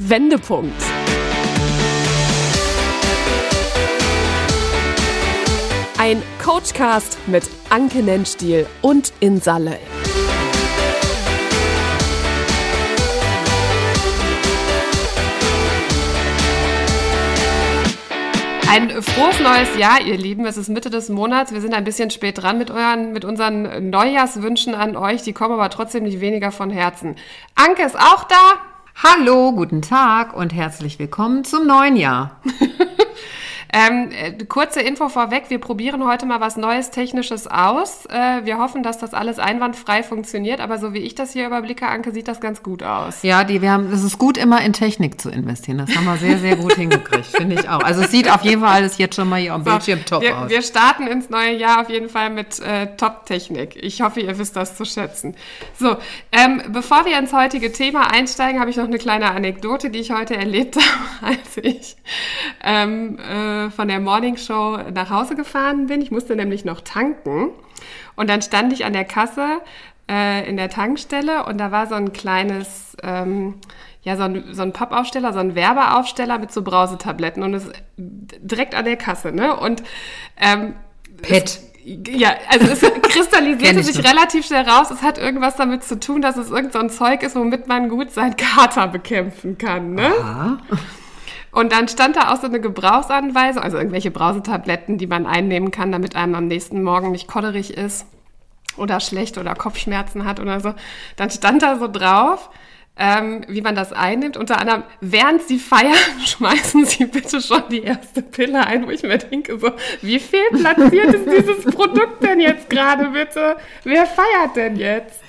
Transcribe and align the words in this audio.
Wendepunkt. 0.00 0.80
Ein 5.98 6.22
Coachcast 6.40 7.18
mit 7.26 7.42
Anke 7.68 8.04
Nennstiel 8.04 8.66
und 8.80 9.12
Insalle. 9.18 9.76
Ein 18.70 19.02
frohes 19.02 19.40
neues 19.40 19.76
Jahr, 19.76 20.00
ihr 20.02 20.16
Lieben. 20.16 20.46
Es 20.46 20.56
ist 20.56 20.68
Mitte 20.68 20.90
des 20.90 21.08
Monats. 21.08 21.52
Wir 21.52 21.60
sind 21.60 21.74
ein 21.74 21.82
bisschen 21.82 22.10
spät 22.10 22.40
dran 22.40 22.58
mit, 22.58 22.70
euren, 22.70 23.12
mit 23.12 23.24
unseren 23.24 23.90
Neujahrswünschen 23.90 24.76
an 24.76 24.94
euch. 24.94 25.22
Die 25.22 25.32
kommen 25.32 25.54
aber 25.54 25.70
trotzdem 25.70 26.04
nicht 26.04 26.20
weniger 26.20 26.52
von 26.52 26.70
Herzen. 26.70 27.16
Anke 27.56 27.82
ist 27.82 27.98
auch 27.98 28.22
da. 28.22 28.60
Hallo, 29.00 29.52
guten 29.52 29.80
Tag 29.80 30.34
und 30.34 30.52
herzlich 30.52 30.98
willkommen 30.98 31.44
zum 31.44 31.68
neuen 31.68 31.94
Jahr. 31.94 32.40
Ähm, 33.70 34.10
äh, 34.12 34.32
kurze 34.44 34.80
Info 34.80 35.08
vorweg, 35.10 35.44
wir 35.48 35.58
probieren 35.58 36.06
heute 36.06 36.24
mal 36.24 36.40
was 36.40 36.56
Neues 36.56 36.90
Technisches 36.90 37.46
aus. 37.46 38.06
Äh, 38.06 38.44
wir 38.44 38.58
hoffen, 38.58 38.82
dass 38.82 38.98
das 38.98 39.12
alles 39.12 39.38
einwandfrei 39.38 40.02
funktioniert, 40.02 40.60
aber 40.60 40.78
so 40.78 40.94
wie 40.94 41.00
ich 41.00 41.14
das 41.14 41.32
hier 41.34 41.46
überblicke, 41.46 41.86
Anke, 41.86 42.12
sieht 42.12 42.28
das 42.28 42.40
ganz 42.40 42.62
gut 42.62 42.82
aus. 42.82 43.22
Ja, 43.22 43.44
die, 43.44 43.60
wir 43.60 43.70
haben, 43.70 43.92
es 43.92 44.02
ist 44.02 44.16
gut, 44.18 44.38
immer 44.38 44.62
in 44.62 44.72
Technik 44.72 45.20
zu 45.20 45.28
investieren. 45.28 45.78
Das 45.78 45.94
haben 45.94 46.06
wir 46.06 46.16
sehr, 46.16 46.38
sehr 46.38 46.56
gut 46.56 46.74
hingekriegt, 46.74 47.26
finde 47.26 47.60
ich 47.60 47.68
auch. 47.68 47.80
Also 47.80 48.02
es 48.02 48.10
sieht 48.10 48.32
auf 48.32 48.42
jeden 48.42 48.62
Fall 48.62 48.74
alles 48.74 48.96
jetzt 48.96 49.16
schon 49.16 49.28
mal 49.28 49.40
hier 49.40 49.52
am 49.52 49.64
so, 49.64 49.70
Bildschirm 49.70 50.04
top 50.06 50.22
wir, 50.22 50.38
aus. 50.38 50.48
Wir 50.48 50.62
starten 50.62 51.06
ins 51.06 51.28
neue 51.28 51.54
Jahr 51.54 51.82
auf 51.82 51.90
jeden 51.90 52.08
Fall 52.08 52.30
mit 52.30 52.58
äh, 52.60 52.96
Top-Technik. 52.96 53.76
Ich 53.76 54.00
hoffe, 54.00 54.20
ihr 54.20 54.38
wisst 54.38 54.56
das 54.56 54.76
zu 54.76 54.86
schätzen. 54.86 55.34
So, 55.78 55.96
ähm, 56.32 56.62
bevor 56.68 57.04
wir 57.04 57.18
ins 57.18 57.34
heutige 57.34 57.70
Thema 57.70 58.10
einsteigen, 58.10 58.60
habe 58.60 58.70
ich 58.70 58.76
noch 58.76 58.86
eine 58.86 58.98
kleine 58.98 59.30
Anekdote, 59.30 59.90
die 59.90 59.98
ich 59.98 60.10
heute 60.10 60.36
erlebt 60.36 60.76
habe, 61.20 61.34
als 61.34 61.56
ich 61.58 61.96
ähm, 62.64 63.18
äh, 63.18 63.57
von 63.70 63.88
der 63.88 64.00
Morning 64.00 64.36
Show 64.36 64.78
nach 64.94 65.10
Hause 65.10 65.34
gefahren 65.34 65.86
bin. 65.86 66.00
Ich 66.00 66.10
musste 66.10 66.36
nämlich 66.36 66.64
noch 66.64 66.80
tanken. 66.80 67.50
Und 68.16 68.28
dann 68.30 68.42
stand 68.42 68.72
ich 68.72 68.84
an 68.84 68.92
der 68.92 69.04
Kasse 69.04 69.60
äh, 70.10 70.48
in 70.48 70.56
der 70.56 70.70
Tankstelle 70.70 71.44
und 71.44 71.58
da 71.58 71.70
war 71.70 71.86
so 71.86 71.94
ein 71.94 72.12
kleines, 72.12 72.96
ähm, 73.02 73.54
ja, 74.02 74.16
so 74.16 74.22
ein, 74.24 74.44
so 74.52 74.62
ein 74.62 74.72
Pappaufsteller, 74.72 75.32
so 75.32 75.38
ein 75.38 75.54
Werbeaufsteller 75.54 76.38
mit 76.38 76.50
so 76.50 76.62
Brausetabletten 76.62 77.42
und 77.42 77.54
es 77.54 77.70
direkt 77.96 78.74
an 78.74 78.84
der 78.84 78.96
Kasse, 78.96 79.32
ne? 79.32 79.54
Und 79.56 79.82
ähm, 80.38 80.74
Pet. 81.20 81.60
ja, 81.84 82.34
also 82.48 82.66
es 82.72 82.80
kristallisierte 83.02 83.82
sich 83.82 83.98
relativ 83.98 84.46
schnell 84.46 84.68
raus. 84.68 84.90
Es 84.90 85.02
hat 85.02 85.18
irgendwas 85.18 85.56
damit 85.56 85.84
zu 85.84 86.00
tun, 86.00 86.22
dass 86.22 86.36
es 86.36 86.50
irgend 86.50 86.72
so 86.72 86.78
ein 86.78 86.90
Zeug 86.90 87.22
ist, 87.22 87.36
womit 87.36 87.68
man 87.68 87.88
gut 87.88 88.10
seinen 88.10 88.36
Kater 88.36 88.88
bekämpfen 88.88 89.58
kann. 89.58 89.94
Ne? 89.94 90.10
Aha. 90.20 90.58
Und 91.58 91.72
dann 91.72 91.88
stand 91.88 92.14
da 92.14 92.32
auch 92.32 92.36
so 92.40 92.46
eine 92.46 92.60
Gebrauchsanweisung, 92.60 93.64
also 93.64 93.78
irgendwelche 93.78 94.12
Brausetabletten, 94.12 94.96
die 94.96 95.08
man 95.08 95.26
einnehmen 95.26 95.72
kann, 95.72 95.90
damit 95.90 96.14
einem 96.14 96.36
am 96.36 96.46
nächsten 96.46 96.84
Morgen 96.84 97.10
nicht 97.10 97.26
kodderig 97.26 97.76
ist 97.76 98.06
oder 98.76 99.00
schlecht 99.00 99.38
oder 99.38 99.56
Kopfschmerzen 99.56 100.24
hat 100.24 100.38
oder 100.38 100.60
so. 100.60 100.72
Dann 101.16 101.32
stand 101.32 101.62
da 101.62 101.76
so 101.76 101.88
drauf, 101.88 102.48
ähm, 102.96 103.44
wie 103.48 103.60
man 103.60 103.74
das 103.74 103.92
einnimmt. 103.92 104.36
Unter 104.36 104.60
anderem, 104.60 104.84
während 105.00 105.42
Sie 105.42 105.58
feiern, 105.58 105.96
schmeißen 106.24 106.84
Sie 106.84 107.06
bitte 107.06 107.40
schon 107.40 107.64
die 107.72 107.82
erste 107.82 108.22
Pille 108.22 108.64
ein, 108.64 108.86
wo 108.86 108.90
ich 108.90 109.02
mir 109.02 109.18
denke, 109.18 109.58
so, 109.58 109.72
wie 110.00 110.20
fehlplatziert 110.20 111.12
ist 111.12 111.26
dieses 111.26 111.74
Produkt 111.74 112.22
denn 112.22 112.38
jetzt 112.38 112.70
gerade 112.70 113.06
bitte? 113.06 113.56
Wer 113.82 114.06
feiert 114.06 114.54
denn 114.54 114.76
jetzt? 114.76 115.20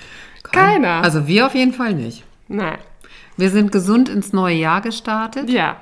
Keiner. 0.43 1.01
Also 1.03 1.25
wir 1.25 1.47
auf 1.47 1.55
jeden 1.55 1.73
Fall 1.73 1.95
nicht. 1.95 2.23
Nein. 2.47 2.77
Wir 3.35 3.49
sind 3.49 3.71
gesund 3.71 4.09
ins 4.09 4.31
neue 4.31 4.55
Jahr 4.55 4.81
gestartet. 4.81 5.49
Ja. 5.49 5.77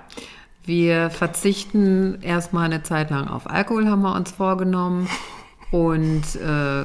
Wir 0.68 1.10
verzichten 1.10 2.22
erstmal 2.22 2.66
eine 2.66 2.83
Zeit 2.83 3.10
lang 3.10 3.30
auf 3.30 3.50
Alkohol, 3.50 3.88
haben 3.88 4.02
wir 4.02 4.14
uns 4.14 4.32
vorgenommen. 4.32 5.08
Und 5.72 6.23
äh, 6.36 6.83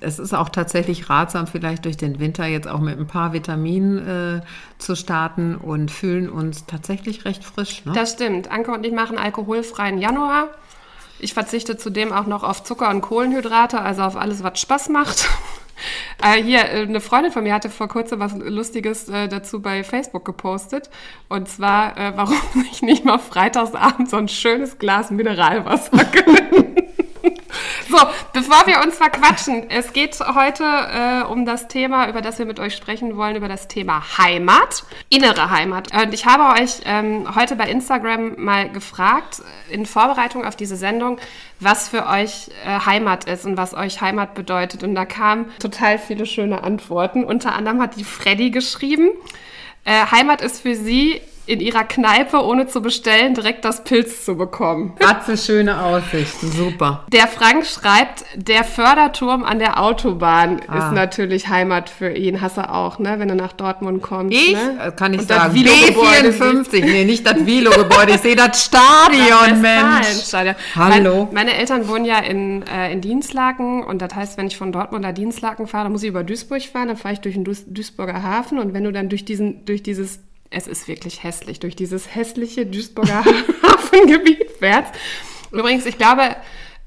es 0.00 0.18
ist 0.18 0.34
auch 0.34 0.48
tatsächlich 0.48 1.08
ratsam, 1.08 1.46
vielleicht 1.46 1.84
durch 1.84 1.96
den 1.96 2.18
Winter 2.18 2.46
jetzt 2.46 2.66
auch 2.66 2.80
mit 2.80 2.98
ein 2.98 3.06
paar 3.06 3.32
Vitaminen 3.32 4.38
äh, 4.38 4.40
zu 4.78 4.96
starten 4.96 5.54
und 5.54 5.92
fühlen 5.92 6.28
uns 6.28 6.66
tatsächlich 6.66 7.24
recht 7.24 7.44
frisch. 7.44 7.84
Ne? 7.84 7.92
Das 7.94 8.14
stimmt. 8.14 8.50
Anke 8.50 8.72
und 8.72 8.84
ich 8.84 8.92
machen 8.92 9.18
alkoholfreien 9.18 9.98
Januar. 9.98 10.48
Ich 11.20 11.32
verzichte 11.32 11.76
zudem 11.76 12.12
auch 12.12 12.26
noch 12.26 12.42
auf 12.42 12.64
Zucker 12.64 12.90
und 12.90 13.02
Kohlenhydrate, 13.02 13.80
also 13.80 14.02
auf 14.02 14.16
alles, 14.16 14.42
was 14.42 14.60
Spaß 14.60 14.88
macht. 14.88 15.28
Äh, 16.22 16.42
hier, 16.42 16.60
äh, 16.60 16.82
eine 16.82 17.00
Freundin 17.00 17.32
von 17.32 17.42
mir 17.42 17.54
hatte 17.54 17.70
vor 17.70 17.88
kurzem 17.88 18.20
was 18.20 18.34
Lustiges 18.34 19.08
äh, 19.08 19.28
dazu 19.28 19.60
bei 19.60 19.84
Facebook 19.84 20.24
gepostet. 20.24 20.90
Und 21.28 21.48
zwar, 21.48 21.96
äh, 21.96 22.12
warum 22.16 22.36
ich 22.70 22.82
nicht 22.82 23.04
mal 23.04 23.18
freitagsabend 23.18 24.10
so 24.10 24.16
ein 24.16 24.28
schönes 24.28 24.78
Glas 24.78 25.10
Mineralwasser 25.10 26.04
gönnen. 26.12 26.85
So, 27.96 27.98
bevor 28.32 28.66
wir 28.66 28.80
uns 28.84 28.96
verquatschen, 28.96 29.70
es 29.70 29.92
geht 29.92 30.18
heute 30.20 30.64
äh, 30.64 31.22
um 31.30 31.46
das 31.46 31.68
Thema, 31.68 32.08
über 32.08 32.20
das 32.20 32.38
wir 32.38 32.46
mit 32.46 32.58
euch 32.58 32.74
sprechen 32.74 33.16
wollen, 33.16 33.36
über 33.36 33.48
das 33.48 33.68
Thema 33.68 34.02
Heimat, 34.18 34.84
innere 35.08 35.50
Heimat. 35.50 35.92
Und 35.94 36.12
ich 36.12 36.26
habe 36.26 36.60
euch 36.60 36.80
ähm, 36.84 37.34
heute 37.36 37.54
bei 37.54 37.68
Instagram 37.68 38.34
mal 38.42 38.68
gefragt, 38.70 39.42
in 39.70 39.86
Vorbereitung 39.86 40.44
auf 40.44 40.56
diese 40.56 40.76
Sendung, 40.76 41.18
was 41.60 41.88
für 41.88 42.06
euch 42.06 42.48
äh, 42.64 42.80
Heimat 42.84 43.24
ist 43.24 43.46
und 43.46 43.56
was 43.56 43.72
euch 43.72 44.00
Heimat 44.00 44.34
bedeutet. 44.34 44.82
Und 44.82 44.94
da 44.94 45.04
kamen 45.04 45.46
total 45.60 45.98
viele 45.98 46.26
schöne 46.26 46.64
Antworten. 46.64 47.24
Unter 47.24 47.54
anderem 47.54 47.80
hat 47.80 47.96
die 47.96 48.04
Freddy 48.04 48.50
geschrieben, 48.50 49.10
äh, 49.84 50.06
Heimat 50.10 50.40
ist 50.40 50.62
für 50.62 50.74
sie 50.74 51.20
in 51.46 51.60
ihrer 51.60 51.84
Kneipe, 51.84 52.44
ohne 52.44 52.66
zu 52.66 52.82
bestellen, 52.82 53.34
direkt 53.34 53.64
das 53.64 53.84
Pilz 53.84 54.24
zu 54.24 54.36
bekommen. 54.36 54.94
Was 54.98 55.24
für 55.24 55.36
schöne 55.36 55.80
Aussichten, 55.80 56.50
super. 56.50 57.04
Der 57.12 57.28
Frank 57.28 57.64
schreibt, 57.66 58.24
der 58.34 58.64
Förderturm 58.64 59.44
an 59.44 59.60
der 59.60 59.80
Autobahn 59.80 60.60
ah. 60.66 60.78
ist 60.78 60.92
natürlich 60.92 61.48
Heimat 61.48 61.88
für 61.88 62.10
ihn. 62.10 62.40
Hast 62.40 62.56
du 62.56 62.68
auch, 62.68 62.98
ne? 62.98 63.18
Wenn 63.18 63.28
du 63.28 63.36
nach 63.36 63.52
Dortmund 63.52 64.02
kommst. 64.02 64.36
Ich? 64.36 64.54
Ne? 64.54 64.92
Kann 64.96 65.14
ich 65.14 65.20
Und 65.20 65.28
sagen. 65.28 65.54
B54. 65.56 66.84
Nee, 66.84 67.04
nicht 67.04 67.24
das 67.24 67.46
Velo-Gebäude. 67.46 68.14
Ich 68.14 68.20
sehe 68.20 68.36
das 68.36 68.64
Stadion, 68.66 69.60
Mensch. 69.60 70.32
Hallo. 70.74 71.24
Mein, 71.26 71.34
meine 71.46 71.56
Eltern 71.56 71.88
wohnen 71.88 72.04
ja 72.04 72.18
in, 72.18 72.64
äh, 72.66 72.92
in 72.92 73.00
Dienstlaken. 73.00 73.84
Und 73.84 74.02
das 74.02 74.14
heißt, 74.14 74.36
wenn 74.36 74.48
ich 74.48 74.56
von 74.56 74.72
Dortmund 74.72 75.02
nach 75.02 75.14
Dienstlaken 75.14 75.68
fahre, 75.68 75.84
dann 75.84 75.92
muss 75.92 76.02
ich 76.02 76.08
über 76.08 76.24
Duisburg 76.24 76.62
fahren. 76.62 76.88
Dann 76.88 76.96
fahre 76.96 77.14
ich 77.14 77.20
durch 77.20 77.34
den 77.34 77.44
Duis 77.44 77.64
Duisburger 77.66 78.22
Hafen. 78.22 78.58
Und 78.58 78.74
wenn 78.74 78.82
du 78.84 78.92
dann 78.92 79.08
durch, 79.08 79.24
diesen, 79.24 79.64
durch 79.64 79.82
dieses 79.82 80.20
es 80.50 80.66
ist 80.66 80.88
wirklich 80.88 81.22
hässlich, 81.22 81.60
durch 81.60 81.76
dieses 81.76 82.14
hässliche 82.14 82.66
Duisburger 82.66 83.24
Hafengebiet 83.62 84.50
fährt. 84.58 84.86
Übrigens, 85.52 85.86
ich 85.86 85.98
glaube, 85.98 86.36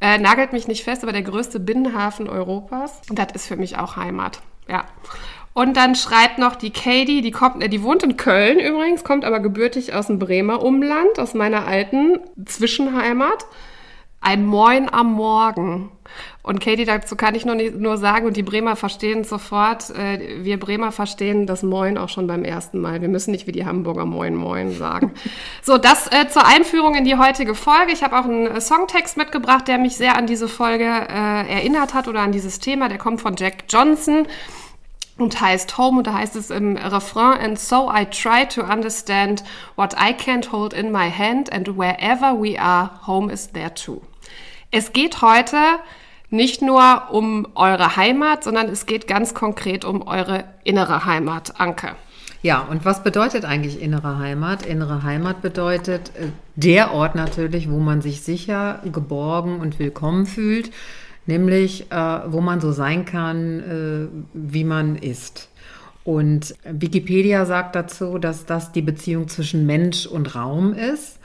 äh, 0.01 0.17
nagelt 0.17 0.53
mich 0.53 0.67
nicht 0.67 0.83
fest, 0.83 1.03
aber 1.03 1.11
der 1.11 1.23
größte 1.23 1.59
Binnenhafen 1.59 2.29
Europas. 2.29 3.01
Und 3.09 3.19
das 3.19 3.33
ist 3.33 3.47
für 3.47 3.57
mich 3.57 3.77
auch 3.77 3.95
Heimat. 3.97 4.41
Ja. 4.67 4.85
Und 5.53 5.75
dann 5.75 5.95
schreibt 5.95 6.37
noch 6.37 6.55
die 6.55 6.71
Katie, 6.71 7.21
die 7.21 7.31
kommt, 7.31 7.61
äh, 7.63 7.69
die 7.69 7.83
wohnt 7.83 8.03
in 8.03 8.17
Köln 8.17 8.59
übrigens, 8.59 9.03
kommt 9.03 9.25
aber 9.25 9.39
gebürtig 9.39 9.93
aus 9.93 10.07
dem 10.07 10.19
Bremer 10.19 10.61
Umland, 10.61 11.19
aus 11.19 11.33
meiner 11.33 11.67
alten 11.67 12.19
Zwischenheimat. 12.45 13.45
Ein 14.21 14.45
Moin 14.45 14.91
am 14.91 15.13
Morgen. 15.13 15.91
Und 16.43 16.59
Katie, 16.59 16.85
dazu 16.85 17.15
kann 17.15 17.35
ich 17.35 17.45
nur, 17.45 17.55
nur 17.55 17.97
sagen, 17.97 18.25
und 18.25 18.35
die 18.35 18.43
Bremer 18.43 18.75
verstehen 18.75 19.23
sofort, 19.23 19.91
äh, 19.91 20.43
wir 20.43 20.59
Bremer 20.59 20.91
verstehen 20.91 21.45
das 21.45 21.63
Moin 21.63 21.97
auch 21.97 22.09
schon 22.09 22.27
beim 22.27 22.43
ersten 22.43 22.81
Mal. 22.81 23.01
Wir 23.01 23.07
müssen 23.07 23.31
nicht 23.31 23.47
wie 23.47 23.51
die 23.51 23.65
Hamburger 23.65 24.05
Moin 24.05 24.35
Moin 24.35 24.71
sagen. 24.71 25.13
so, 25.61 25.77
das 25.77 26.11
äh, 26.11 26.27
zur 26.27 26.45
Einführung 26.45 26.95
in 26.95 27.05
die 27.05 27.17
heutige 27.17 27.55
Folge. 27.55 27.91
Ich 27.93 28.03
habe 28.03 28.19
auch 28.19 28.25
einen 28.25 28.47
äh, 28.47 28.61
Songtext 28.61 29.15
mitgebracht, 29.15 29.67
der 29.67 29.77
mich 29.77 29.95
sehr 29.95 30.17
an 30.17 30.27
diese 30.27 30.47
Folge 30.47 30.85
äh, 30.85 31.53
erinnert 31.53 31.93
hat 31.93 32.07
oder 32.07 32.21
an 32.21 32.31
dieses 32.31 32.59
Thema. 32.59 32.89
Der 32.89 32.97
kommt 32.97 33.21
von 33.21 33.35
Jack 33.37 33.65
Johnson 33.69 34.27
und 35.19 35.39
heißt 35.39 35.77
Home 35.77 35.99
und 35.99 36.07
da 36.07 36.13
heißt 36.13 36.35
es 36.35 36.49
im 36.49 36.77
Refrain 36.77 37.39
and 37.39 37.59
so 37.59 37.91
I 37.91 38.05
try 38.05 38.45
to 38.47 38.63
understand 38.63 39.43
what 39.75 39.93
I 39.93 40.13
can't 40.13 40.51
hold 40.51 40.73
in 40.73 40.91
my 40.91 41.11
hand 41.11 41.51
and 41.51 41.77
wherever 41.77 42.33
we 42.33 42.59
are 42.59 42.89
home 43.05 43.31
is 43.31 43.51
there 43.51 43.73
too. 43.73 44.01
Es 44.71 44.93
geht 44.93 45.23
heute 45.23 45.57
nicht 46.29 46.61
nur 46.61 47.09
um 47.11 47.47
eure 47.55 47.95
Heimat, 47.95 48.43
sondern 48.43 48.67
es 48.67 48.85
geht 48.85 49.07
ganz 49.07 49.33
konkret 49.33 49.83
um 49.83 50.03
eure 50.07 50.43
innere 50.63 51.05
Heimat, 51.05 51.59
Anke. 51.59 51.95
Ja, 52.43 52.61
und 52.61 52.85
was 52.85 53.03
bedeutet 53.03 53.45
eigentlich 53.45 53.81
innere 53.81 54.19
Heimat? 54.19 54.67
Innere 54.67 55.01
Heimat 55.01 55.41
bedeutet 55.41 56.11
äh, 56.15 56.27
der 56.55 56.93
Ort 56.93 57.15
natürlich, 57.15 57.69
wo 57.69 57.79
man 57.79 58.01
sich 58.01 58.21
sicher, 58.21 58.79
geborgen 58.85 59.59
und 59.59 59.79
willkommen 59.79 60.27
fühlt, 60.27 60.71
nämlich 61.25 61.91
äh, 61.91 62.19
wo 62.27 62.39
man 62.39 62.61
so 62.61 62.71
sein 62.71 63.05
kann, 63.05 63.59
äh, 63.59 64.29
wie 64.33 64.63
man 64.63 64.95
ist. 64.95 65.49
Und 66.03 66.55
Wikipedia 66.63 67.45
sagt 67.45 67.75
dazu, 67.75 68.19
dass 68.19 68.45
das 68.45 68.71
die 68.71 68.83
Beziehung 68.83 69.27
zwischen 69.27 69.65
Mensch 69.65 70.05
und 70.05 70.35
Raum 70.35 70.73
ist 70.73 71.18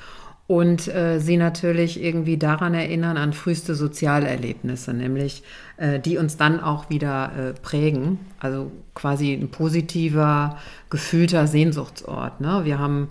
und 0.47 0.89
äh, 0.89 1.21
sie 1.21 1.39
natürlich 1.39 2.03
irgendwie 2.03 2.37
daran 2.37 2.75
erinnern, 2.75 3.17
an 3.17 3.33
früheste 3.33 3.75
Sozialerlebnisse, 3.75 4.93
nämlich 4.93 5.43
äh, 5.79 5.99
die 5.99 6.19
uns 6.19 6.37
dann 6.37 6.61
auch 6.61 6.91
wieder 6.91 7.33
äh, 7.37 7.53
prägen. 7.55 8.19
Also 8.41 8.71
quasi 8.95 9.33
ein 9.33 9.49
positiver, 9.49 10.59
gefühlter 10.91 11.47
Sehnsuchtsort. 11.47 12.43
Ne? 12.43 12.61
Wir 12.65 12.79
haben, 12.79 13.09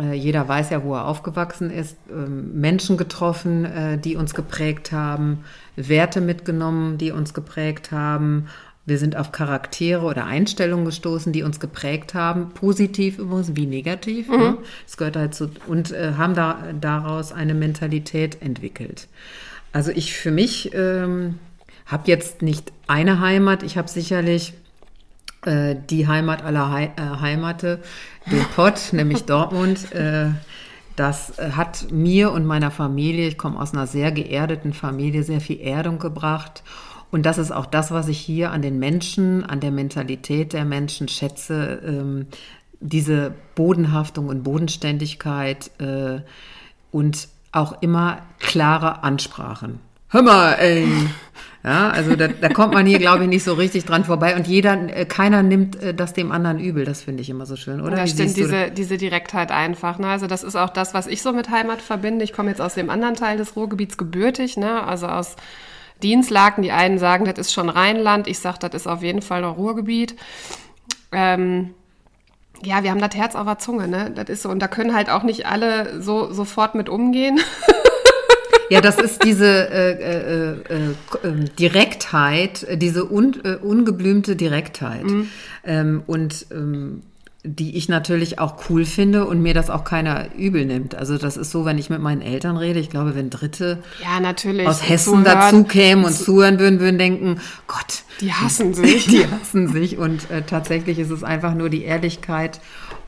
äh, 0.00 0.14
jeder 0.14 0.48
weiß 0.48 0.70
ja, 0.70 0.82
wo 0.82 0.94
er 0.94 1.06
aufgewachsen 1.06 1.70
ist, 1.70 1.98
ähm, 2.10 2.58
Menschen 2.58 2.96
getroffen, 2.96 3.66
äh, 3.66 3.98
die 3.98 4.16
uns 4.16 4.34
geprägt 4.34 4.90
haben, 4.90 5.44
Werte 5.76 6.22
mitgenommen, 6.22 6.96
die 6.96 7.10
uns 7.10 7.34
geprägt 7.34 7.92
haben 7.92 8.46
wir 8.86 8.98
sind 8.98 9.16
auf 9.16 9.32
Charaktere 9.32 10.02
oder 10.02 10.26
Einstellungen 10.26 10.84
gestoßen, 10.84 11.32
die 11.32 11.42
uns 11.42 11.58
geprägt 11.58 12.14
haben, 12.14 12.50
positiv 12.50 13.18
übrigens 13.18 13.56
wie 13.56 13.66
negativ. 13.66 14.28
Mhm. 14.28 14.36
Ne? 14.36 14.58
Das 14.84 14.96
gehört 14.96 15.16
halt 15.16 15.34
zu, 15.34 15.50
und 15.66 15.92
äh, 15.92 16.12
haben 16.18 16.34
da, 16.34 16.58
daraus 16.78 17.32
eine 17.32 17.54
Mentalität 17.54 18.42
entwickelt. 18.42 19.08
Also 19.72 19.90
ich 19.90 20.14
für 20.14 20.30
mich 20.30 20.72
ähm, 20.74 21.38
habe 21.86 22.04
jetzt 22.06 22.42
nicht 22.42 22.72
eine 22.86 23.20
Heimat, 23.20 23.62
ich 23.62 23.78
habe 23.78 23.88
sicherlich 23.88 24.52
äh, 25.46 25.76
die 25.90 26.06
Heimat 26.06 26.44
aller 26.44 26.76
He 26.76 26.84
äh, 26.96 27.20
Heimate, 27.20 27.80
den 28.30 28.44
Pott, 28.54 28.80
nämlich 28.92 29.24
Dortmund. 29.24 29.92
Äh, 29.92 30.30
das 30.96 31.32
hat 31.38 31.90
mir 31.90 32.30
und 32.30 32.46
meiner 32.46 32.70
Familie, 32.70 33.26
ich 33.26 33.36
komme 33.36 33.58
aus 33.58 33.72
einer 33.72 33.88
sehr 33.88 34.12
geerdeten 34.12 34.72
Familie, 34.72 35.24
sehr 35.24 35.40
viel 35.40 35.60
Erdung 35.60 35.98
gebracht. 35.98 36.62
Und 37.14 37.24
das 37.26 37.38
ist 37.38 37.52
auch 37.52 37.66
das, 37.66 37.92
was 37.92 38.08
ich 38.08 38.18
hier 38.18 38.50
an 38.50 38.60
den 38.60 38.80
Menschen, 38.80 39.44
an 39.44 39.60
der 39.60 39.70
Mentalität 39.70 40.52
der 40.52 40.64
Menschen 40.64 41.06
schätze. 41.06 41.80
Ähm, 41.86 42.26
diese 42.80 43.32
Bodenhaftung 43.54 44.26
und 44.26 44.42
Bodenständigkeit 44.42 45.70
äh, 45.78 46.22
und 46.90 47.28
auch 47.52 47.80
immer 47.82 48.18
klare 48.40 49.04
Ansprachen. 49.04 49.78
Hör 50.08 50.22
mal, 50.22 50.54
ey. 50.54 50.88
Ja, 51.62 51.90
also 51.90 52.16
da, 52.16 52.26
da 52.26 52.48
kommt 52.48 52.74
man 52.74 52.84
hier, 52.84 52.98
glaube 52.98 53.22
ich, 53.22 53.28
nicht 53.28 53.44
so 53.44 53.52
richtig 53.52 53.84
dran 53.84 54.04
vorbei. 54.04 54.34
Und 54.34 54.48
jeder, 54.48 54.72
äh, 54.72 55.04
keiner 55.04 55.44
nimmt 55.44 55.80
äh, 55.80 55.94
das 55.94 56.14
dem 56.14 56.32
anderen 56.32 56.58
übel. 56.58 56.84
Das 56.84 57.02
finde 57.02 57.22
ich 57.22 57.30
immer 57.30 57.46
so 57.46 57.54
schön, 57.54 57.80
oder? 57.80 57.96
Ja, 57.96 58.08
stimmt, 58.08 58.36
diese, 58.36 58.72
diese 58.72 58.98
Direktheit 58.98 59.52
einfach. 59.52 60.00
Ne? 60.00 60.08
Also 60.08 60.26
das 60.26 60.42
ist 60.42 60.56
auch 60.56 60.70
das, 60.70 60.94
was 60.94 61.06
ich 61.06 61.22
so 61.22 61.32
mit 61.32 61.48
Heimat 61.48 61.80
verbinde. 61.80 62.24
Ich 62.24 62.32
komme 62.32 62.50
jetzt 62.50 62.60
aus 62.60 62.74
dem 62.74 62.90
anderen 62.90 63.14
Teil 63.14 63.38
des 63.38 63.54
Ruhrgebiets 63.54 63.98
gebürtig, 63.98 64.56
ne? 64.56 64.82
also 64.82 65.06
aus 65.06 65.36
Dienstlaken. 66.04 66.62
Die 66.62 66.72
einen 66.72 66.98
sagen, 66.98 67.24
das 67.24 67.38
ist 67.38 67.52
schon 67.52 67.68
Rheinland. 67.68 68.28
Ich 68.28 68.38
sage, 68.38 68.58
das 68.60 68.74
ist 68.74 68.86
auf 68.86 69.02
jeden 69.02 69.22
Fall 69.22 69.40
noch 69.40 69.56
Ruhrgebiet. 69.56 70.14
Ähm, 71.10 71.74
ja, 72.62 72.82
wir 72.82 72.90
haben 72.90 73.00
das 73.00 73.14
Herz 73.14 73.34
auf 73.34 73.46
der 73.46 73.58
Zunge, 73.58 73.88
ne? 73.88 74.12
Das 74.14 74.28
ist 74.28 74.42
so. 74.42 74.48
Und 74.48 74.60
da 74.60 74.68
können 74.68 74.94
halt 74.94 75.10
auch 75.10 75.22
nicht 75.22 75.46
alle 75.46 76.00
so 76.00 76.32
sofort 76.32 76.74
mit 76.74 76.88
umgehen. 76.88 77.40
Ja, 78.70 78.80
das 78.80 78.98
ist 78.98 79.22
diese 79.24 79.46
äh, 79.46 79.92
äh, 79.92 80.52
äh, 80.52 80.94
ähm, 81.22 81.44
Direktheit, 81.58 82.66
diese 82.80 83.04
un, 83.10 83.38
äh, 83.44 83.56
ungeblümte 83.56 84.36
Direktheit. 84.36 85.04
Mhm. 85.04 85.28
Ähm, 85.64 86.02
und 86.06 86.46
ähm, 86.50 87.02
die 87.46 87.76
ich 87.76 87.90
natürlich 87.90 88.38
auch 88.38 88.70
cool 88.70 88.86
finde 88.86 89.26
und 89.26 89.42
mir 89.42 89.52
das 89.52 89.68
auch 89.68 89.84
keiner 89.84 90.34
übel 90.34 90.64
nimmt. 90.64 90.94
Also 90.94 91.18
das 91.18 91.36
ist 91.36 91.50
so, 91.50 91.66
wenn 91.66 91.76
ich 91.76 91.90
mit 91.90 92.00
meinen 92.00 92.22
Eltern 92.22 92.56
rede, 92.56 92.80
ich 92.80 92.88
glaube, 92.88 93.14
wenn 93.14 93.28
Dritte 93.28 93.82
ja, 94.02 94.18
natürlich. 94.18 94.66
aus 94.66 94.88
Hessen 94.88 95.24
dazu 95.24 95.62
kämen 95.64 96.06
und 96.06 96.14
zuhören 96.14 96.58
würden, 96.58 96.80
würden 96.80 96.98
denken, 96.98 97.40
Gott. 97.66 98.04
Die 98.22 98.32
hassen 98.32 98.72
sich. 98.74 99.06
Die 99.06 99.26
hassen 99.26 99.68
sich 99.68 99.98
und 99.98 100.30
äh, 100.30 100.40
tatsächlich 100.42 100.98
ist 100.98 101.10
es 101.10 101.22
einfach 101.22 101.54
nur 101.54 101.68
die 101.68 101.84
Ehrlichkeit 101.84 102.60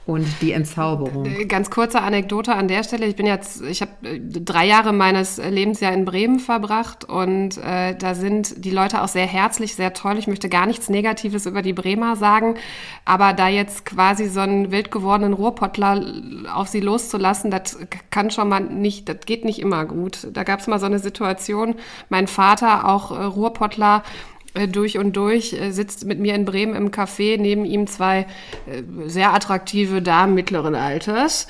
und 0.06 0.24
die 0.40 0.52
Entzauberung. 0.52 1.26
Äh, 1.26 1.46
ganz 1.46 1.68
kurze 1.68 2.00
Anekdote 2.00 2.54
an 2.54 2.68
der 2.68 2.84
Stelle. 2.84 3.06
Ich 3.06 3.16
bin 3.16 3.26
jetzt, 3.26 3.60
ich 3.62 3.82
habe 3.82 3.90
äh, 4.04 4.20
drei 4.20 4.66
Jahre 4.66 4.92
meines 4.92 5.38
Lebens 5.38 5.80
ja 5.80 5.90
in 5.90 6.04
Bremen 6.04 6.38
verbracht 6.38 7.04
und 7.04 7.58
äh, 7.58 7.96
da 7.96 8.14
sind 8.14 8.64
die 8.64 8.70
Leute 8.70 9.02
auch 9.02 9.08
sehr 9.08 9.26
herzlich, 9.26 9.74
sehr 9.74 9.92
toll. 9.92 10.16
Ich 10.18 10.28
möchte 10.28 10.48
gar 10.48 10.66
nichts 10.66 10.88
Negatives 10.88 11.46
über 11.46 11.60
die 11.60 11.72
Bremer 11.72 12.14
sagen, 12.14 12.54
aber 13.04 13.32
da 13.32 13.48
jetzt 13.48 13.84
quasi 13.84 14.28
so 14.28 14.40
einen 14.40 14.70
wild 14.70 14.92
gewordenen 14.92 15.32
Ruhrpottler 15.32 16.04
auf 16.54 16.68
sie 16.68 16.80
loszulassen, 16.80 17.50
das 17.50 17.76
kann 18.10 18.30
schon 18.30 18.48
mal 18.48 18.60
nicht, 18.60 19.08
das 19.08 19.20
geht 19.26 19.44
nicht 19.44 19.58
immer 19.58 19.86
gut. 19.86 20.28
Da 20.32 20.44
gab 20.44 20.60
es 20.60 20.68
mal 20.68 20.78
so 20.78 20.86
eine 20.86 21.00
Situation, 21.00 21.74
mein 22.10 22.28
Vater, 22.28 22.88
auch 22.88 23.10
äh, 23.10 23.24
Ruhrpottler, 23.24 24.04
durch 24.66 24.98
und 24.98 25.16
durch, 25.16 25.52
äh, 25.52 25.70
sitzt 25.70 26.06
mit 26.06 26.18
mir 26.18 26.34
in 26.34 26.44
Bremen 26.44 26.74
im 26.74 26.90
Café, 26.90 27.38
neben 27.38 27.64
ihm 27.64 27.86
zwei 27.86 28.20
äh, 28.66 28.82
sehr 29.06 29.34
attraktive 29.34 30.00
Damen 30.00 30.34
mittleren 30.34 30.74
Alters. 30.74 31.46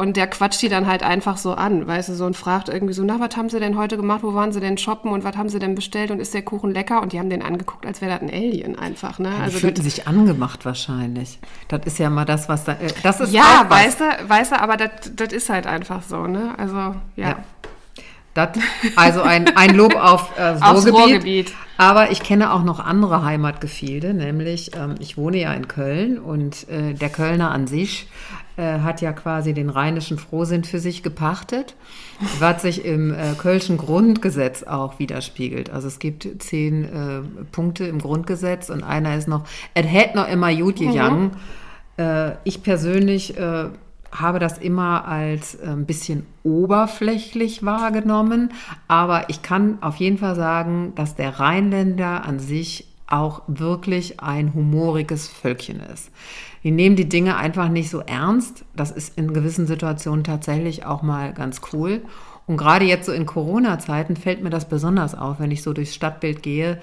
Und 0.00 0.16
der 0.16 0.26
quatscht 0.26 0.60
die 0.60 0.68
dann 0.68 0.88
halt 0.88 1.04
einfach 1.04 1.36
so 1.36 1.52
an, 1.52 1.86
weißt 1.86 2.08
du, 2.08 2.14
so 2.14 2.26
und 2.26 2.36
fragt 2.36 2.68
irgendwie 2.68 2.94
so, 2.94 3.04
na, 3.04 3.20
was 3.20 3.36
haben 3.36 3.48
sie 3.48 3.60
denn 3.60 3.76
heute 3.76 3.96
gemacht, 3.96 4.24
wo 4.24 4.34
waren 4.34 4.50
sie 4.50 4.58
denn 4.58 4.76
shoppen 4.76 5.12
und 5.12 5.22
was 5.22 5.36
haben 5.36 5.48
sie 5.48 5.60
denn 5.60 5.76
bestellt 5.76 6.10
und 6.10 6.18
ist 6.18 6.34
der 6.34 6.42
Kuchen 6.42 6.72
lecker? 6.72 7.00
Und 7.00 7.12
die 7.12 7.20
haben 7.20 7.30
den 7.30 7.42
angeguckt, 7.42 7.86
als 7.86 8.00
wäre 8.00 8.10
das 8.10 8.22
ein 8.22 8.30
Alien 8.30 8.76
einfach, 8.76 9.20
ne? 9.20 9.28
Ja, 9.28 9.44
also 9.44 9.60
fühlten 9.60 9.82
sich 9.82 10.08
angemacht 10.08 10.64
wahrscheinlich. 10.64 11.38
Das 11.68 11.82
ist 11.84 11.98
ja 11.98 12.10
mal 12.10 12.24
das, 12.24 12.48
was 12.48 12.64
da, 12.64 12.76
das 13.04 13.20
ist 13.20 13.32
Ja, 13.32 13.64
weißt 13.68 14.00
du, 14.00 14.04
weißt 14.28 14.50
du, 14.50 14.60
aber 14.60 14.76
das 14.76 15.32
ist 15.32 15.48
halt 15.48 15.68
einfach 15.68 16.02
so, 16.02 16.26
ne? 16.26 16.54
Also, 16.58 16.76
ja. 16.76 16.96
ja. 17.16 17.36
Das, 18.34 18.50
also 18.96 19.22
ein, 19.22 19.56
ein 19.56 19.74
Lob 19.74 19.94
auf 19.94 20.36
äh, 20.38 20.48
Ruhrgebiet. 20.48 20.94
Ruhrgebiet. 20.94 21.54
Aber 21.78 22.10
ich 22.10 22.22
kenne 22.22 22.52
auch 22.52 22.62
noch 22.62 22.80
andere 22.80 23.24
Heimatgefilde, 23.24 24.14
nämlich 24.14 24.70
ähm, 24.76 24.94
ich 25.00 25.16
wohne 25.16 25.38
ja 25.38 25.52
in 25.52 25.68
Köln 25.68 26.18
und 26.18 26.68
äh, 26.68 26.94
der 26.94 27.08
Kölner 27.08 27.50
an 27.50 27.66
sich 27.66 28.06
äh, 28.56 28.80
hat 28.80 29.00
ja 29.00 29.12
quasi 29.12 29.52
den 29.52 29.68
rheinischen 29.68 30.18
Frohsinn 30.18 30.64
für 30.64 30.78
sich 30.78 31.02
gepachtet, 31.02 31.74
was 32.38 32.62
sich 32.62 32.84
im 32.84 33.12
äh, 33.12 33.34
Kölschen 33.36 33.78
Grundgesetz 33.78 34.62
auch 34.62 34.98
widerspiegelt. 34.98 35.70
Also 35.70 35.88
es 35.88 35.98
gibt 35.98 36.28
zehn 36.38 36.84
äh, 36.84 37.44
Punkte 37.50 37.84
im 37.84 37.98
Grundgesetz 37.98 38.70
und 38.70 38.84
einer 38.84 39.16
ist 39.16 39.26
noch, 39.26 39.44
es 39.74 39.86
hätte 39.86 40.18
noch 40.18 40.28
immer 40.28 40.54
gut 40.54 40.76
gegangen. 40.76 41.32
Mhm. 41.96 42.04
Äh, 42.04 42.32
ich 42.44 42.62
persönlich 42.62 43.34
habe 44.12 44.38
das 44.38 44.58
immer 44.58 45.06
als 45.06 45.60
ein 45.60 45.70
ähm, 45.70 45.86
bisschen 45.86 46.26
oberflächlich 46.42 47.64
wahrgenommen, 47.64 48.52
aber 48.88 49.30
ich 49.30 49.42
kann 49.42 49.78
auf 49.82 49.96
jeden 49.96 50.18
Fall 50.18 50.34
sagen, 50.34 50.92
dass 50.94 51.14
der 51.14 51.40
Rheinländer 51.40 52.24
an 52.24 52.38
sich 52.38 52.88
auch 53.06 53.42
wirklich 53.46 54.20
ein 54.20 54.54
humoriges 54.54 55.28
Völkchen 55.28 55.80
ist. 55.80 56.10
Die 56.64 56.70
nehmen 56.70 56.96
die 56.96 57.08
Dinge 57.08 57.36
einfach 57.36 57.68
nicht 57.68 57.90
so 57.90 58.00
ernst. 58.00 58.64
Das 58.74 58.90
ist 58.90 59.18
in 59.18 59.34
gewissen 59.34 59.66
Situationen 59.66 60.24
tatsächlich 60.24 60.86
auch 60.86 61.02
mal 61.02 61.32
ganz 61.34 61.60
cool. 61.72 62.02
Und 62.46 62.56
gerade 62.56 62.84
jetzt 62.84 63.06
so 63.06 63.12
in 63.12 63.26
Corona-Zeiten 63.26 64.16
fällt 64.16 64.42
mir 64.42 64.50
das 64.50 64.68
besonders 64.68 65.14
auf, 65.14 65.40
wenn 65.40 65.50
ich 65.50 65.62
so 65.62 65.72
durchs 65.72 65.94
Stadtbild 65.94 66.42
gehe. 66.42 66.80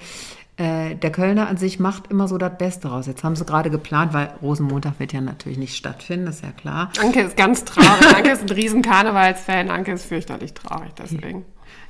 Äh, 0.60 0.94
der 0.94 1.10
Kölner 1.10 1.48
an 1.48 1.56
sich 1.56 1.80
macht 1.80 2.08
immer 2.08 2.28
so 2.28 2.36
das 2.36 2.58
Beste 2.58 2.88
raus. 2.88 3.06
Jetzt 3.06 3.24
haben 3.24 3.34
sie 3.34 3.46
gerade 3.46 3.70
geplant, 3.70 4.12
weil 4.12 4.28
Rosenmontag 4.42 5.00
wird 5.00 5.14
ja 5.14 5.22
natürlich 5.22 5.56
nicht 5.56 5.74
stattfinden, 5.74 6.26
ist 6.26 6.42
ja 6.42 6.50
klar. 6.50 6.92
Anke 7.00 7.22
ist 7.22 7.38
ganz 7.38 7.64
traurig. 7.64 8.14
Anke 8.14 8.30
ist 8.32 8.42
ein 8.42 8.50
riesen 8.50 8.82
Karnevalsfan. 8.82 9.70
Anke 9.70 9.92
ist 9.92 10.04
fürchterlich 10.04 10.52
traurig 10.52 10.90
deswegen. 10.98 11.46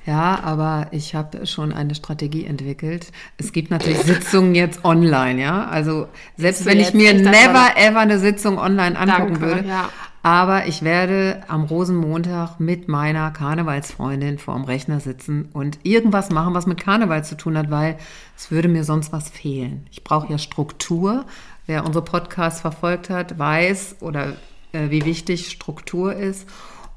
Ja, 0.06 0.38
aber 0.44 0.86
ich 0.92 1.16
habe 1.16 1.46
schon 1.48 1.72
eine 1.72 1.96
Strategie 1.96 2.46
entwickelt. 2.46 3.10
Es 3.38 3.52
gibt 3.52 3.72
natürlich 3.72 3.98
Sitzungen 3.98 4.54
jetzt 4.54 4.84
online, 4.84 5.42
ja. 5.42 5.66
Also 5.66 6.06
selbst 6.36 6.64
wenn 6.64 6.78
ich 6.78 6.94
mir 6.94 7.12
never 7.12 7.76
ever 7.76 7.98
eine 7.98 8.20
Sitzung 8.20 8.56
online 8.58 8.96
angucken 8.96 9.32
Danke, 9.32 9.40
würde, 9.40 9.68
ja. 9.68 9.88
Aber 10.22 10.66
ich 10.66 10.82
werde 10.82 11.42
am 11.48 11.64
Rosenmontag 11.64 12.60
mit 12.60 12.88
meiner 12.88 13.30
Karnevalsfreundin 13.30 14.38
vorm 14.38 14.64
Rechner 14.64 15.00
sitzen 15.00 15.48
und 15.54 15.78
irgendwas 15.82 16.30
machen, 16.30 16.52
was 16.52 16.66
mit 16.66 16.78
Karneval 16.78 17.24
zu 17.24 17.36
tun 17.36 17.56
hat, 17.56 17.70
weil 17.70 17.96
es 18.36 18.50
würde 18.50 18.68
mir 18.68 18.84
sonst 18.84 19.12
was 19.12 19.30
fehlen. 19.30 19.86
Ich 19.90 20.04
brauche 20.04 20.30
ja 20.30 20.36
Struktur. 20.36 21.24
Wer 21.66 21.86
unsere 21.86 22.04
Podcasts 22.04 22.60
verfolgt 22.60 23.08
hat, 23.08 23.38
weiß 23.38 23.96
oder 24.00 24.34
äh, 24.72 24.90
wie 24.90 25.04
wichtig 25.04 25.48
Struktur 25.48 26.14
ist. 26.14 26.46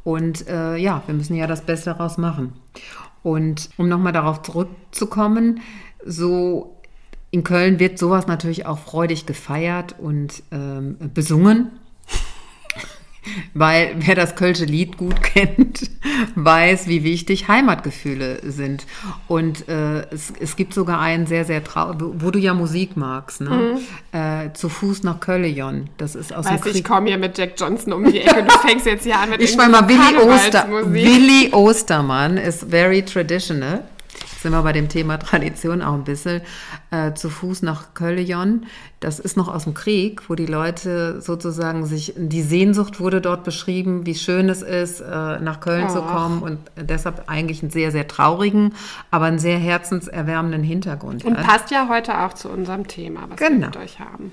Und 0.03 0.47
äh, 0.49 0.75
ja, 0.75 1.01
wir 1.05 1.15
müssen 1.15 1.35
ja 1.35 1.47
das 1.47 1.61
Beste 1.61 1.91
daraus 1.91 2.17
machen. 2.17 2.53
Und 3.21 3.69
um 3.77 3.87
nochmal 3.87 4.11
darauf 4.11 4.41
zurückzukommen, 4.41 5.61
so 6.05 6.81
in 7.31 7.45
Köln 7.45 7.79
wird 7.79 7.97
sowas 7.97 8.27
natürlich 8.27 8.65
auch 8.65 8.79
freudig 8.79 9.25
gefeiert 9.25 9.95
und 9.97 10.43
ähm, 10.51 10.97
besungen. 11.13 11.71
Weil 13.53 13.95
wer 13.99 14.15
das 14.15 14.35
Kölsche 14.35 14.65
Lied 14.65 14.97
gut 14.97 15.21
kennt, 15.23 15.89
weiß, 16.35 16.87
wie 16.87 17.03
wichtig 17.03 17.47
Heimatgefühle 17.47 18.39
sind. 18.43 18.85
Und 19.27 19.67
äh, 19.67 20.01
es, 20.11 20.33
es 20.39 20.55
gibt 20.55 20.73
sogar 20.73 20.99
einen 20.99 21.25
sehr, 21.25 21.45
sehr 21.45 21.63
traurig, 21.63 21.97
wo 21.99 22.31
du 22.31 22.39
ja 22.39 22.53
Musik 22.53 22.97
magst, 22.97 23.41
ne? 23.41 23.49
Mhm. 24.11 24.17
Äh, 24.17 24.53
zu 24.53 24.69
Fuß 24.69 25.03
nach 25.03 25.19
Köllejon. 25.19 25.89
Das 25.97 26.15
ist 26.15 26.33
aus 26.33 26.45
weißt, 26.45 26.55
dem 26.55 26.61
Krieg. 26.61 26.75
ich 26.75 26.83
komme 26.83 27.07
hier 27.07 27.17
mit 27.17 27.37
Jack 27.37 27.53
Johnson 27.57 27.93
um 27.93 28.11
die 28.11 28.21
Ecke. 28.21 28.43
Du 28.43 28.57
fängst 28.59 28.85
jetzt 28.85 29.03
hier 29.03 29.19
an 29.19 29.29
mit 29.29 29.41
Ich 29.41 29.55
meine 29.55 29.71
mal, 29.71 29.87
Willi, 29.87 30.17
Oster, 30.17 30.67
Willi 30.85 31.49
Ostermann 31.51 32.37
ist 32.37 32.69
very 32.69 33.03
traditional. 33.03 33.83
sind 34.41 34.51
wir 34.51 34.61
bei 34.61 34.73
dem 34.73 34.89
Thema 34.89 35.17
Tradition 35.17 35.81
auch 35.81 35.93
ein 35.93 36.03
bisschen, 36.03 36.41
äh, 36.93 37.13
zu 37.15 37.29
Fuß 37.29 37.63
nach 37.63 37.95
Köln. 37.95 38.67
Das 38.99 39.19
ist 39.19 39.35
noch 39.37 39.47
aus 39.47 39.63
dem 39.63 39.73
Krieg, 39.73 40.29
wo 40.29 40.35
die 40.35 40.45
Leute 40.45 41.19
sozusagen 41.19 41.85
sich, 41.85 42.13
die 42.15 42.43
Sehnsucht 42.43 42.99
wurde 42.99 43.21
dort 43.21 43.43
beschrieben, 43.43 44.05
wie 44.05 44.13
schön 44.13 44.49
es 44.49 44.61
ist, 44.61 45.01
äh, 45.01 45.39
nach 45.39 45.59
Köln 45.59 45.87
oh. 45.89 45.93
zu 45.93 46.01
kommen 46.03 46.43
und 46.43 46.59
deshalb 46.75 47.23
eigentlich 47.27 47.63
einen 47.63 47.71
sehr, 47.71 47.91
sehr 47.91 48.07
traurigen, 48.07 48.73
aber 49.09 49.25
einen 49.25 49.39
sehr 49.39 49.57
herzenserwärmenden 49.57 50.61
Hintergrund. 50.61 51.25
Und 51.25 51.37
hat. 51.37 51.47
passt 51.47 51.71
ja 51.71 51.89
heute 51.89 52.19
auch 52.19 52.33
zu 52.33 52.49
unserem 52.49 52.87
Thema, 52.87 53.21
was 53.29 53.37
genau. 53.37 53.61
wir 53.61 53.65
mit 53.67 53.77
euch 53.77 53.99
haben. 53.99 54.31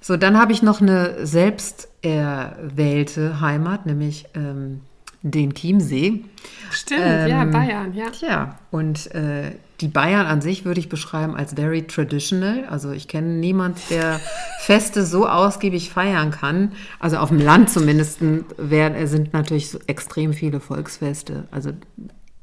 So, 0.00 0.16
dann 0.16 0.38
habe 0.38 0.52
ich 0.52 0.62
noch 0.62 0.80
eine 0.80 1.26
selbst 1.26 1.88
erwählte 2.02 3.40
Heimat, 3.40 3.84
nämlich 3.84 4.26
ähm, 4.34 4.80
den 5.22 5.52
Chiemsee. 5.52 6.24
Stimmt, 6.70 7.00
ähm, 7.04 7.28
ja, 7.28 7.44
Bayern, 7.44 7.92
ja. 7.92 8.06
Ja, 8.20 8.58
und 8.70 9.12
äh, 9.14 9.52
die 9.80 9.88
Bayern 9.88 10.26
an 10.26 10.40
sich 10.40 10.64
würde 10.64 10.80
ich 10.80 10.88
beschreiben 10.88 11.36
als 11.36 11.54
very 11.54 11.86
traditional. 11.86 12.64
Also 12.68 12.90
ich 12.90 13.06
kenne 13.06 13.28
niemand, 13.28 13.78
der 13.90 14.20
Feste 14.60 15.04
so 15.04 15.28
ausgiebig 15.28 15.90
feiern 15.90 16.30
kann. 16.30 16.72
Also 16.98 17.18
auf 17.18 17.28
dem 17.28 17.40
Land 17.40 17.70
zumindest 17.70 18.18
sind 18.18 19.32
natürlich 19.32 19.70
so 19.70 19.78
extrem 19.86 20.32
viele 20.32 20.60
Volksfeste. 20.60 21.44
Also 21.52 21.70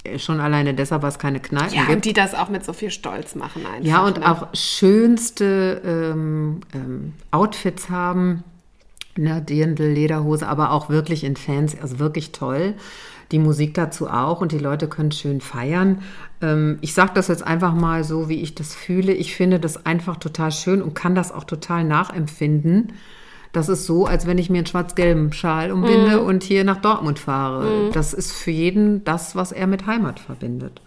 äh, 0.05 0.17
schon 0.17 0.39
alleine 0.39 0.73
deshalb, 0.73 1.01
was 1.01 1.19
keine 1.19 1.41
Kneipen 1.41 1.75
ja, 1.75 1.81
gibt. 1.81 1.95
und 1.95 2.05
die 2.05 2.13
das 2.13 2.33
auch 2.35 2.49
mit 2.49 2.63
so 2.63 2.71
viel 2.71 2.91
Stolz 2.91 3.35
machen 3.35 3.65
einfach. 3.65 3.85
Ja, 3.85 4.05
und 4.05 4.19
ne? 4.19 4.31
auch 4.31 4.47
schönste 4.53 5.81
ähm, 5.83 6.61
ähm, 6.73 7.13
Outfits 7.31 7.89
haben 7.89 8.43
ne, 9.17 9.41
Dirndl, 9.41 9.91
Lederhose, 9.91 10.47
aber 10.47 10.71
auch 10.71 10.89
wirklich 10.89 11.23
in 11.23 11.35
Fans, 11.35 11.75
also 11.79 11.99
wirklich 11.99 12.31
toll. 12.31 12.75
Die 13.31 13.39
Musik 13.39 13.73
dazu 13.73 14.07
auch 14.07 14.41
und 14.41 14.51
die 14.51 14.59
Leute 14.59 14.87
können 14.87 15.11
schön 15.11 15.41
feiern. 15.41 16.01
Ähm, 16.41 16.77
ich 16.81 16.93
sage 16.93 17.11
das 17.15 17.27
jetzt 17.27 17.45
einfach 17.45 17.73
mal 17.73 18.03
so, 18.03 18.29
wie 18.29 18.41
ich 18.41 18.55
das 18.55 18.75
fühle. 18.75 19.13
Ich 19.13 19.35
finde 19.35 19.59
das 19.59 19.85
einfach 19.85 20.17
total 20.17 20.51
schön 20.51 20.81
und 20.81 20.93
kann 20.93 21.15
das 21.15 21.31
auch 21.31 21.43
total 21.43 21.83
nachempfinden. 21.83 22.93
Das 23.51 23.69
ist 23.69 23.85
so, 23.85 24.05
als 24.05 24.27
wenn 24.27 24.37
ich 24.37 24.49
mir 24.49 24.57
einen 24.57 24.67
schwarz-gelben 24.67 25.31
Schal 25.31 25.71
umbinde 25.71 26.17
mm. 26.17 26.25
und 26.25 26.43
hier 26.43 26.65
nach 26.65 26.81
Dortmund 26.81 27.19
fahre. 27.19 27.89
Mm. 27.89 27.91
Das 27.93 28.13
ist 28.13 28.33
für 28.33 28.51
jeden 28.51 29.05
das, 29.05 29.35
was 29.35 29.53
er 29.53 29.65
mit 29.65 29.87
Heimat 29.87 30.19
verbindet. 30.19 30.81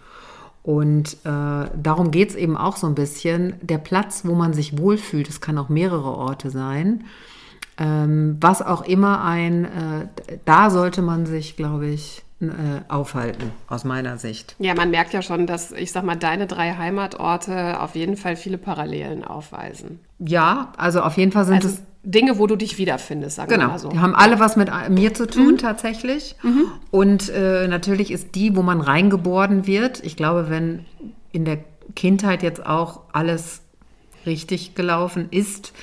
Und 0.61 1.13
äh, 1.23 1.69
darum 1.75 2.11
geht 2.11 2.29
es 2.29 2.35
eben 2.35 2.55
auch 2.55 2.77
so 2.77 2.85
ein 2.85 2.93
bisschen. 2.93 3.55
Der 3.61 3.79
Platz, 3.79 4.21
wo 4.23 4.35
man 4.35 4.53
sich 4.53 4.77
wohlfühlt, 4.77 5.29
es 5.29 5.41
kann 5.41 5.57
auch 5.57 5.69
mehrere 5.69 6.11
Orte 6.11 6.51
sein 6.51 7.05
ähm, 7.79 8.37
was 8.41 8.61
auch 8.61 8.81
immer 8.83 9.23
ein, 9.23 9.65
äh, 9.65 10.07
da 10.45 10.69
sollte 10.69 11.01
man 11.01 11.25
sich, 11.25 11.55
glaube 11.55 11.87
ich, 11.87 12.23
aufhalten, 12.87 13.51
aus 13.67 13.83
meiner 13.83 14.17
Sicht. 14.17 14.55
Ja, 14.59 14.73
man 14.73 14.91
merkt 14.91 15.13
ja 15.13 15.21
schon, 15.21 15.45
dass, 15.45 15.73
ich 15.73 15.91
sag 15.91 16.05
mal, 16.05 16.15
deine 16.15 16.47
drei 16.47 16.75
Heimatorte 16.75 17.81
auf 17.81 17.95
jeden 17.95 18.15
Fall 18.15 18.37
viele 18.37 18.57
Parallelen 18.57 19.25
aufweisen. 19.25 19.99
Ja, 20.19 20.71
also 20.77 21.01
auf 21.01 21.17
jeden 21.17 21.33
Fall 21.33 21.45
sind 21.45 21.55
also 21.55 21.67
es. 21.67 21.83
Dinge, 22.03 22.39
wo 22.39 22.47
du 22.47 22.55
dich 22.55 22.77
wiederfindest, 22.77 23.35
sagen 23.35 23.49
genau. 23.49 23.65
wir 23.65 23.67
mal 23.71 23.79
so. 23.79 23.89
Die 23.89 23.99
haben 23.99 24.15
alle 24.15 24.39
was 24.39 24.55
mit 24.55 24.69
mir 24.89 25.13
zu 25.13 25.27
tun, 25.27 25.53
mhm. 25.53 25.57
tatsächlich. 25.57 26.37
Mhm. 26.41 26.71
Und 26.91 27.29
äh, 27.29 27.67
natürlich 27.67 28.09
ist 28.09 28.35
die, 28.35 28.55
wo 28.55 28.61
man 28.61 28.79
reingeboren 28.79 29.67
wird. 29.67 30.01
Ich 30.05 30.15
glaube, 30.15 30.49
wenn 30.49 30.85
in 31.33 31.43
der 31.43 31.59
Kindheit 31.95 32.41
jetzt 32.41 32.65
auch 32.65 33.01
alles 33.11 33.63
richtig 34.25 34.75
gelaufen 34.75 35.27
ist, 35.31 35.73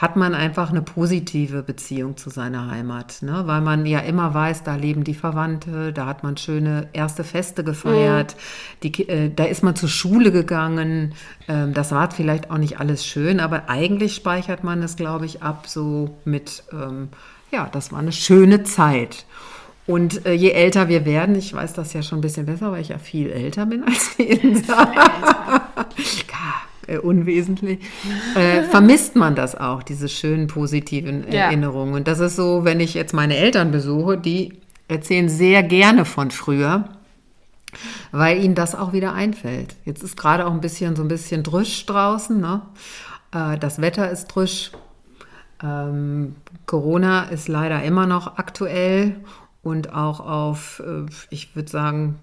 hat 0.00 0.16
man 0.16 0.34
einfach 0.34 0.70
eine 0.70 0.80
positive 0.80 1.62
Beziehung 1.62 2.16
zu 2.16 2.30
seiner 2.30 2.70
Heimat, 2.70 3.18
ne? 3.20 3.42
weil 3.44 3.60
man 3.60 3.84
ja 3.84 3.98
immer 3.98 4.32
weiß, 4.32 4.62
da 4.62 4.76
leben 4.76 5.04
die 5.04 5.12
Verwandte, 5.12 5.92
da 5.92 6.06
hat 6.06 6.22
man 6.22 6.38
schöne 6.38 6.88
erste 6.94 7.22
Feste 7.22 7.64
gefeiert, 7.64 8.34
mhm. 8.34 8.80
die, 8.82 9.08
äh, 9.10 9.30
da 9.30 9.44
ist 9.44 9.62
man 9.62 9.76
zur 9.76 9.90
Schule 9.90 10.32
gegangen. 10.32 11.12
Ähm, 11.48 11.74
das 11.74 11.92
war 11.92 12.10
vielleicht 12.10 12.50
auch 12.50 12.56
nicht 12.56 12.80
alles 12.80 13.04
schön, 13.04 13.40
aber 13.40 13.68
eigentlich 13.68 14.14
speichert 14.14 14.64
man 14.64 14.82
es, 14.82 14.96
glaube 14.96 15.26
ich, 15.26 15.42
ab 15.42 15.66
so 15.66 16.16
mit, 16.24 16.64
ähm, 16.72 17.10
ja, 17.50 17.68
das 17.70 17.92
war 17.92 17.98
eine 17.98 18.12
schöne 18.12 18.62
Zeit. 18.62 19.26
Und 19.86 20.24
äh, 20.24 20.32
je 20.32 20.52
älter 20.52 20.88
wir 20.88 21.04
werden, 21.04 21.34
ich 21.34 21.52
weiß 21.52 21.74
das 21.74 21.92
ja 21.92 22.02
schon 22.02 22.20
ein 22.20 22.22
bisschen 22.22 22.46
besser, 22.46 22.72
weil 22.72 22.80
ich 22.80 22.88
ja 22.88 22.98
viel 22.98 23.28
älter 23.30 23.66
bin 23.66 23.84
als 23.84 24.16
die 24.16 24.22
Insa. 24.22 24.90
äh, 26.90 26.98
unwesentlich, 26.98 27.80
äh, 28.34 28.62
vermisst 28.64 29.16
man 29.16 29.34
das 29.34 29.54
auch, 29.54 29.82
diese 29.82 30.08
schönen 30.08 30.46
positiven 30.48 31.24
ja. 31.30 31.44
Erinnerungen. 31.44 31.94
Und 31.94 32.08
das 32.08 32.18
ist 32.18 32.36
so, 32.36 32.64
wenn 32.64 32.80
ich 32.80 32.94
jetzt 32.94 33.14
meine 33.14 33.36
Eltern 33.36 33.70
besuche, 33.70 34.18
die 34.18 34.60
erzählen 34.88 35.28
sehr 35.28 35.62
gerne 35.62 36.04
von 36.04 36.30
früher, 36.30 36.88
weil 38.10 38.42
ihnen 38.42 38.54
das 38.54 38.74
auch 38.74 38.92
wieder 38.92 39.12
einfällt. 39.12 39.76
Jetzt 39.84 40.02
ist 40.02 40.16
gerade 40.16 40.46
auch 40.46 40.52
ein 40.52 40.60
bisschen 40.60 40.96
so 40.96 41.02
ein 41.02 41.08
bisschen 41.08 41.42
drüsch 41.42 41.86
draußen. 41.86 42.40
Ne? 42.40 42.62
Äh, 43.32 43.58
das 43.58 43.80
Wetter 43.80 44.10
ist 44.10 44.26
drüsch. 44.26 44.72
Ähm, 45.62 46.34
Corona 46.66 47.24
ist 47.24 47.48
leider 47.48 47.82
immer 47.82 48.06
noch 48.06 48.38
aktuell 48.38 49.16
und 49.62 49.92
auch 49.92 50.20
auf, 50.20 50.82
äh, 50.84 51.06
ich 51.30 51.54
würde 51.54 51.70
sagen, 51.70 52.18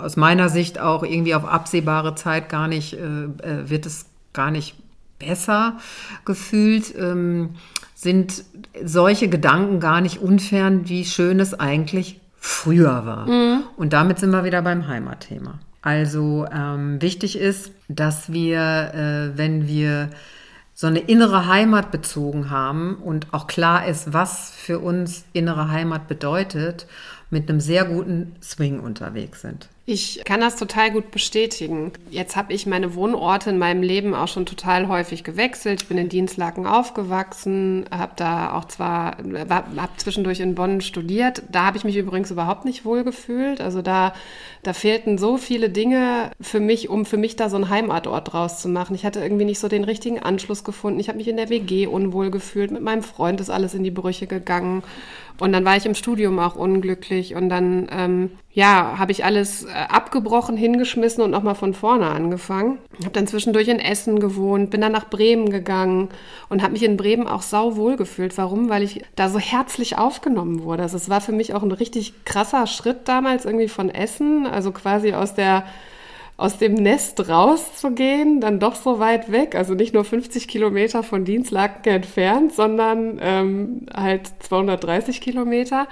aus 0.00 0.16
meiner 0.16 0.48
Sicht 0.48 0.80
auch 0.80 1.02
irgendwie 1.02 1.34
auf 1.34 1.44
absehbare 1.44 2.14
Zeit 2.14 2.48
gar 2.48 2.68
nicht, 2.68 2.94
äh, 2.94 3.24
äh, 3.24 3.68
wird 3.68 3.86
es 3.86 4.06
gar 4.32 4.50
nicht 4.50 4.76
besser 5.18 5.78
gefühlt, 6.24 6.94
ähm, 6.96 7.50
sind 7.94 8.44
solche 8.82 9.28
Gedanken 9.28 9.80
gar 9.80 10.00
nicht 10.00 10.18
unfern, 10.18 10.88
wie 10.88 11.04
schön 11.04 11.40
es 11.40 11.58
eigentlich 11.58 12.20
früher 12.38 13.06
war. 13.06 13.26
Mhm. 13.26 13.62
Und 13.76 13.92
damit 13.92 14.18
sind 14.18 14.30
wir 14.30 14.44
wieder 14.44 14.62
beim 14.62 14.86
Heimatthema. 14.88 15.60
Also 15.80 16.46
ähm, 16.52 17.00
wichtig 17.00 17.38
ist, 17.38 17.70
dass 17.88 18.32
wir, 18.32 18.58
äh, 18.94 19.38
wenn 19.38 19.68
wir 19.68 20.10
so 20.74 20.86
eine 20.86 20.98
innere 20.98 21.46
Heimat 21.46 21.90
bezogen 21.90 22.50
haben 22.50 22.96
und 22.96 23.32
auch 23.32 23.46
klar 23.46 23.86
ist, 23.86 24.12
was 24.12 24.50
für 24.50 24.80
uns 24.80 25.24
innere 25.32 25.70
Heimat 25.70 26.08
bedeutet, 26.08 26.86
mit 27.30 27.48
einem 27.48 27.60
sehr 27.60 27.84
guten 27.84 28.34
Swing 28.42 28.80
unterwegs 28.80 29.42
sind. 29.42 29.68
Ich 29.86 30.22
kann 30.24 30.40
das 30.40 30.56
total 30.56 30.90
gut 30.92 31.10
bestätigen. 31.10 31.92
Jetzt 32.10 32.36
habe 32.36 32.54
ich 32.54 32.64
meine 32.64 32.94
Wohnorte 32.94 33.50
in 33.50 33.58
meinem 33.58 33.82
Leben 33.82 34.14
auch 34.14 34.28
schon 34.28 34.46
total 34.46 34.88
häufig 34.88 35.24
gewechselt. 35.24 35.82
Ich 35.82 35.88
bin 35.88 35.98
in 35.98 36.08
Dienstlaken 36.08 36.66
aufgewachsen, 36.66 37.84
habe 37.90 38.12
da 38.16 38.54
auch 38.54 38.64
zwar, 38.64 39.18
habe 39.18 39.96
zwischendurch 39.98 40.40
in 40.40 40.54
Bonn 40.54 40.80
studiert. 40.80 41.42
Da 41.52 41.66
habe 41.66 41.76
ich 41.76 41.84
mich 41.84 41.98
übrigens 41.98 42.30
überhaupt 42.30 42.64
nicht 42.64 42.86
wohl 42.86 43.04
gefühlt. 43.04 43.60
Also 43.60 43.82
da, 43.82 44.14
da 44.62 44.72
fehlten 44.72 45.18
so 45.18 45.36
viele 45.36 45.68
Dinge 45.68 46.30
für 46.40 46.60
mich, 46.60 46.88
um 46.88 47.04
für 47.04 47.18
mich 47.18 47.36
da 47.36 47.50
so 47.50 47.56
einen 47.56 47.68
Heimatort 47.68 48.32
draus 48.32 48.62
zu 48.62 48.70
machen. 48.70 48.94
Ich 48.94 49.04
hatte 49.04 49.20
irgendwie 49.20 49.44
nicht 49.44 49.58
so 49.58 49.68
den 49.68 49.84
richtigen 49.84 50.18
Anschluss 50.18 50.64
gefunden. 50.64 50.98
Ich 50.98 51.08
habe 51.08 51.18
mich 51.18 51.28
in 51.28 51.36
der 51.36 51.50
WG 51.50 51.88
unwohl 51.88 52.30
gefühlt. 52.30 52.70
Mit 52.70 52.82
meinem 52.82 53.02
Freund 53.02 53.38
ist 53.38 53.50
alles 53.50 53.74
in 53.74 53.84
die 53.84 53.90
Brüche 53.90 54.26
gegangen. 54.26 54.82
Und 55.38 55.52
dann 55.52 55.66
war 55.66 55.76
ich 55.76 55.84
im 55.84 55.94
Studium 55.94 56.38
auch 56.38 56.56
unglücklich 56.56 57.34
und 57.34 57.50
dann, 57.50 57.88
ähm, 57.90 58.30
ja, 58.54 58.98
habe 58.98 59.10
ich 59.10 59.24
alles 59.24 59.64
äh, 59.64 59.72
abgebrochen, 59.72 60.56
hingeschmissen 60.56 61.24
und 61.24 61.32
nochmal 61.32 61.56
von 61.56 61.74
vorne 61.74 62.06
angefangen. 62.06 62.78
Habe 63.00 63.10
dann 63.10 63.26
zwischendurch 63.26 63.66
in 63.66 63.80
Essen 63.80 64.20
gewohnt, 64.20 64.70
bin 64.70 64.80
dann 64.80 64.92
nach 64.92 65.10
Bremen 65.10 65.50
gegangen 65.50 66.08
und 66.48 66.62
habe 66.62 66.74
mich 66.74 66.84
in 66.84 66.96
Bremen 66.96 67.26
auch 67.26 67.42
sau 67.42 67.74
wohl 67.74 67.96
gefühlt. 67.96 68.38
Warum? 68.38 68.68
Weil 68.68 68.84
ich 68.84 69.02
da 69.16 69.28
so 69.28 69.40
herzlich 69.40 69.98
aufgenommen 69.98 70.62
wurde. 70.62 70.84
Also 70.84 70.96
es 70.96 71.08
war 71.08 71.20
für 71.20 71.32
mich 71.32 71.52
auch 71.52 71.64
ein 71.64 71.72
richtig 71.72 72.24
krasser 72.24 72.68
Schritt 72.68 73.08
damals 73.08 73.44
irgendwie 73.44 73.68
von 73.68 73.90
Essen, 73.90 74.46
also 74.46 74.70
quasi 74.70 75.14
aus 75.14 75.34
der 75.34 75.64
aus 76.36 76.58
dem 76.58 76.74
Nest 76.74 77.28
rauszugehen, 77.28 78.40
dann 78.40 78.58
doch 78.58 78.74
so 78.74 78.98
weit 78.98 79.30
weg, 79.30 79.54
also 79.54 79.74
nicht 79.74 79.94
nur 79.94 80.04
50 80.04 80.48
Kilometer 80.48 81.04
von 81.04 81.24
Dienstlaken 81.24 81.92
entfernt, 81.92 82.52
sondern 82.52 83.20
ähm, 83.22 83.86
halt 83.94 84.32
230 84.40 85.20
Kilometer. 85.20 85.86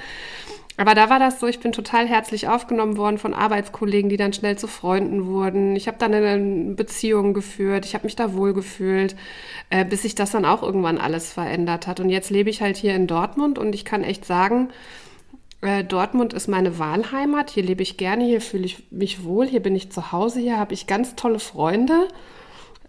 Aber 0.77 0.95
da 0.95 1.11
war 1.11 1.19
das 1.19 1.39
so, 1.39 1.47
ich 1.47 1.61
bin 1.61 1.73
total 1.73 2.07
herzlich 2.07 2.49
aufgenommen 2.49 2.97
worden 2.97 3.19
von 3.19 3.35
Arbeitskollegen, 3.35 4.09
die 4.09 4.17
dann 4.17 4.33
schnell 4.33 4.57
zu 4.57 4.67
Freunden 4.67 5.27
wurden. 5.27 5.77
Ich 5.77 5.87
habe 5.87 5.99
dann 5.99 6.15
eine 6.15 6.75
Beziehung 6.75 7.35
geführt, 7.35 7.85
ich 7.85 7.95
habe 7.95 8.05
mich 8.05 8.17
da 8.17 8.35
wohlgefühlt, 8.35 9.15
äh, 9.71 9.85
bis 9.85 10.03
sich 10.03 10.15
das 10.15 10.31
dann 10.31 10.47
auch 10.47 10.63
irgendwann 10.63 10.99
alles 10.99 11.33
verändert 11.33 11.87
hat. 11.87 12.01
Und 12.01 12.09
jetzt 12.09 12.31
lebe 12.31 12.49
ich 12.49 12.63
halt 12.63 12.77
hier 12.77 12.95
in 12.95 13.07
Dortmund 13.07 13.59
und 13.59 13.75
ich 13.75 13.85
kann 13.85 14.03
echt 14.03 14.25
sagen, 14.25 14.71
äh, 15.61 15.85
Dortmund 15.85 16.33
ist 16.33 16.49
meine 16.49 16.79
Wahlheimat. 16.79 17.51
Hier 17.51 17.63
lebe 17.63 17.83
ich 17.83 17.99
gerne, 17.99 18.25
hier 18.25 18.41
fühle 18.41 18.65
ich 18.65 18.91
mich 18.91 19.25
wohl, 19.25 19.47
hier 19.47 19.61
bin 19.61 19.77
ich 19.77 19.93
zu 19.93 20.11
Hause, 20.11 20.41
hier 20.41 20.59
habe 20.59 20.75
ich 20.75 20.87
ganz 20.87 21.17
tolle 21.17 21.39
Freunde. 21.39 22.09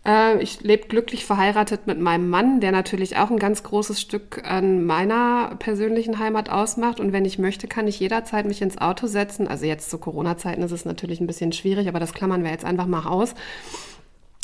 Äh, 0.06 0.42
ich 0.42 0.62
lebe 0.62 0.88
glücklich 0.88 1.26
verheiratet 1.26 1.88
mit 1.88 2.00
meinem 2.00 2.30
Mann, 2.30 2.60
der 2.60 2.72
natürlich 2.72 3.18
auch 3.18 3.30
ein 3.30 3.40
ganz 3.40 3.64
großes 3.64 4.02
Stück 4.02 4.44
an 4.46 4.86
meiner 4.86 5.56
persönlichen 5.60 6.20
Heimat 6.20 6.50
ausmacht. 6.50 7.00
Und 7.00 7.14
wenn 7.14 7.26
ich 7.26 7.40
möchte, 7.40 7.68
kann 7.68 7.88
ich 7.88 8.00
jederzeit 8.00 8.46
mich 8.46 8.62
ins 8.62 8.78
Auto 8.78 9.08
setzen. 9.08 9.48
Also 9.48 9.66
jetzt 9.66 9.90
zu 9.90 9.98
Corona-Zeiten 9.98 10.62
ist 10.62 10.72
es 10.72 10.86
natürlich 10.86 11.20
ein 11.22 11.28
bisschen 11.28 11.54
schwierig, 11.54 11.88
aber 11.88 12.00
das 12.00 12.14
klammern 12.14 12.44
wir 12.44 12.52
jetzt 12.52 12.66
einfach 12.66 12.88
mal 12.88 13.06
aus 13.08 13.34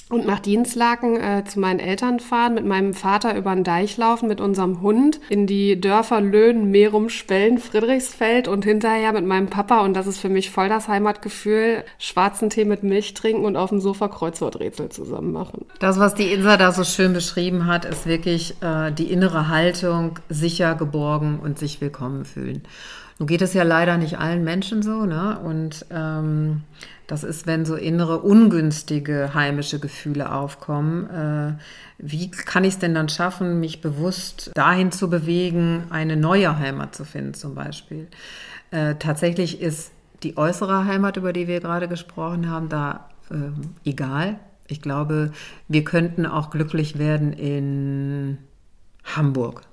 und 0.09 0.25
nach 0.25 0.39
Dienstlaken 0.39 1.17
äh, 1.17 1.43
zu 1.45 1.59
meinen 1.59 1.79
Eltern 1.79 2.19
fahren, 2.19 2.55
mit 2.55 2.65
meinem 2.65 2.93
Vater 2.93 3.37
über 3.37 3.53
den 3.53 3.63
Deich 3.63 3.95
laufen, 3.97 4.27
mit 4.27 4.41
unserem 4.41 4.81
Hund 4.81 5.19
in 5.29 5.45
die 5.45 5.79
Dörfer 5.79 6.19
Löhn, 6.19 6.71
Merum, 6.71 7.09
Spellen, 7.09 7.59
Friedrichsfeld 7.59 8.47
und 8.47 8.65
hinterher 8.65 9.13
mit 9.13 9.25
meinem 9.25 9.47
Papa, 9.47 9.81
und 9.81 9.93
das 9.93 10.07
ist 10.07 10.19
für 10.19 10.29
mich 10.29 10.49
voll 10.49 10.67
das 10.67 10.87
Heimatgefühl, 10.87 11.83
schwarzen 11.99 12.49
Tee 12.49 12.65
mit 12.65 12.81
Milch 12.81 13.13
trinken 13.13 13.45
und 13.45 13.55
auf 13.55 13.69
dem 13.69 13.79
Sofa 13.79 14.07
Kreuzworträtsel 14.07 14.89
zusammen 14.89 15.31
machen. 15.31 15.65
Das, 15.79 15.99
was 15.99 16.15
die 16.15 16.33
Insa 16.33 16.57
da 16.57 16.71
so 16.71 16.83
schön 16.83 17.13
beschrieben 17.13 17.67
hat, 17.67 17.85
ist 17.85 18.07
wirklich 18.07 18.55
äh, 18.61 18.91
die 18.91 19.11
innere 19.11 19.47
Haltung, 19.47 20.19
sicher, 20.27 20.73
geborgen 20.73 21.39
und 21.39 21.59
sich 21.59 21.81
willkommen 21.81 22.25
fühlen. 22.25 22.63
Nun 23.19 23.27
geht 23.27 23.41
es 23.41 23.53
ja 23.53 23.63
leider 23.63 23.97
nicht 23.97 24.17
allen 24.17 24.45
Menschen 24.45 24.81
so, 24.81 25.05
ne? 25.05 25.37
Und 25.39 25.85
ähm, 25.91 26.63
das 27.05 27.25
ist, 27.25 27.47
wenn 27.47 27.65
so 27.65 27.75
innere 27.75 28.19
ungünstige 28.19 29.33
heimische 29.33 29.79
Gefühle 29.79 30.31
aufkommen. 30.31 31.09
Äh, 31.09 31.53
wie 31.97 32.31
kann 32.31 32.63
ich 32.63 32.75
es 32.75 32.79
denn 32.79 32.95
dann 32.95 33.09
schaffen, 33.09 33.59
mich 33.59 33.81
bewusst 33.81 34.51
dahin 34.55 34.93
zu 34.93 35.09
bewegen, 35.09 35.83
eine 35.89 36.15
neue 36.15 36.57
Heimat 36.57 36.95
zu 36.95 37.03
finden 37.03 37.33
zum 37.33 37.55
Beispiel? 37.55 38.07
Äh, 38.71 38.95
tatsächlich 38.95 39.59
ist 39.59 39.91
die 40.23 40.37
äußere 40.37 40.85
Heimat, 40.85 41.17
über 41.17 41.33
die 41.33 41.47
wir 41.47 41.59
gerade 41.59 41.89
gesprochen 41.89 42.49
haben, 42.49 42.69
da 42.69 43.09
äh, 43.31 43.89
egal. 43.89 44.39
Ich 44.67 44.81
glaube, 44.81 45.31
wir 45.67 45.83
könnten 45.83 46.25
auch 46.25 46.51
glücklich 46.51 46.99
werden 46.99 47.33
in 47.33 48.37
Hamburg 49.03 49.63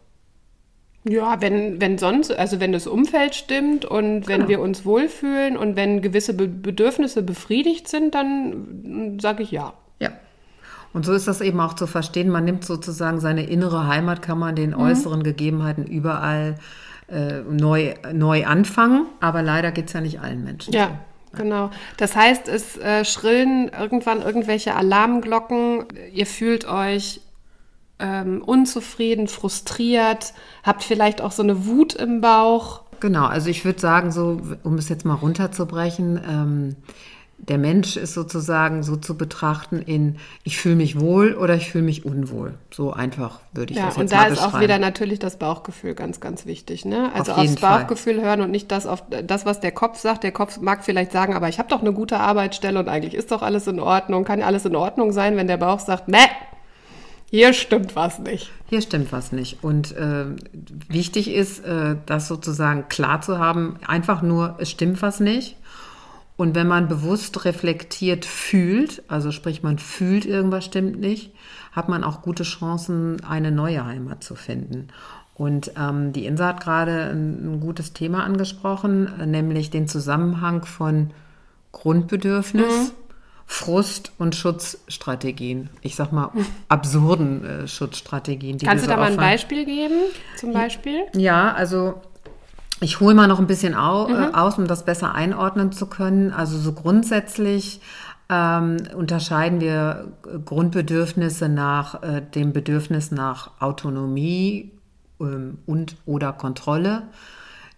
ja, 1.08 1.40
wenn, 1.40 1.80
wenn 1.80 1.98
sonst, 1.98 2.36
also 2.36 2.58
wenn 2.60 2.72
das 2.72 2.86
Umfeld 2.86 3.34
stimmt 3.34 3.84
und 3.84 4.26
wenn 4.26 4.38
genau. 4.38 4.48
wir 4.48 4.60
uns 4.60 4.84
wohlfühlen 4.84 5.56
und 5.56 5.76
wenn 5.76 6.02
gewisse 6.02 6.34
Be 6.34 6.48
Bedürfnisse 6.48 7.22
befriedigt 7.22 7.88
sind, 7.88 8.14
dann 8.14 9.18
sage 9.20 9.42
ich 9.42 9.50
ja. 9.52 9.74
Ja. 10.00 10.10
Und 10.92 11.06
so 11.06 11.12
ist 11.12 11.28
das 11.28 11.40
eben 11.40 11.60
auch 11.60 11.74
zu 11.74 11.86
verstehen. 11.86 12.28
Man 12.28 12.44
nimmt 12.44 12.64
sozusagen 12.64 13.20
seine 13.20 13.44
innere 13.44 13.86
Heimat, 13.86 14.20
kann 14.22 14.38
man 14.38 14.56
den 14.56 14.70
mhm. 14.70 14.80
äußeren 14.80 15.22
Gegebenheiten 15.22 15.86
überall 15.86 16.56
äh, 17.08 17.40
neu, 17.48 17.94
neu 18.12 18.44
anfangen. 18.44 19.06
Aber 19.20 19.42
leider 19.42 19.70
geht 19.70 19.86
es 19.86 19.92
ja 19.92 20.00
nicht 20.00 20.20
allen 20.20 20.42
Menschen. 20.42 20.72
Ja. 20.72 20.86
So. 21.32 21.42
Genau. 21.42 21.70
Das 21.98 22.16
heißt, 22.16 22.48
es 22.48 22.78
äh, 22.78 23.04
schrillen 23.04 23.68
irgendwann 23.68 24.22
irgendwelche 24.22 24.74
Alarmglocken. 24.74 25.84
Ihr 26.12 26.26
fühlt 26.26 26.66
euch 26.66 27.20
ähm, 27.98 28.42
unzufrieden, 28.42 29.28
frustriert, 29.28 30.34
habt 30.62 30.82
vielleicht 30.82 31.20
auch 31.20 31.32
so 31.32 31.42
eine 31.42 31.66
Wut 31.66 31.94
im 31.94 32.20
Bauch. 32.20 32.82
Genau, 33.00 33.26
also 33.26 33.50
ich 33.50 33.64
würde 33.64 33.80
sagen, 33.80 34.10
so, 34.10 34.40
um 34.62 34.76
es 34.76 34.88
jetzt 34.88 35.04
mal 35.04 35.14
runterzubrechen, 35.14 36.20
ähm, 36.28 36.76
der 37.38 37.58
Mensch 37.58 37.96
ist 37.96 38.14
sozusagen 38.14 38.82
so 38.82 38.96
zu 38.96 39.16
betrachten 39.16 39.80
in 39.80 40.16
ich 40.42 40.56
fühle 40.56 40.76
mich 40.76 40.98
wohl 40.98 41.34
oder 41.34 41.54
ich 41.54 41.70
fühle 41.70 41.84
mich 41.84 42.06
unwohl. 42.06 42.54
So 42.70 42.92
einfach 42.94 43.40
würde 43.52 43.72
ich 43.72 43.78
ja, 43.78 43.86
das 43.86 43.96
jetzt 43.96 44.10
mal 44.10 44.30
beschreiben. 44.30 44.30
Und 44.32 44.40
da 44.40 44.46
ist 44.46 44.54
auch 44.54 44.60
wieder 44.60 44.78
natürlich 44.78 45.18
das 45.18 45.38
Bauchgefühl 45.38 45.94
ganz, 45.94 46.20
ganz 46.20 46.46
wichtig. 46.46 46.86
Ne? 46.86 47.10
Also 47.14 47.32
auf 47.32 47.38
aufs 47.38 47.56
Bauchgefühl 47.56 48.16
Fall. 48.16 48.24
hören 48.24 48.40
und 48.40 48.50
nicht 48.50 48.72
das 48.72 48.86
auf 48.86 49.02
das, 49.24 49.44
was 49.44 49.60
der 49.60 49.72
Kopf 49.72 49.98
sagt. 49.98 50.24
Der 50.24 50.32
Kopf 50.32 50.58
mag 50.60 50.82
vielleicht 50.82 51.12
sagen, 51.12 51.34
aber 51.34 51.48
ich 51.48 51.58
habe 51.58 51.68
doch 51.68 51.80
eine 51.80 51.92
gute 51.92 52.18
Arbeitsstelle 52.18 52.78
und 52.78 52.88
eigentlich 52.88 53.14
ist 53.14 53.30
doch 53.30 53.42
alles 53.42 53.66
in 53.66 53.80
Ordnung. 53.80 54.24
Kann 54.24 54.38
ja 54.38 54.46
alles 54.46 54.64
in 54.64 54.74
Ordnung 54.74 55.12
sein, 55.12 55.36
wenn 55.36 55.46
der 55.46 55.58
Bauch 55.58 55.80
sagt, 55.80 56.08
meh, 56.08 56.18
hier 57.28 57.52
stimmt 57.52 57.96
was 57.96 58.20
nicht. 58.20 58.50
Hier 58.68 58.80
stimmt 58.80 59.12
was 59.12 59.32
nicht. 59.32 59.62
Und 59.62 59.92
äh, 59.96 60.26
wichtig 60.88 61.32
ist, 61.32 61.64
äh, 61.64 61.96
das 62.06 62.28
sozusagen 62.28 62.88
klar 62.88 63.20
zu 63.20 63.38
haben, 63.38 63.78
einfach 63.86 64.22
nur, 64.22 64.56
es 64.58 64.70
stimmt 64.70 65.02
was 65.02 65.18
nicht. 65.18 65.56
Und 66.36 66.54
wenn 66.54 66.68
man 66.68 66.86
bewusst 66.86 67.44
reflektiert 67.44 68.24
fühlt, 68.26 69.02
also 69.08 69.32
sprich 69.32 69.62
man 69.62 69.78
fühlt, 69.78 70.24
irgendwas 70.24 70.66
stimmt 70.66 71.00
nicht, 71.00 71.32
hat 71.72 71.88
man 71.88 72.04
auch 72.04 72.22
gute 72.22 72.42
Chancen, 72.42 73.24
eine 73.24 73.50
neue 73.50 73.84
Heimat 73.84 74.22
zu 74.22 74.34
finden. 74.34 74.88
Und 75.34 75.72
ähm, 75.78 76.12
die 76.12 76.26
Insa 76.26 76.48
hat 76.48 76.62
gerade 76.62 77.10
ein, 77.10 77.54
ein, 77.54 77.60
gutes 77.60 77.92
Thema 77.92 78.24
angesprochen, 78.24 79.30
nämlich 79.30 79.70
den 79.70 79.88
Zusammenhang 79.88 80.64
von 80.64 81.10
Grundbedürfnis. 81.72 82.92
Mhm 82.92 83.05
Frust- 83.46 84.12
und 84.18 84.34
Schutzstrategien. 84.34 85.70
Ich 85.80 85.94
sag 85.94 86.12
mal, 86.12 86.30
absurden 86.68 87.44
äh, 87.44 87.68
Schutzstrategien. 87.68 88.58
Kannst 88.58 88.84
du 88.84 88.88
da 88.88 88.96
mal 88.96 89.12
ein 89.12 89.16
Beispiel 89.16 89.64
geben, 89.64 89.94
zum 90.36 90.52
Beispiel? 90.52 91.04
Ja, 91.14 91.52
also 91.52 92.02
ich 92.80 93.00
hole 93.00 93.14
mal 93.14 93.28
noch 93.28 93.38
ein 93.38 93.46
bisschen 93.46 93.74
au, 93.74 94.08
äh, 94.08 94.28
mhm. 94.28 94.34
aus, 94.34 94.58
um 94.58 94.66
das 94.66 94.84
besser 94.84 95.14
einordnen 95.14 95.72
zu 95.72 95.86
können. 95.86 96.32
Also 96.32 96.58
so 96.58 96.72
grundsätzlich 96.72 97.80
ähm, 98.28 98.78
unterscheiden 98.96 99.60
wir 99.60 100.12
Grundbedürfnisse 100.44 101.48
nach 101.48 102.02
äh, 102.02 102.22
dem 102.22 102.52
Bedürfnis 102.52 103.12
nach 103.12 103.52
Autonomie 103.60 104.72
ähm, 105.20 105.58
und 105.66 105.96
oder 106.04 106.32
Kontrolle 106.32 107.04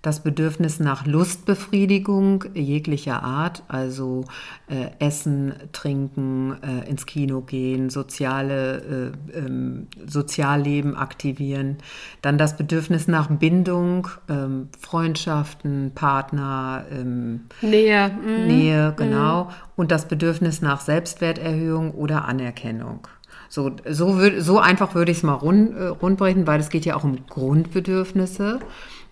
das 0.01 0.23
Bedürfnis 0.23 0.79
nach 0.79 1.07
Lustbefriedigung 1.07 2.45
jeglicher 2.55 3.25
Art, 3.25 3.65
also 3.67 4.25
äh, 4.69 4.91
Essen, 5.05 5.55
Trinken, 5.73 6.57
äh, 6.63 6.89
ins 6.89 7.05
Kino 7.05 7.41
gehen, 7.41 7.91
soziale, 7.91 9.13
äh, 9.35 9.39
ähm, 9.39 9.89
Sozialleben 10.07 10.95
aktivieren. 10.95 11.79
Dann 12.23 12.39
das 12.39 12.57
Bedürfnis 12.57 13.09
nach 13.09 13.29
Bindung, 13.29 14.07
ähm, 14.29 14.69
Freundschaften, 14.79 15.91
Partner, 15.97 16.85
ähm, 16.93 17.47
Nähe. 17.61 18.11
Mhm. 18.11 18.47
Nähe, 18.47 18.95
genau. 18.97 19.45
Mhm. 19.45 19.51
Und 19.75 19.91
das 19.91 20.07
Bedürfnis 20.07 20.63
nach 20.63 20.81
Selbstwerterhöhung 20.81 21.91
oder 21.91 22.25
Anerkennung. 22.27 23.09
So, 23.49 23.73
so, 23.89 24.17
so 24.39 24.59
einfach 24.61 24.95
würde 24.95 25.11
ich 25.11 25.19
es 25.19 25.23
mal 25.25 25.33
rund, 25.33 25.75
äh, 25.77 25.87
rundbrechen, 25.87 26.47
weil 26.47 26.61
es 26.61 26.69
geht 26.69 26.85
ja 26.85 26.95
auch 26.95 27.05
um 27.05 27.27
Grundbedürfnisse. 27.27 28.61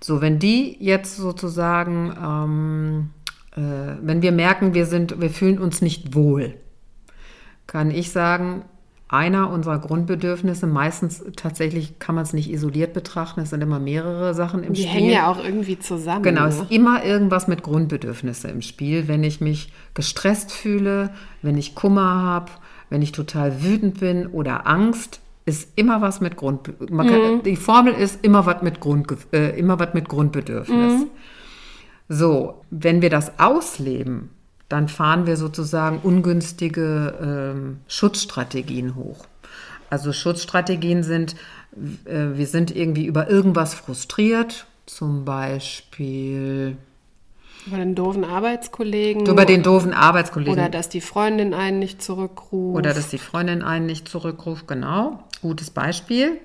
So, 0.00 0.20
wenn 0.20 0.38
die 0.38 0.76
jetzt 0.80 1.16
sozusagen, 1.16 2.14
ähm, 2.22 3.10
äh, 3.52 3.96
wenn 4.02 4.22
wir 4.22 4.32
merken, 4.32 4.74
wir 4.74 4.86
sind, 4.86 5.20
wir 5.20 5.30
fühlen 5.30 5.58
uns 5.58 5.80
nicht 5.82 6.14
wohl, 6.14 6.54
kann 7.66 7.90
ich 7.90 8.10
sagen, 8.10 8.64
einer 9.08 9.50
unserer 9.50 9.78
Grundbedürfnisse, 9.78 10.66
meistens 10.66 11.24
tatsächlich 11.36 12.00
kann 12.00 12.16
man 12.16 12.24
es 12.24 12.32
nicht 12.32 12.50
isoliert 12.50 12.92
betrachten, 12.92 13.40
es 13.40 13.50
sind 13.50 13.62
immer 13.62 13.78
mehrere 13.78 14.34
Sachen 14.34 14.64
im 14.64 14.72
die 14.72 14.82
Spiel. 14.82 14.92
Die 14.92 14.98
hängen 14.98 15.12
ja 15.12 15.30
auch 15.30 15.42
irgendwie 15.42 15.78
zusammen. 15.78 16.24
Genau, 16.24 16.42
ne? 16.42 16.48
es 16.48 16.56
ist 16.56 16.72
immer 16.72 17.04
irgendwas 17.04 17.46
mit 17.46 17.62
Grundbedürfnisse 17.62 18.48
im 18.48 18.62
Spiel. 18.62 19.06
Wenn 19.06 19.22
ich 19.22 19.40
mich 19.40 19.72
gestresst 19.94 20.50
fühle, 20.50 21.10
wenn 21.40 21.56
ich 21.56 21.76
Kummer 21.76 22.22
habe, 22.22 22.50
wenn 22.90 23.00
ich 23.00 23.12
total 23.12 23.62
wütend 23.62 24.00
bin 24.00 24.26
oder 24.26 24.66
Angst, 24.66 25.20
ist 25.46 25.70
immer 25.76 26.02
was 26.02 26.20
mit 26.20 26.36
Grund. 26.36 26.70
Kann, 26.78 27.36
mhm. 27.36 27.42
Die 27.44 27.56
Formel 27.56 27.94
ist 27.94 28.22
immer 28.24 28.44
was 28.44 28.62
mit 28.62 28.80
Grund, 28.80 29.06
äh, 29.32 29.58
immer 29.58 29.78
was 29.78 29.94
mit 29.94 30.08
Grundbedürfnis. 30.08 31.00
Mhm. 31.00 31.06
So, 32.08 32.62
wenn 32.70 33.00
wir 33.00 33.10
das 33.10 33.38
ausleben, 33.38 34.30
dann 34.68 34.88
fahren 34.88 35.26
wir 35.26 35.36
sozusagen 35.36 36.00
ungünstige 36.02 37.14
ähm, 37.54 37.78
Schutzstrategien 37.86 38.96
hoch. 38.96 39.24
Also 39.88 40.12
Schutzstrategien 40.12 41.04
sind, 41.04 41.36
äh, 42.04 42.34
wir 42.34 42.46
sind 42.46 42.74
irgendwie 42.74 43.06
über 43.06 43.30
irgendwas 43.30 43.74
frustriert, 43.74 44.66
zum 44.86 45.24
Beispiel 45.24 46.76
über 47.66 47.78
den 47.78 47.96
doofen 47.96 48.24
Arbeitskollegen. 48.24 49.26
Über 49.26 49.44
den 49.44 49.64
doofen 49.64 49.92
Arbeitskollegen. 49.92 50.52
Oder 50.52 50.68
dass 50.68 50.88
die 50.88 51.00
Freundin 51.00 51.52
einen 51.52 51.80
nicht 51.80 52.00
zurückruft. 52.00 52.76
Oder 52.76 52.94
dass 52.94 53.08
die 53.08 53.18
Freundin 53.18 53.62
einen 53.62 53.86
nicht 53.86 54.08
zurückruft, 54.08 54.68
genau. 54.68 55.24
Gutes 55.46 55.70
Beispiel. 55.70 56.40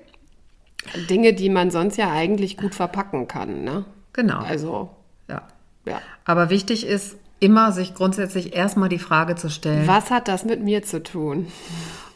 Dinge, 1.10 1.32
die 1.32 1.48
man 1.48 1.72
sonst 1.72 1.96
ja 1.96 2.12
eigentlich 2.12 2.56
gut 2.56 2.72
verpacken 2.72 3.26
kann, 3.26 3.64
ne? 3.64 3.84
Genau. 4.12 4.38
Also. 4.38 4.90
Ja. 5.28 5.42
ja. 5.86 6.00
Aber 6.24 6.50
wichtig 6.50 6.86
ist, 6.86 7.16
immer 7.40 7.72
sich 7.72 7.94
grundsätzlich 7.94 8.54
erstmal 8.54 8.88
die 8.88 9.00
Frage 9.00 9.34
zu 9.34 9.50
stellen. 9.50 9.88
Was 9.88 10.12
hat 10.12 10.28
das 10.28 10.44
mit 10.44 10.62
mir 10.62 10.84
zu 10.84 11.02
tun? 11.02 11.48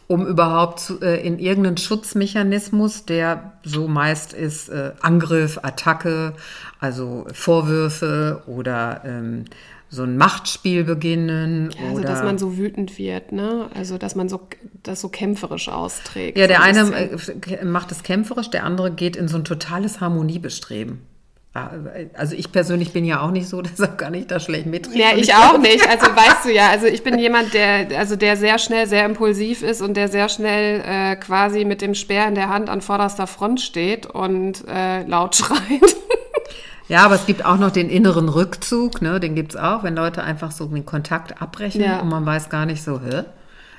um 0.09 0.25
überhaupt 0.25 0.79
zu, 0.79 1.01
äh, 1.01 1.27
in 1.27 1.40
irgendeinen 1.40 1.79
Schutzmechanismus, 1.79 3.07
der 3.07 3.55
so 3.64 3.88
meist 3.88 4.33
ist 4.33 4.68
äh, 4.68 4.92
Angriff, 5.01 5.59
Attacke, 5.62 6.35
also 6.79 7.27
Vorwürfe 7.33 8.44
oder 8.46 9.03
ähm, 9.05 9.46
so 9.88 10.03
ein 10.03 10.16
Machtspiel 10.16 10.85
beginnen. 10.85 11.70
Ja, 11.70 11.87
also 11.88 12.01
oder, 12.01 12.09
dass 12.09 12.22
man 12.22 12.38
so 12.38 12.57
wütend 12.57 12.99
wird, 12.99 13.33
ne? 13.33 13.70
Also 13.75 13.99
dass 13.99 14.14
man 14.14 14.29
so 14.29 14.40
das 14.83 15.01
so 15.01 15.09
kämpferisch 15.09 15.68
austrägt. 15.68 16.37
Ja, 16.37 16.46
der 16.46 16.62
eine 16.62 16.81
äh, 16.90 17.64
macht 17.64 17.92
es 17.92 18.03
kämpferisch, 18.03 18.51
der 18.51 18.64
andere 18.64 18.90
geht 18.90 19.16
in 19.16 19.29
so 19.29 19.37
ein 19.37 19.44
totales 19.44 20.01
Harmoniebestreben. 20.01 21.01
Also 22.12 22.35
ich 22.37 22.53
persönlich 22.53 22.92
bin 22.92 23.07
ja 23.07 23.22
auch 23.22 23.31
nicht 23.31 23.49
so, 23.49 23.62
deshalb 23.62 23.96
kann 23.96 24.12
ich 24.14 24.27
da 24.27 24.40
schlecht 24.40 24.66
mitreden. 24.66 25.01
Ja, 25.01 25.16
ich 25.16 25.35
auch 25.35 25.59
nicht. 25.59 25.88
Also 25.88 26.07
weißt 26.07 26.44
du 26.44 26.53
ja, 26.53 26.68
also 26.68 26.87
ich 26.87 27.03
bin 27.03 27.18
jemand, 27.18 27.55
der, 27.55 27.99
also 27.99 28.16
der 28.16 28.37
sehr 28.37 28.59
schnell 28.59 28.87
sehr 28.87 29.07
impulsiv 29.07 29.62
ist 29.62 29.81
und 29.81 29.96
der 29.96 30.09
sehr 30.09 30.29
schnell 30.29 30.83
äh, 30.87 31.16
quasi 31.16 31.64
mit 31.64 31.81
dem 31.81 31.94
Speer 31.94 32.29
in 32.29 32.35
der 32.35 32.49
Hand 32.49 32.68
an 32.68 32.83
vorderster 32.83 33.27
Front 33.27 33.61
steht 33.61 34.07
und 34.07 34.64
äh, 34.68 35.05
laut 35.05 35.37
schreit. 35.37 35.61
Ja, 36.88 37.05
aber 37.05 37.16
es 37.16 37.27
gibt 37.27 37.44
auch 37.44 37.59
noch 37.59 37.70
den 37.70 37.90
inneren 37.90 38.29
Rückzug, 38.29 39.03
ne? 39.03 39.18
den 39.18 39.35
gibt 39.35 39.55
es 39.55 39.57
auch, 39.61 39.83
wenn 39.83 39.96
Leute 39.96 40.22
einfach 40.22 40.53
so 40.53 40.66
den 40.66 40.87
Kontakt 40.87 41.42
abbrechen 41.42 41.83
ja. 41.83 42.01
und 42.01 42.09
man 42.09 42.25
weiß 42.25 42.49
gar 42.49 42.66
nicht 42.66 42.83
so, 42.83 43.01
hä? 43.01 43.25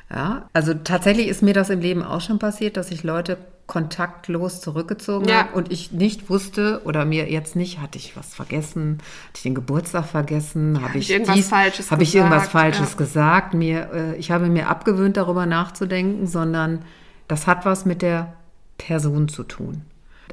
Ja, 0.10 0.48
also 0.54 0.74
tatsächlich 0.74 1.28
ist 1.28 1.44
mir 1.44 1.54
das 1.54 1.70
im 1.70 1.82
Leben 1.82 2.02
auch 2.02 2.22
schon 2.22 2.40
passiert, 2.40 2.78
dass 2.78 2.92
ich 2.92 3.04
Leute 3.04 3.38
kontaktlos 3.68 4.62
zurückgezogen 4.62 5.28
Ja. 5.28 5.40
habe 5.40 5.56
und 5.56 5.72
ich 5.72 5.92
nicht 5.92 6.30
wusste 6.30 6.82
oder 6.86 7.04
mir 7.04 7.30
jetzt 7.30 7.58
nicht, 7.58 7.82
hatte 7.82 7.98
ich 7.98 8.16
was 8.16 8.34
vergessen, 8.34 9.00
hatte 9.28 9.36
ich 9.36 9.44
den 9.44 9.56
Geburtstag 9.56 10.06
vergessen, 10.06 10.82
habe 10.82 10.98
ich, 10.98 11.12
irgendwas 11.12 11.50
Falsches 11.50 11.92
habe 11.92 12.04
ich 12.04 12.16
irgendwas 12.16 12.44
gesagt, 12.44 12.52
Falsches 12.54 12.92
ja. 12.92 12.98
gesagt, 12.98 13.54
mir, 13.54 13.90
äh, 13.94 14.16
ich 14.16 14.32
habe 14.32 14.48
mir 14.48 14.70
abgewöhnt, 14.70 15.18
darüber 15.18 15.46
nachzudenken, 15.46 16.28
sondern 16.28 16.84
das 17.28 17.46
hat 17.46 17.66
was 17.66 17.86
mit 17.86 18.02
der 18.02 18.34
Person 18.78 19.28
zu 19.28 19.44
tun. 19.44 19.82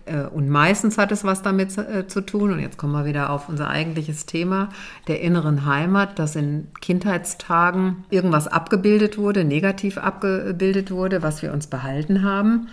Äh, 0.07 0.25
Und 0.25 0.49
meistens 0.49 0.99
hat 0.99 1.13
es 1.13 1.25
was 1.25 1.43
damit 1.43 1.77
äh, 1.79 2.07
zu 2.07 2.21
tun, 2.21 2.53
und 2.53 2.61
jetzt 2.61 2.77
kommen 2.77 2.93
wir 2.93 3.05
wieder 3.05 3.31
auf 3.31 3.49
unser 3.49 3.69
eigentliches 3.69 4.27
Thema, 4.27 4.69
der 5.09 5.21
inneren 5.21 5.67
Heimat, 5.67 6.19
dass 6.19 6.37
in 6.37 6.69
Kindheitstagen 6.81 8.05
irgendwas 8.11 8.49
abgebildet 8.49 9.19
wurde, 9.19 9.45
negativ 9.45 9.99
abgebildet 9.99 10.91
wurde, 10.91 11.23
was 11.23 11.43
wir 11.43 11.53
uns 11.53 11.67
behalten 11.67 12.23
haben, 12.23 12.69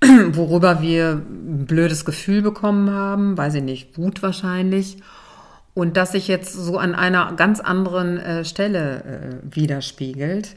worüber 0.32 0.82
wir 0.82 1.22
ein 1.28 1.66
blödes 1.66 2.04
Gefühl 2.04 2.42
bekommen 2.42 2.90
haben, 2.90 3.36
weiß 3.36 3.54
ich 3.54 3.62
nicht, 3.62 3.98
Wut 3.98 4.22
wahrscheinlich. 4.22 4.98
Und 5.74 5.96
das 5.96 6.12
sich 6.12 6.28
jetzt 6.28 6.52
so 6.52 6.76
an 6.78 6.94
einer 6.94 7.32
ganz 7.34 7.60
anderen 7.60 8.18
äh, 8.18 8.44
Stelle 8.44 9.04
äh, 9.04 9.56
widerspiegelt. 9.56 10.56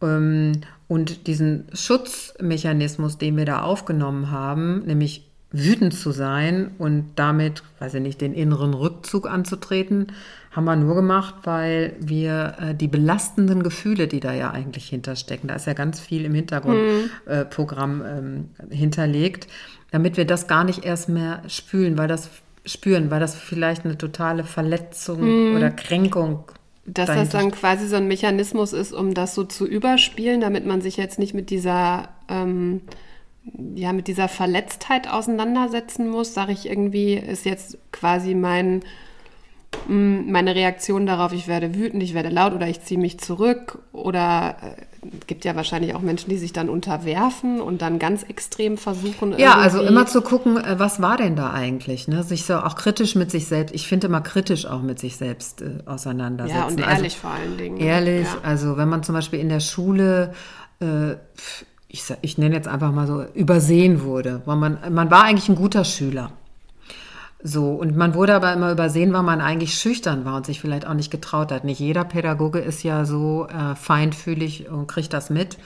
Ähm, 0.00 0.60
und 0.88 1.26
diesen 1.26 1.66
Schutzmechanismus, 1.72 3.18
den 3.18 3.36
wir 3.36 3.44
da 3.44 3.62
aufgenommen 3.62 4.30
haben, 4.30 4.84
nämlich 4.86 5.26
wütend 5.56 5.94
zu 5.94 6.10
sein 6.10 6.70
und 6.78 7.12
damit, 7.16 7.62
weiß 7.78 7.94
ich 7.94 8.02
nicht, 8.02 8.20
den 8.20 8.34
inneren 8.34 8.74
Rückzug 8.74 9.28
anzutreten, 9.28 10.08
haben 10.52 10.64
wir 10.64 10.76
nur 10.76 10.94
gemacht, 10.94 11.34
weil 11.44 11.94
wir 12.00 12.56
äh, 12.60 12.74
die 12.74 12.88
belastenden 12.88 13.62
Gefühle, 13.62 14.08
die 14.08 14.20
da 14.20 14.32
ja 14.32 14.50
eigentlich 14.50 14.88
hinterstecken, 14.88 15.48
da 15.48 15.54
ist 15.54 15.66
ja 15.66 15.74
ganz 15.74 16.00
viel 16.00 16.24
im 16.24 16.34
Hintergrundprogramm 16.34 17.20
äh, 17.26 17.44
Programm, 17.44 18.02
ähm, 18.04 18.48
hinterlegt, 18.70 19.48
damit 19.90 20.16
wir 20.16 20.24
das 20.24 20.46
gar 20.46 20.64
nicht 20.64 20.84
erst 20.84 21.08
mehr 21.08 21.42
spülen, 21.46 21.98
weil 21.98 22.08
das 22.08 22.30
spüren, 22.64 23.10
weil 23.10 23.20
das 23.20 23.34
vielleicht 23.34 23.84
eine 23.84 23.96
totale 23.96 24.44
Verletzung 24.44 25.54
oder 25.54 25.70
Kränkung 25.70 26.44
Dass 26.84 27.06
das 27.06 27.28
dann 27.28 27.52
quasi 27.52 27.86
so 27.86 27.96
ein 27.96 28.08
Mechanismus 28.08 28.72
ist, 28.72 28.92
um 28.92 29.14
das 29.14 29.34
so 29.34 29.44
zu 29.44 29.66
überspielen, 29.66 30.40
damit 30.40 30.66
man 30.66 30.80
sich 30.80 30.96
jetzt 30.96 31.18
nicht 31.18 31.34
mit 31.34 31.50
dieser, 31.50 32.08
ähm, 32.28 32.80
ja, 33.74 33.92
mit 33.92 34.08
dieser 34.08 34.28
Verletztheit 34.28 35.08
auseinandersetzen 35.08 36.08
muss, 36.08 36.34
sage 36.34 36.52
ich 36.52 36.68
irgendwie, 36.68 37.14
ist 37.14 37.44
jetzt 37.44 37.78
quasi 37.92 38.34
mein, 38.34 38.82
mh, 39.88 40.24
meine 40.30 40.54
Reaktion 40.54 41.06
darauf, 41.06 41.32
ich 41.32 41.46
werde 41.46 41.74
wütend, 41.74 42.02
ich 42.02 42.14
werde 42.14 42.28
laut 42.28 42.54
oder 42.54 42.68
ich 42.68 42.82
ziehe 42.82 42.98
mich 43.00 43.18
zurück 43.18 43.78
oder 43.92 44.56
äh, 44.62 44.82
es 45.20 45.26
gibt 45.28 45.44
ja 45.44 45.54
wahrscheinlich 45.54 45.94
auch 45.94 46.00
Menschen, 46.00 46.30
die 46.30 46.36
sich 46.36 46.52
dann 46.52 46.68
unterwerfen 46.68 47.60
und 47.60 47.80
dann 47.82 48.00
ganz 48.00 48.24
extrem 48.24 48.76
versuchen. 48.76 49.38
Ja, 49.38 49.54
also 49.54 49.80
immer 49.80 50.06
zu 50.06 50.20
gucken, 50.22 50.56
äh, 50.56 50.80
was 50.80 51.00
war 51.00 51.16
denn 51.16 51.36
da 51.36 51.52
eigentlich? 51.52 52.08
Ne? 52.08 52.24
Sich 52.24 52.44
so 52.44 52.56
auch 52.56 52.74
kritisch 52.74 53.14
mit 53.14 53.30
sich 53.30 53.46
selbst, 53.46 53.72
ich 53.74 53.86
finde 53.86 54.08
immer 54.08 54.20
kritisch 54.22 54.66
auch 54.66 54.82
mit 54.82 54.98
sich 54.98 55.16
selbst 55.16 55.62
äh, 55.62 55.78
auseinandersetzen. 55.86 56.58
Ja, 56.58 56.66
und 56.66 56.82
Also 56.82 56.90
ehrlich 56.96 57.16
vor 57.18 57.30
allen 57.30 57.56
Dingen. 57.56 57.76
Ehrlich, 57.76 58.26
Ja. 58.26 58.38
also 58.42 58.76
wenn 58.76 58.88
man 58.88 59.04
zum 59.04 59.14
Beispiel 59.14 59.38
in 59.38 59.48
der 59.48 59.60
Schule, 59.60 60.32
äh, 60.80 61.14
ich, 61.96 62.16
ich 62.20 62.38
nenne 62.38 62.54
jetzt 62.54 62.68
einfach 62.68 62.92
mal 62.92 63.06
so, 63.06 63.24
übersehen 63.34 64.02
wurde, 64.02 64.42
weil 64.44 64.56
man, 64.56 64.78
man 64.90 65.10
war 65.10 65.24
eigentlich 65.24 65.48
ein 65.48 65.56
guter 65.56 65.84
Schüler. 65.84 66.30
So, 67.42 67.70
und 67.70 67.96
man 67.96 68.14
wurde 68.14 68.34
aber 68.34 68.52
immer 68.52 68.72
übersehen, 68.72 69.12
weil 69.12 69.22
man 69.22 69.40
eigentlich 69.40 69.74
schüchtern 69.74 70.24
war 70.24 70.36
und 70.36 70.46
sich 70.46 70.60
vielleicht 70.60 70.86
auch 70.86 70.94
nicht 70.94 71.10
getraut 71.10 71.52
hat. 71.52 71.64
Nicht 71.64 71.80
jeder 71.80 72.04
Pädagoge 72.04 72.58
ist 72.58 72.82
ja 72.82 73.04
so 73.04 73.46
äh, 73.46 73.74
feinfühlig 73.74 74.68
und 74.68 74.86
kriegt 74.88 75.12
das 75.12 75.30
mit. 75.30 75.58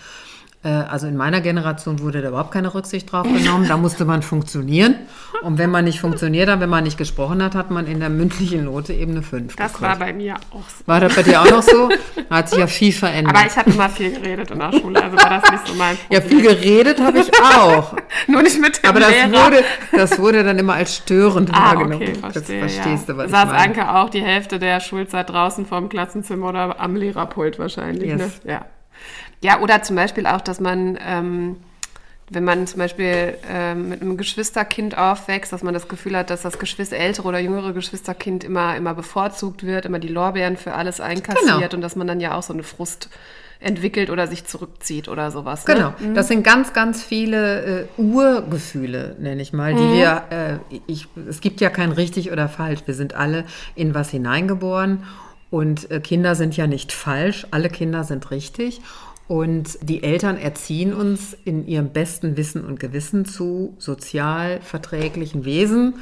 Äh, 0.62 0.68
also 0.68 1.06
in 1.06 1.16
meiner 1.16 1.40
Generation 1.40 2.00
wurde 2.00 2.20
da 2.20 2.28
überhaupt 2.28 2.50
keine 2.52 2.74
Rücksicht 2.74 3.10
drauf 3.10 3.26
genommen. 3.26 3.66
Da 3.66 3.78
musste 3.78 4.04
man 4.04 4.20
funktionieren. 4.22 4.94
Und 5.42 5.56
wenn 5.56 5.70
man 5.70 5.86
nicht 5.86 6.00
funktioniert 6.00 6.50
hat, 6.50 6.60
wenn 6.60 6.68
man 6.68 6.84
nicht 6.84 6.98
gesprochen 6.98 7.42
hat, 7.42 7.54
hat 7.54 7.70
man 7.70 7.86
in 7.86 7.98
der 7.98 8.10
mündlichen 8.10 8.64
Note 8.66 8.92
eben 8.92 9.12
eine 9.12 9.22
5 9.22 9.56
Das 9.56 9.72
gekriegt. 9.72 9.80
war 9.90 9.98
bei 9.98 10.12
mir 10.12 10.34
auch 10.50 10.68
so. 10.68 10.86
War 10.86 11.00
das 11.00 11.14
bei 11.16 11.22
dir 11.22 11.40
auch 11.40 11.50
noch 11.50 11.62
so? 11.62 11.88
Hat 12.28 12.50
sich 12.50 12.58
ja 12.58 12.66
viel 12.66 12.92
verändert. 12.92 13.34
Aber 13.34 13.46
ich 13.46 13.56
habe 13.56 13.70
immer 13.70 13.88
viel 13.88 14.10
geredet 14.12 14.50
in 14.50 14.58
der 14.58 14.72
Schule, 14.72 15.02
also 15.02 15.16
war 15.16 15.40
das 15.40 15.50
nicht 15.50 15.66
so 15.66 15.74
mein 15.76 15.96
ja, 16.10 16.20
Problem. 16.20 16.40
viel 16.40 16.48
geredet 16.50 17.00
habe 17.00 17.18
ich 17.20 17.30
auch. 17.42 17.94
Nur 18.28 18.42
nicht 18.42 18.60
mit 18.60 18.82
dem 18.82 18.90
Aber 18.90 19.00
das 19.00 19.10
Lehrer. 19.12 19.30
wurde, 19.46 19.64
das 19.92 20.18
wurde 20.18 20.44
dann 20.44 20.58
immer 20.58 20.74
als 20.74 20.96
störend 20.96 21.50
Ah, 21.54 21.68
wahrgenommen. 21.74 22.02
okay, 22.02 22.12
das 22.20 22.32
verstehe, 22.32 22.60
verstehst 22.60 23.08
ja. 23.08 23.14
du, 23.14 23.16
was 23.18 23.30
Saß 23.30 23.44
ich 23.44 23.50
meine. 23.52 23.62
Anke 23.62 23.94
auch 23.94 24.10
die 24.10 24.22
Hälfte 24.22 24.58
der 24.58 24.80
Schulzeit 24.80 25.30
draußen 25.30 25.64
vorm 25.64 25.88
Klassenzimmer 25.88 26.50
oder 26.50 26.78
am 26.80 26.96
Lehrerpult 26.96 27.58
wahrscheinlich, 27.58 28.08
Yes. 28.10 28.18
ne? 28.18 28.30
Ja. 28.52 28.66
Ja, 29.42 29.60
oder 29.60 29.82
zum 29.82 29.96
Beispiel 29.96 30.26
auch, 30.26 30.40
dass 30.40 30.60
man, 30.60 30.98
ähm, 31.06 31.56
wenn 32.28 32.44
man 32.44 32.66
zum 32.66 32.78
Beispiel 32.78 33.36
ähm, 33.50 33.88
mit 33.88 34.02
einem 34.02 34.16
Geschwisterkind 34.16 34.96
aufwächst, 34.98 35.52
dass 35.52 35.62
man 35.62 35.74
das 35.74 35.88
Gefühl 35.88 36.16
hat, 36.16 36.30
dass 36.30 36.42
das 36.42 36.58
Geschwister, 36.58 36.96
ältere 36.96 37.26
oder 37.26 37.38
jüngere 37.40 37.72
Geschwisterkind 37.72 38.44
immer, 38.44 38.76
immer 38.76 38.94
bevorzugt 38.94 39.64
wird, 39.64 39.84
immer 39.86 39.98
die 39.98 40.08
Lorbeeren 40.08 40.56
für 40.56 40.74
alles 40.74 41.00
einkassiert 41.00 41.46
Genau. 41.58 41.74
und 41.74 41.80
dass 41.80 41.96
man 41.96 42.06
dann 42.06 42.20
ja 42.20 42.34
auch 42.36 42.42
so 42.42 42.52
eine 42.52 42.62
Frust 42.62 43.08
entwickelt 43.62 44.08
oder 44.10 44.26
sich 44.26 44.46
zurückzieht 44.46 45.06
oder 45.08 45.30
sowas. 45.30 45.64
Genau, 45.66 45.92
Ne? 46.00 46.14
das 46.14 46.28
sind 46.28 46.42
ganz, 46.44 46.72
ganz 46.72 47.02
viele 47.02 47.82
äh, 47.98 48.00
Urgefühle, 48.00 49.16
nenne 49.18 49.42
ich 49.42 49.52
mal, 49.52 49.74
die 49.74 49.82
Mhm. 49.82 49.92
wir, 49.92 50.22
äh, 50.30 50.78
ich, 50.86 51.08
es 51.28 51.40
gibt 51.40 51.60
ja 51.60 51.68
kein 51.70 51.92
richtig 51.92 52.32
oder 52.32 52.48
falsch, 52.48 52.80
wir 52.86 52.94
sind 52.94 53.14
alle 53.14 53.44
in 53.74 53.94
was 53.94 54.08
hineingeboren 54.10 55.02
und 55.50 55.90
äh, 55.90 56.00
Kinder 56.00 56.36
sind 56.36 56.56
ja 56.56 56.66
nicht 56.66 56.92
falsch, 56.92 57.46
alle 57.50 57.68
Kinder 57.68 58.04
sind 58.04 58.30
richtig 58.30 58.80
und 59.30 59.78
die 59.88 60.02
Eltern 60.02 60.36
erziehen 60.36 60.92
uns 60.92 61.36
in 61.44 61.64
ihrem 61.64 61.90
besten 61.90 62.36
Wissen 62.36 62.64
und 62.64 62.80
Gewissen 62.80 63.24
zu 63.24 63.76
sozial 63.78 64.60
verträglichen 64.60 65.44
Wesen. 65.44 65.94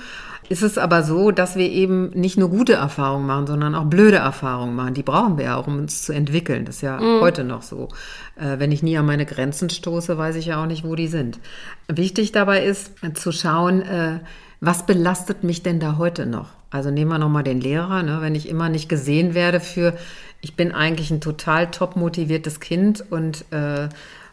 Ist 0.49 0.63
es 0.63 0.79
aber 0.79 1.03
so, 1.03 1.31
dass 1.31 1.55
wir 1.55 1.71
eben 1.71 2.09
nicht 2.19 2.39
nur 2.39 2.49
gute 2.49 2.73
Erfahrungen 2.73 3.27
machen, 3.27 3.47
sondern 3.47 3.75
auch 3.75 3.85
blöde 3.85 4.17
Erfahrungen 4.17 4.75
machen. 4.75 4.95
Die 4.95 5.03
brauchen 5.03 5.37
wir 5.37 5.45
ja 5.45 5.57
auch, 5.57 5.67
um 5.67 5.77
uns 5.77 6.01
zu 6.01 6.15
entwickeln. 6.15 6.65
Das 6.65 6.77
ist 6.77 6.81
ja 6.81 6.99
heute 7.21 7.45
noch 7.45 7.61
so. 7.61 7.89
Äh, 8.37 8.59
wenn 8.61 8.73
ich 8.73 8.83
nie 8.83 8.97
an 8.97 9.05
meine 9.05 9.27
Grenzen 9.27 9.69
stoße, 9.69 10.17
weiß 10.17 10.37
ich 10.37 10.47
ja 10.47 10.63
auch 10.63 10.67
nicht, 10.67 10.85
wo 10.85 10.95
die 10.95 11.09
sind. 11.09 11.39
Wichtig 11.87 12.33
dabei 12.33 12.65
ist 12.65 12.93
zu 13.13 13.31
schauen, 13.31 13.83
äh, 13.83 14.21
was 14.63 14.87
belastet 14.87 15.45
mich 15.45 15.63
denn 15.63 15.81
da 15.81 15.99
heute 15.99 16.25
noch? 16.25 16.49
Also 16.71 16.91
nehmen 16.91 17.11
wir 17.11 17.19
nochmal 17.19 17.45
den 17.45 17.61
Lehrer, 17.61 18.03
ne? 18.03 18.19
wenn 18.21 18.35
ich 18.35 18.49
immer 18.49 18.69
nicht 18.69 18.89
gesehen 18.89 19.35
werde 19.35 19.61
für, 19.61 19.95
ich 20.41 20.55
bin 20.55 20.73
eigentlich 20.73 21.11
ein 21.11 21.21
total 21.21 21.71
top 21.71 21.97
motiviertes 21.97 22.61
Kind 22.61 23.05
und 23.11 23.45
äh, 23.51 23.89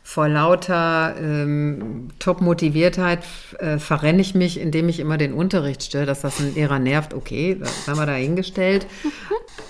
vor 0.07 0.29
lauter 0.29 1.15
ähm, 1.19 2.09
Top-Motiviertheit 2.19 3.23
äh, 3.57 3.79
verrenne 3.79 4.21
ich 4.21 4.35
mich, 4.35 4.59
indem 4.59 4.87
ich 4.87 4.99
immer 4.99 5.17
den 5.17 5.33
Unterricht 5.33 5.81
störe, 5.81 6.05
dass 6.05 6.21
das 6.21 6.39
ein 6.39 6.53
Lehrer 6.53 6.77
nervt. 6.77 7.15
Okay, 7.15 7.57
das 7.59 7.87
haben 7.87 7.97
wir 7.97 8.05
da 8.05 8.13
hingestellt. 8.13 8.85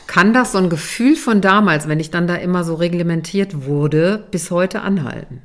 Kann 0.07 0.33
das 0.33 0.51
so 0.51 0.57
ein 0.57 0.69
Gefühl 0.69 1.15
von 1.15 1.39
damals, 1.39 1.87
wenn 1.87 2.01
ich 2.01 2.11
dann 2.11 2.27
da 2.27 2.35
immer 2.35 2.65
so 2.65 2.75
reglementiert 2.75 3.65
wurde, 3.65 4.25
bis 4.29 4.51
heute 4.51 4.81
anhalten? 4.81 5.41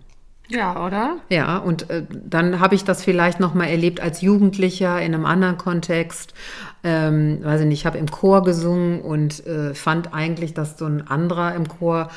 Ja, 0.50 0.84
oder? 0.84 1.18
Ja, 1.28 1.58
und 1.58 1.88
äh, 1.90 2.02
dann 2.10 2.60
habe 2.60 2.74
ich 2.74 2.84
das 2.84 3.04
vielleicht 3.04 3.38
noch 3.40 3.54
mal 3.54 3.66
erlebt 3.66 4.00
als 4.00 4.20
Jugendlicher 4.20 5.00
in 5.00 5.14
einem 5.14 5.24
anderen 5.24 5.58
Kontext. 5.58 6.34
Ähm, 6.82 7.38
weiß 7.42 7.60
ich 7.60 7.66
nicht, 7.66 7.80
ich 7.80 7.86
habe 7.86 7.98
im 7.98 8.10
Chor 8.10 8.42
gesungen 8.42 9.00
und 9.00 9.46
äh, 9.46 9.74
fand 9.74 10.12
eigentlich, 10.12 10.52
dass 10.52 10.76
so 10.76 10.86
ein 10.86 11.06
anderer 11.06 11.54
im 11.54 11.68
Chor, 11.68 12.10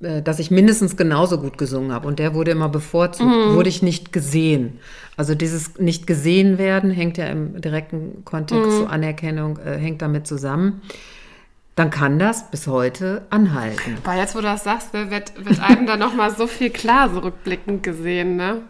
äh, 0.00 0.22
dass 0.22 0.38
ich 0.38 0.50
mindestens 0.50 0.96
genauso 0.96 1.38
gut 1.38 1.58
gesungen 1.58 1.92
habe. 1.92 2.06
Und 2.06 2.18
der 2.18 2.34
wurde 2.34 2.52
immer 2.52 2.68
bevorzugt, 2.68 3.30
wurde 3.30 3.68
ich 3.68 3.82
nicht 3.82 4.12
gesehen. 4.12 4.78
Also 5.16 5.34
dieses 5.34 5.78
nicht 5.78 6.06
gesehen 6.06 6.58
werden 6.58 6.90
hängt 6.90 7.18
ja 7.18 7.26
im 7.26 7.60
direkten 7.60 8.24
Kontext 8.24 8.78
zur 8.78 8.90
Anerkennung, 8.90 9.58
äh, 9.58 9.76
hängt 9.76 10.02
damit 10.02 10.26
zusammen. 10.26 10.82
Dann 11.74 11.90
kann 11.90 12.18
das 12.18 12.50
bis 12.50 12.66
heute 12.66 13.26
anhalten. 13.30 13.96
Weil 14.04 14.18
jetzt, 14.18 14.34
wo 14.34 14.40
du 14.40 14.44
das 14.44 14.64
sagst, 14.64 14.92
ne, 14.92 15.10
wird, 15.10 15.32
wird 15.44 15.60
einem 15.60 15.86
da 15.86 15.96
nochmal 15.96 16.34
so 16.34 16.46
viel 16.46 16.70
klar 16.70 17.08
so 17.08 17.20
rückblickend 17.20 17.82
gesehen, 17.82 18.36
ne? 18.36 18.62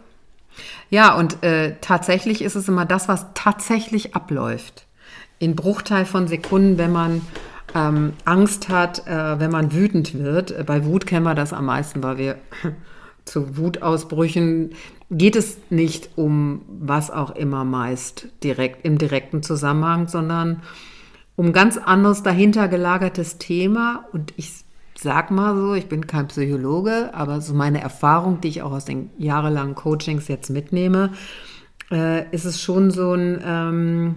Ja, 0.89 1.15
und 1.15 1.43
äh, 1.43 1.75
tatsächlich 1.81 2.41
ist 2.41 2.55
es 2.55 2.67
immer 2.67 2.85
das, 2.85 3.07
was 3.07 3.27
tatsächlich 3.33 4.15
abläuft. 4.15 4.85
In 5.39 5.55
Bruchteil 5.55 6.05
von 6.05 6.27
Sekunden, 6.27 6.77
wenn 6.77 6.91
man 6.91 7.21
ähm, 7.75 8.13
Angst 8.25 8.69
hat, 8.69 9.07
äh, 9.07 9.39
wenn 9.39 9.51
man 9.51 9.73
wütend 9.73 10.13
wird. 10.13 10.51
Äh, 10.51 10.63
Bei 10.63 10.85
Wut 10.85 11.05
kennen 11.05 11.25
wir 11.25 11.35
das 11.35 11.53
am 11.53 11.65
meisten, 11.65 12.03
weil 12.03 12.17
wir 12.17 12.37
zu 13.25 13.57
Wutausbrüchen 13.57 14.73
geht 15.09 15.35
es 15.35 15.57
nicht 15.69 16.11
um 16.15 16.61
was 16.67 17.11
auch 17.11 17.35
immer 17.35 17.63
meist 17.63 18.27
direkt 18.43 18.85
im 18.85 18.97
direkten 18.97 19.43
Zusammenhang, 19.43 20.07
sondern 20.07 20.61
um 21.35 21.53
ganz 21.53 21.77
anderes 21.77 22.23
dahinter 22.23 22.67
gelagertes 22.67 23.37
Thema. 23.37 24.05
Und 24.11 24.33
ich 24.37 24.63
sag 24.95 25.31
mal 25.31 25.55
so, 25.55 25.73
ich 25.73 25.87
bin 25.87 26.07
kein 26.07 26.27
Psychologe, 26.27 27.11
aber 27.13 27.41
so 27.41 27.53
meine 27.53 27.81
Erfahrung, 27.81 28.41
die 28.41 28.49
ich 28.49 28.61
auch 28.61 28.71
aus 28.71 28.85
den 28.85 29.09
jahrelangen 29.17 29.75
Coachings 29.75 30.27
jetzt 30.27 30.49
mitnehme, 30.49 31.11
äh, 31.91 32.29
ist 32.31 32.45
es 32.45 32.61
schon 32.61 32.91
so 32.91 33.13
ein 33.13 33.41
ähm, 33.43 34.15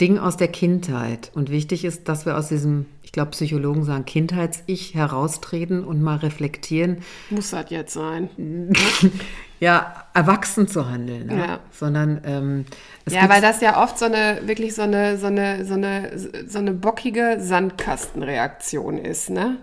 Ding 0.00 0.18
aus 0.18 0.36
der 0.36 0.48
Kindheit. 0.48 1.30
Und 1.34 1.50
wichtig 1.50 1.84
ist, 1.84 2.08
dass 2.08 2.24
wir 2.24 2.36
aus 2.36 2.48
diesem, 2.48 2.86
ich 3.08 3.12
glaube, 3.12 3.30
Psychologen 3.30 3.84
sagen, 3.84 4.04
Kindheits-Ich 4.04 4.94
heraustreten 4.94 5.82
und 5.82 6.02
mal 6.02 6.16
reflektieren. 6.16 6.98
Muss 7.30 7.52
das 7.52 7.70
jetzt 7.70 7.94
sein? 7.94 8.28
ja, 9.60 10.04
erwachsen 10.12 10.68
zu 10.68 10.90
handeln, 10.90 11.28
ne? 11.28 11.38
Ja. 11.38 11.58
sondern 11.70 12.20
ähm, 12.26 12.64
Ja, 13.08 13.26
weil 13.30 13.40
das 13.40 13.62
ja 13.62 13.82
oft 13.82 13.98
so 13.98 14.04
eine, 14.04 14.40
wirklich 14.44 14.74
so 14.74 14.82
eine, 14.82 15.16
so 15.16 15.28
eine, 15.28 15.64
so 15.64 15.72
eine, 15.72 16.18
so 16.18 16.58
eine 16.58 16.74
bockige 16.74 17.38
Sandkastenreaktion 17.40 18.98
ist, 18.98 19.30
ne? 19.30 19.56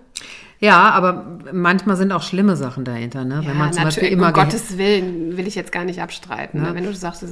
ja, 0.58 0.90
aber 0.90 1.38
manchmal 1.52 1.98
sind 1.98 2.12
auch 2.14 2.24
schlimme 2.24 2.56
Sachen 2.56 2.84
dahinter, 2.84 3.26
ne? 3.26 3.44
wenn 3.46 3.58
man 3.60 3.74
zum 3.74 3.84
Beispiel 3.84 4.08
immer 4.08 4.30
um 4.30 4.34
Gottes 4.34 4.80
Willen 4.80 5.38
will 5.38 5.46
ich 5.46 5.54
jetzt 5.54 5.72
gar 5.72 5.84
nicht 5.84 6.02
abstreiten. 6.02 6.64
Ne? 6.64 6.70
Ne? 6.70 6.76
Wenn 6.76 6.84
du 6.86 6.96
sagst, 6.96 7.22
es 7.22 7.32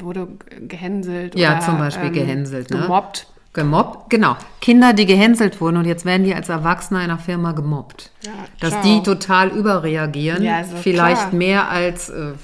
wurde 0.00 0.28
gehänselt 0.68 1.34
Ja, 1.34 1.52
oder 1.52 1.60
zum 1.60 1.78
Beispiel 1.78 2.08
ähm, 2.08 2.12
gehänselt, 2.12 2.70
ne? 2.70 2.80
gemobbt. 2.80 3.28
Gemobbt, 3.56 4.08
genau, 4.10 4.36
Kinder, 4.60 4.92
die 4.92 5.06
gehänselt 5.06 5.60
wurden 5.60 5.78
und 5.78 5.84
jetzt 5.86 6.04
werden 6.04 6.22
die 6.22 6.34
als 6.34 6.48
Erwachsene 6.48 7.00
einer 7.00 7.18
Firma 7.18 7.50
gemobbt. 7.52 8.12
Ja, 8.22 8.30
Dass 8.60 8.80
die 8.82 9.02
total 9.02 9.48
überreagieren, 9.48 10.44
Ja, 10.44 10.62
doch 10.62 10.78
vielleicht 10.78 11.30
klar. 11.30 11.34
mehr 11.34 11.68
als 11.68 12.08
äh, 12.10 12.34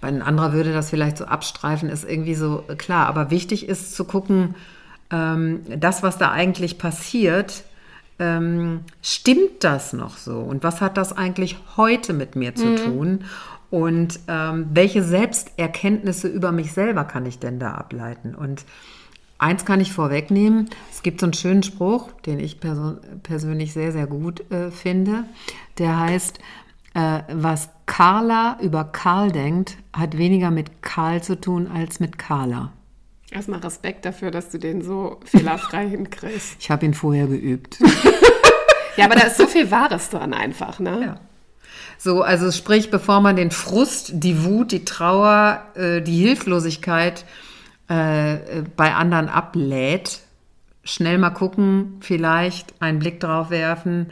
ein 0.00 0.22
anderer 0.22 0.52
würde 0.52 0.72
das 0.72 0.90
vielleicht 0.90 1.18
so 1.18 1.26
abstreifen, 1.26 1.88
ist 1.88 2.08
irgendwie 2.08 2.34
so 2.34 2.64
äh, 2.68 2.74
klar. 2.74 3.06
Aber 3.06 3.30
wichtig 3.30 3.68
ist 3.68 3.94
zu 3.94 4.04
gucken, 4.04 4.54
ähm, 5.10 5.60
das, 5.76 6.02
was 6.02 6.18
da 6.18 6.32
eigentlich 6.32 6.78
passiert, 6.78 7.64
ähm, 8.18 8.80
stimmt 9.02 9.62
das 9.64 9.92
noch 9.92 10.16
so? 10.16 10.38
Und 10.38 10.64
was 10.64 10.80
hat 10.80 10.96
das 10.96 11.16
eigentlich 11.16 11.56
heute 11.76 12.12
mit 12.12 12.36
mir 12.36 12.54
zu 12.54 12.74
tun? 12.76 13.24
Und 13.70 14.20
ähm, 14.28 14.66
welche 14.72 15.02
Selbsterkenntnisse 15.02 16.28
über 16.28 16.52
mich 16.52 16.72
selber 16.72 17.04
kann 17.04 17.24
ich 17.24 17.38
denn 17.38 17.58
da 17.58 17.72
ableiten? 17.72 18.34
Und 18.34 18.64
eins 19.42 19.64
kann 19.64 19.80
ich 19.80 19.92
vorwegnehmen, 19.92 20.70
es 20.90 21.02
gibt 21.02 21.20
so 21.20 21.26
einen 21.26 21.34
schönen 21.34 21.62
Spruch, 21.62 22.12
den 22.26 22.38
ich 22.38 22.60
perso 22.60 22.96
persönlich 23.22 23.72
sehr, 23.72 23.92
sehr 23.92 24.06
gut 24.06 24.50
äh, 24.50 24.70
finde, 24.70 25.24
der 25.78 25.98
heißt, 25.98 26.38
äh, 26.94 27.20
was 27.32 27.70
Carla 27.86 28.58
über 28.62 28.84
Karl 28.84 29.32
denkt, 29.32 29.76
hat 29.92 30.16
weniger 30.16 30.50
mit 30.50 30.82
Karl 30.82 31.22
zu 31.22 31.40
tun 31.40 31.68
als 31.72 32.00
mit 32.00 32.18
Carla. 32.18 32.72
Erstmal 33.30 33.60
Respekt 33.60 34.04
dafür, 34.04 34.30
dass 34.30 34.50
du 34.50 34.58
den 34.58 34.82
so 34.82 35.18
fehlerfrei 35.24 35.88
hinkriegst. 35.90 36.56
Ich 36.60 36.70
habe 36.70 36.86
ihn 36.86 36.94
vorher 36.94 37.26
geübt. 37.26 37.78
Ja, 38.98 39.06
aber 39.06 39.14
da 39.14 39.22
ist 39.22 39.38
so 39.38 39.46
viel 39.46 39.70
Wahres 39.70 40.10
dran 40.10 40.34
einfach, 40.34 40.78
ne? 40.78 41.00
Ja. 41.02 41.20
So, 41.96 42.20
also 42.20 42.52
sprich, 42.52 42.90
bevor 42.90 43.22
man 43.22 43.36
den 43.36 43.50
Frust, 43.50 44.10
die 44.12 44.44
Wut, 44.44 44.70
die 44.70 44.84
Trauer, 44.84 45.62
äh, 45.74 46.02
die 46.02 46.18
Hilflosigkeit 46.18 47.22
äh, 47.22 47.51
äh, 47.88 48.62
bei 48.76 48.94
anderen 48.94 49.28
ablädt, 49.28 50.20
schnell 50.84 51.18
mal 51.18 51.30
gucken, 51.30 51.98
vielleicht 52.00 52.80
einen 52.80 52.98
Blick 52.98 53.20
drauf 53.20 53.50
werfen, 53.50 54.10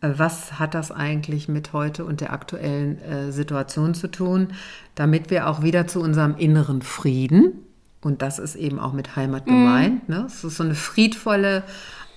äh, 0.00 0.10
was 0.16 0.58
hat 0.58 0.74
das 0.74 0.90
eigentlich 0.90 1.48
mit 1.48 1.72
heute 1.72 2.04
und 2.04 2.20
der 2.20 2.32
aktuellen 2.32 3.00
äh, 3.02 3.32
Situation 3.32 3.94
zu 3.94 4.08
tun, 4.08 4.48
damit 4.94 5.30
wir 5.30 5.48
auch 5.48 5.62
wieder 5.62 5.86
zu 5.86 6.00
unserem 6.00 6.36
inneren 6.36 6.82
Frieden, 6.82 7.64
und 8.00 8.22
das 8.22 8.38
ist 8.38 8.54
eben 8.54 8.78
auch 8.78 8.92
mit 8.92 9.16
Heimat 9.16 9.46
gemeint, 9.46 10.08
ne? 10.08 10.24
es 10.26 10.44
ist 10.44 10.56
so 10.56 10.62
eine 10.62 10.76
friedvolle 10.76 11.64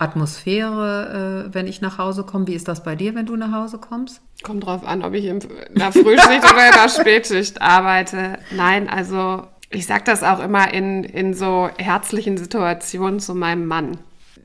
Atmosphäre, 0.01 1.47
äh, 1.47 1.53
wenn 1.53 1.67
ich 1.67 1.81
nach 1.81 1.99
Hause 1.99 2.23
komme. 2.23 2.47
Wie 2.47 2.55
ist 2.55 2.67
das 2.67 2.83
bei 2.83 2.95
dir, 2.95 3.13
wenn 3.13 3.27
du 3.27 3.35
nach 3.35 3.51
Hause 3.51 3.77
kommst? 3.77 4.21
Kommt 4.41 4.65
drauf 4.65 4.85
an, 4.85 5.03
ob 5.03 5.13
ich 5.13 5.25
in 5.25 5.39
der 5.75 5.91
Frühschicht 5.91 6.43
oder 6.43 6.67
in 6.67 6.73
der 6.73 6.89
Spätschicht 6.99 7.61
arbeite. 7.61 8.39
Nein, 8.55 8.89
also 8.89 9.47
ich 9.71 9.85
sage 9.85 10.03
das 10.05 10.23
auch 10.23 10.39
immer 10.39 10.73
in, 10.73 11.03
in 11.03 11.33
so 11.33 11.69
herzlichen 11.77 12.37
Situationen 12.37 13.19
zu 13.19 13.33
meinem 13.33 13.65
Mann. 13.65 13.97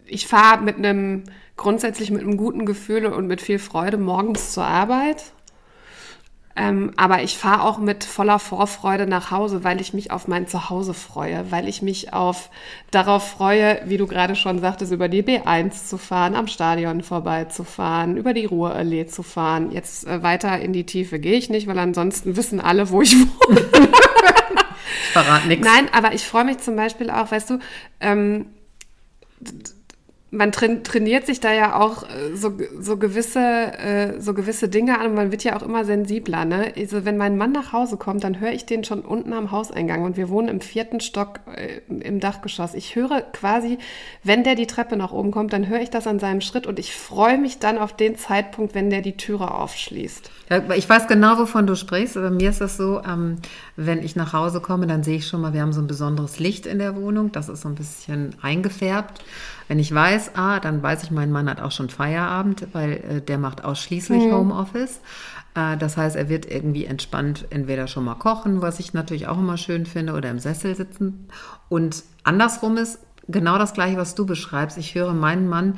Ich 0.07 0.27
fahre 0.27 0.63
mit 0.63 0.77
einem, 0.77 1.25
grundsätzlich 1.57 2.11
mit 2.11 2.23
einem 2.23 2.37
guten 2.37 2.65
Gefühl 2.65 3.07
und 3.07 3.27
mit 3.27 3.41
viel 3.41 3.59
Freude 3.59 3.99
morgens 3.99 4.53
zur 4.53 4.65
Arbeit. 4.65 5.33
Ähm, 6.59 6.93
aber 6.97 7.23
ich 7.23 7.37
fahre 7.37 7.65
auch 7.65 7.77
mit 7.77 8.03
voller 8.05 8.39
Vorfreude 8.39 9.07
nach 9.07 9.31
Hause, 9.31 9.63
weil 9.63 9.79
ich 9.79 9.93
mich 9.93 10.11
auf 10.11 10.27
mein 10.27 10.49
Zuhause 10.49 10.95
freue, 10.95 11.51
weil 11.51 11.69
ich 11.69 11.83
mich 11.83 12.15
auf 12.15 12.49
darauf 12.91 13.29
freue, 13.29 13.83
wie 13.85 13.99
du 13.99 14.07
gerade 14.07 14.35
schon 14.37 14.61
sagtest, 14.61 14.91
über 14.91 15.09
die 15.09 15.23
B1 15.23 15.87
zu 15.87 15.99
fahren, 15.99 16.35
am 16.35 16.47
Stadion 16.47 17.03
vorbeizufahren, 17.03 18.17
über 18.17 18.33
die 18.33 18.47
Ruhrallee 18.47 19.07
zu 19.07 19.23
fahren. 19.23 19.71
Jetzt 19.71 20.07
äh, 20.07 20.23
weiter 20.23 20.59
in 20.59 20.73
die 20.73 20.87
Tiefe 20.87 21.19
gehe 21.19 21.37
ich 21.37 21.51
nicht, 21.51 21.67
weil 21.67 21.79
ansonsten 21.79 22.37
wissen 22.37 22.61
alle, 22.61 22.89
wo 22.89 23.03
ich 23.03 23.17
wohne. 23.17 23.61
Ich 25.03 25.13
verrate 25.13 25.49
nichts. 25.49 25.67
Nein, 25.67 25.89
aber 25.93 26.13
ich 26.15 26.25
freue 26.25 26.45
mich 26.45 26.59
zum 26.59 26.77
Beispiel 26.77 27.11
auch, 27.11 27.31
weißt 27.31 27.51
du, 27.51 27.59
ähm, 28.01 28.47
man 30.31 30.53
train 30.53 30.83
trainiert 30.83 31.27
sich 31.27 31.41
da 31.41 31.53
ja 31.53 31.79
auch 31.79 32.03
äh, 32.03 32.35
so, 32.35 32.53
so, 32.79 32.97
gewisse, 32.97 33.41
äh, 33.41 34.21
so 34.21 34.35
gewisse 34.35 34.69
Dinge 34.69 34.99
an 34.99 35.07
und 35.09 35.15
man 35.15 35.31
wird 35.31 35.45
ja 35.45 35.57
auch 35.57 35.63
immer 35.63 35.85
sensibler. 35.85 36.45
Ne? 36.45 36.73
Also 36.77 37.05
wenn 37.05 37.17
mein 37.17 37.37
Mann 37.37 37.53
nach 37.53 37.73
Hause 37.73 37.97
kommt, 37.97 38.25
dann 38.25 38.41
höre 38.41 38.53
ich 38.53 38.67
den 38.67 38.85
schon 38.85 39.01
unten 39.01 39.33
am 39.33 39.51
Hauseingang 39.51 40.03
und 40.05 40.17
wir 40.17 40.29
wohnen 40.29 40.49
im 40.49 40.61
vierten 40.61 41.01
Stock 41.01 41.41
äh, 41.55 41.81
im 41.89 42.21
Dachgeschoss. 42.21 42.75
Ich 42.75 42.97
höre 42.97 43.23
quasi, 43.23 43.79
wenn 44.23 44.43
der 44.43 44.57
die 44.57 44.67
Treppe 44.67 44.97
nach 44.97 45.13
oben 45.13 45.31
kommt, 45.31 45.53
dann 45.53 45.69
höre 45.69 45.81
ich 45.81 45.91
das 45.91 46.07
an 46.07 46.19
seinem 46.19 46.41
Schritt 46.41 46.67
und 46.67 46.79
ich 46.79 46.95
freue 46.95 47.39
mich 47.39 47.59
dann 47.59 47.79
auf 47.79 47.95
den 47.95 48.17
Zeitpunkt, 48.17 48.75
wenn 48.75 48.91
der 48.91 49.03
die 49.03 49.17
Türe 49.17 49.53
aufschließt. 49.53 50.31
Ich 50.77 50.89
weiß 50.89 51.09
genau, 51.09 51.39
wovon 51.39 51.67
du 51.67 51.75
sprichst. 51.75 52.17
Aber 52.17 52.31
mir 52.31 52.51
ist 52.51 52.61
das 52.61 52.77
so, 52.77 53.01
ähm, 53.03 53.39
wenn 53.77 54.03
ich 54.03 54.17
nach 54.17 54.33
Hause 54.33 54.61
komme, 54.61 54.87
dann 54.87 55.03
sehe 55.03 55.19
ich 55.19 55.27
schon 55.27 55.43
mal, 55.43 55.53
wir 55.53 55.61
haben 55.61 55.73
so 55.73 55.81
ein 55.81 55.87
besonderes 55.87 56.39
Licht 56.39 56.67
in 56.67 56.79
der 56.79 56.97
Wohnung. 56.97 57.31
Das 57.33 57.49
ist 57.49 57.61
so 57.61 57.69
ein 57.69 57.75
bisschen 57.75 58.35
eingefärbt. 58.41 59.23
Wenn 59.69 59.79
ich 59.79 59.93
weiß, 59.95 60.33
ah, 60.35 60.61
dann 60.61 60.83
weiß 60.83 61.03
ich, 61.03 61.11
mein 61.11 61.31
Mann 61.31 61.49
hat 61.49 61.61
auch 61.61 61.73
schon 61.73 61.91
Feierabend, 61.91 62.69
weil 62.73 62.93
äh, 62.93 63.21
der 63.21 63.39
macht 63.39 63.65
ausschließlich 63.65 64.33
Homeoffice. 64.33 65.01
Äh, 65.55 65.77
das 65.77 65.97
heißt, 65.97 66.17
er 66.17 66.29
wird 66.29 66.51
irgendwie 66.51 66.87
entspannt 66.87 67.47
entweder 67.51 67.87
schon 67.87 68.05
mal 68.05 68.15
kochen, 68.15 68.63
was 68.63 68.81
ich 68.81 68.95
natürlich 68.95 69.29
auch 69.29 69.39
immer 69.39 69.59
schön 69.59 69.85
finde, 69.85 70.15
oder 70.15 70.31
im 70.31 70.39
Sessel 70.39 70.75
sitzen. 70.75 71.29
Und 71.69 72.05
andersrum 72.25 72.79
ist 72.79 73.01
genau 73.29 73.59
das 73.59 73.75
Gleiche, 73.75 73.97
was 73.97 74.15
du 74.15 74.25
beschreibst. 74.25 74.79
Ich 74.79 74.95
höre 74.95 75.13
meinen 75.13 75.49
Mann, 75.49 75.77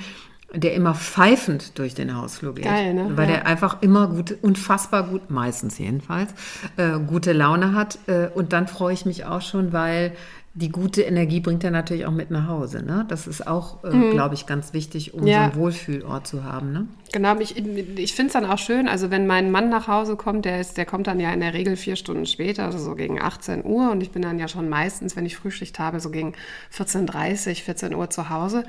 der 0.55 0.75
immer 0.75 0.95
pfeifend 0.95 1.79
durch 1.79 1.95
den 1.95 2.17
Hausflur 2.17 2.55
geht. 2.55 2.65
Geil, 2.65 2.95
ne? 2.95 3.11
Weil 3.17 3.29
Ja. 3.29 3.37
der 3.37 3.47
einfach 3.47 3.83
immer 3.83 4.07
gut, 4.09 4.35
unfassbar 4.41 5.03
gut, 5.05 5.31
meistens 5.31 5.79
jedenfalls, 5.79 6.31
äh, 6.79 6.99
gute 6.99 7.33
Laune 7.33 7.75
hat. 7.75 7.99
Äh, 8.07 8.29
und 8.35 8.53
dann 8.55 8.67
freue 8.67 8.95
ich 8.95 9.05
mich 9.05 9.27
auch 9.27 9.43
schon, 9.43 9.73
weil 9.75 10.13
die 10.61 10.71
gute 10.71 11.03
Energie 11.03 11.39
bringt 11.41 11.63
er 11.63 11.71
natürlich 11.71 12.05
auch 12.05 12.11
mit 12.13 12.31
nach 12.33 12.49
Hause. 12.49 12.83
Ne? 12.85 13.05
Das 13.09 13.27
ist 13.29 13.47
auch, 13.47 13.85
äh, 13.85 14.11
glaube 14.11 14.35
ich, 14.35 14.47
ganz 14.47 14.73
wichtig, 14.73 15.15
um 15.15 15.21
Mhm. 15.23 15.27
Ja. 15.29 15.37
so 15.37 15.43
einen 15.53 15.55
Wohlfühlort 15.57 16.27
zu 16.27 16.43
haben. 16.43 16.73
Ne? 16.73 16.89
Genau, 17.13 17.39
ich, 17.39 17.57
ich 17.57 18.15
finde 18.15 18.27
es 18.27 18.33
dann 18.33 18.45
auch 18.45 18.59
schön, 18.59 18.89
also 18.89 19.11
wenn 19.11 19.27
mein 19.27 19.51
Mann 19.51 19.69
nach 19.71 19.87
Hause 19.89 20.17
kommt, 20.17 20.45
der, 20.45 20.61
ist, 20.61 20.77
der 20.77 20.85
kommt 20.85 21.07
dann 21.07 21.21
ja 21.21 21.33
in 21.33 21.41
der 21.41 21.55
Regel 21.55 21.77
vier 21.77 21.97
Stunden 21.97 22.27
später, 22.27 22.65
also 22.65 22.79
so 22.79 22.95
gegen 22.97 23.21
18 23.23 23.65
Uhr 23.65 23.91
und 23.93 24.03
ich 24.03 24.11
bin 24.11 24.21
dann 24.23 24.39
ja 24.39 24.49
schon 24.49 24.69
meistens, 24.69 25.15
wenn 25.17 25.25
ich 25.25 25.37
Frühschicht 25.37 25.79
habe, 25.79 26.01
so 26.01 26.11
gegen 26.11 26.35
14.30 26.77 27.63
14 27.63 27.95
Uhr 27.95 28.11
zu 28.11 28.29
Hause. 28.29 28.65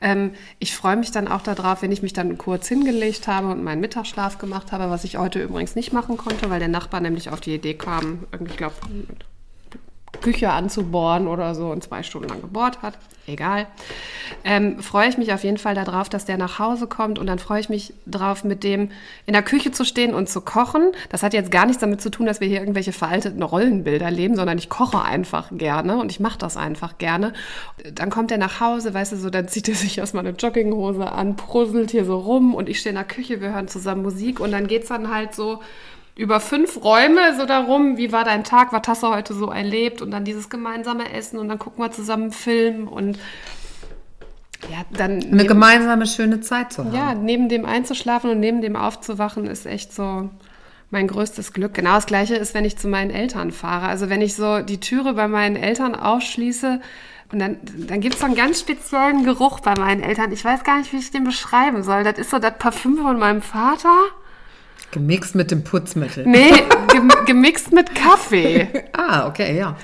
Ähm, 0.00 0.32
ich 0.58 0.74
freue 0.76 0.96
mich 0.96 1.10
dann 1.10 1.26
auch 1.26 1.42
darauf, 1.42 1.82
wenn 1.82 1.90
ich 1.90 2.02
mich 2.02 2.12
dann 2.12 2.36
kurz 2.38 2.68
hingelegt 2.68 3.26
habe 3.28 3.48
und 3.48 3.64
meinen 3.64 3.80
Mittagsschlaf 3.80 4.38
gemacht 4.38 4.72
habe, 4.72 4.90
was 4.90 5.04
ich 5.04 5.16
heute 5.16 5.42
übrigens 5.42 5.74
nicht 5.74 5.92
machen 5.92 6.16
konnte, 6.16 6.50
weil 6.50 6.58
der 6.60 6.68
Nachbar 6.68 7.00
nämlich 7.00 7.30
auf 7.30 7.40
die 7.40 7.54
Idee 7.54 7.74
kam, 7.74 8.20
irgendwie, 8.30 8.52
ich 8.52 8.58
glaube, 8.58 8.74
Küche 10.20 10.50
anzubohren 10.50 11.28
oder 11.28 11.54
so 11.54 11.70
und 11.70 11.82
zwei 11.82 12.02
Stunden 12.02 12.28
lang 12.28 12.40
gebohrt 12.40 12.82
hat. 12.82 12.98
Egal. 13.26 13.66
Ähm, 14.44 14.80
freue 14.80 15.08
ich 15.08 15.18
mich 15.18 15.32
auf 15.32 15.44
jeden 15.44 15.58
Fall 15.58 15.74
darauf, 15.74 16.08
dass 16.08 16.24
der 16.24 16.36
nach 16.36 16.58
Hause 16.58 16.86
kommt 16.86 17.18
und 17.18 17.26
dann 17.26 17.38
freue 17.38 17.60
ich 17.60 17.68
mich 17.68 17.92
darauf, 18.06 18.44
mit 18.44 18.64
dem 18.64 18.90
in 19.26 19.34
der 19.34 19.42
Küche 19.42 19.70
zu 19.72 19.84
stehen 19.84 20.14
und 20.14 20.28
zu 20.28 20.40
kochen. 20.40 20.92
Das 21.10 21.22
hat 21.22 21.32
jetzt 21.32 21.50
gar 21.50 21.66
nichts 21.66 21.80
damit 21.80 22.00
zu 22.00 22.10
tun, 22.10 22.26
dass 22.26 22.40
wir 22.40 22.48
hier 22.48 22.60
irgendwelche 22.60 22.92
veralteten 22.92 23.42
Rollenbilder 23.42 24.10
leben, 24.10 24.36
sondern 24.36 24.58
ich 24.58 24.68
koche 24.68 25.02
einfach 25.02 25.48
gerne 25.52 25.98
und 25.98 26.10
ich 26.10 26.18
mache 26.18 26.38
das 26.38 26.56
einfach 26.56 26.98
gerne. 26.98 27.32
Dann 27.94 28.10
kommt 28.10 28.32
er 28.32 28.38
nach 28.38 28.60
Hause, 28.60 28.94
weißt 28.94 29.12
du, 29.12 29.16
so, 29.16 29.30
dann 29.30 29.48
zieht 29.48 29.68
er 29.68 29.74
sich 29.74 29.98
erstmal 29.98 30.26
eine 30.26 30.36
Jogginghose 30.36 31.10
an, 31.10 31.36
prusselt 31.36 31.90
hier 31.90 32.04
so 32.04 32.18
rum 32.18 32.54
und 32.54 32.68
ich 32.68 32.80
stehe 32.80 32.90
in 32.90 32.96
der 32.96 33.04
Küche, 33.04 33.40
wir 33.40 33.52
hören 33.52 33.68
zusammen 33.68 34.02
Musik 34.02 34.40
und 34.40 34.50
dann 34.50 34.66
geht's 34.66 34.88
dann 34.88 35.12
halt 35.14 35.34
so 35.34 35.60
über 36.16 36.40
fünf 36.40 36.82
Räume 36.84 37.36
so 37.36 37.46
darum, 37.46 37.96
wie 37.96 38.12
war 38.12 38.24
dein 38.24 38.44
Tag, 38.44 38.72
was 38.72 38.82
hast 38.86 39.02
du 39.02 39.08
heute 39.08 39.32
so 39.34 39.50
erlebt 39.50 40.02
und 40.02 40.10
dann 40.10 40.24
dieses 40.24 40.50
gemeinsame 40.50 41.12
Essen 41.12 41.38
und 41.38 41.48
dann 41.48 41.58
gucken 41.58 41.82
wir 41.82 41.90
zusammen 41.90 42.24
einen 42.24 42.32
Film 42.32 42.88
und 42.88 43.18
ja, 44.70 44.84
dann 44.90 45.22
Eine 45.22 45.46
gemeinsame 45.46 46.06
schöne 46.06 46.40
Zeit 46.40 46.72
zu 46.72 46.84
haben. 46.84 46.94
ja, 46.94 47.14
neben 47.14 47.48
dem 47.48 47.64
einzuschlafen 47.64 48.30
und 48.30 48.40
neben 48.40 48.60
dem 48.60 48.76
aufzuwachen 48.76 49.46
ist 49.46 49.64
echt 49.66 49.94
so 49.94 50.28
mein 50.90 51.06
größtes 51.06 51.52
Glück. 51.52 51.72
Genau 51.74 51.94
das 51.94 52.06
gleiche 52.06 52.34
ist, 52.34 52.52
wenn 52.52 52.64
ich 52.64 52.76
zu 52.76 52.88
meinen 52.88 53.10
Eltern 53.10 53.52
fahre. 53.52 53.86
Also 53.86 54.10
wenn 54.10 54.20
ich 54.20 54.34
so 54.34 54.60
die 54.60 54.80
Türe 54.80 55.14
bei 55.14 55.28
meinen 55.28 55.56
Eltern 55.56 55.94
aufschließe 55.94 56.80
und 57.32 57.38
dann, 57.38 57.58
dann 57.62 58.00
gibt 58.00 58.14
es 58.16 58.20
so 58.20 58.26
einen 58.26 58.34
ganz 58.34 58.60
speziellen 58.60 59.24
Geruch 59.24 59.60
bei 59.60 59.74
meinen 59.76 60.02
Eltern. 60.02 60.30
Ich 60.32 60.44
weiß 60.44 60.62
gar 60.64 60.78
nicht, 60.78 60.92
wie 60.92 60.98
ich 60.98 61.10
den 61.10 61.24
beschreiben 61.24 61.82
soll. 61.82 62.04
Das 62.04 62.18
ist 62.18 62.30
so 62.30 62.38
das 62.38 62.58
Parfüm 62.58 62.98
von 62.98 63.18
meinem 63.18 63.40
Vater. 63.40 63.94
Gemixt 64.90 65.34
mit 65.34 65.50
dem 65.50 65.62
Putzmittel. 65.62 66.26
Nee, 66.26 66.52
gem 66.88 67.12
gemixt 67.26 67.72
mit 67.72 67.94
Kaffee. 67.94 68.68
ah, 68.92 69.26
okay, 69.26 69.56
ja. 69.56 69.76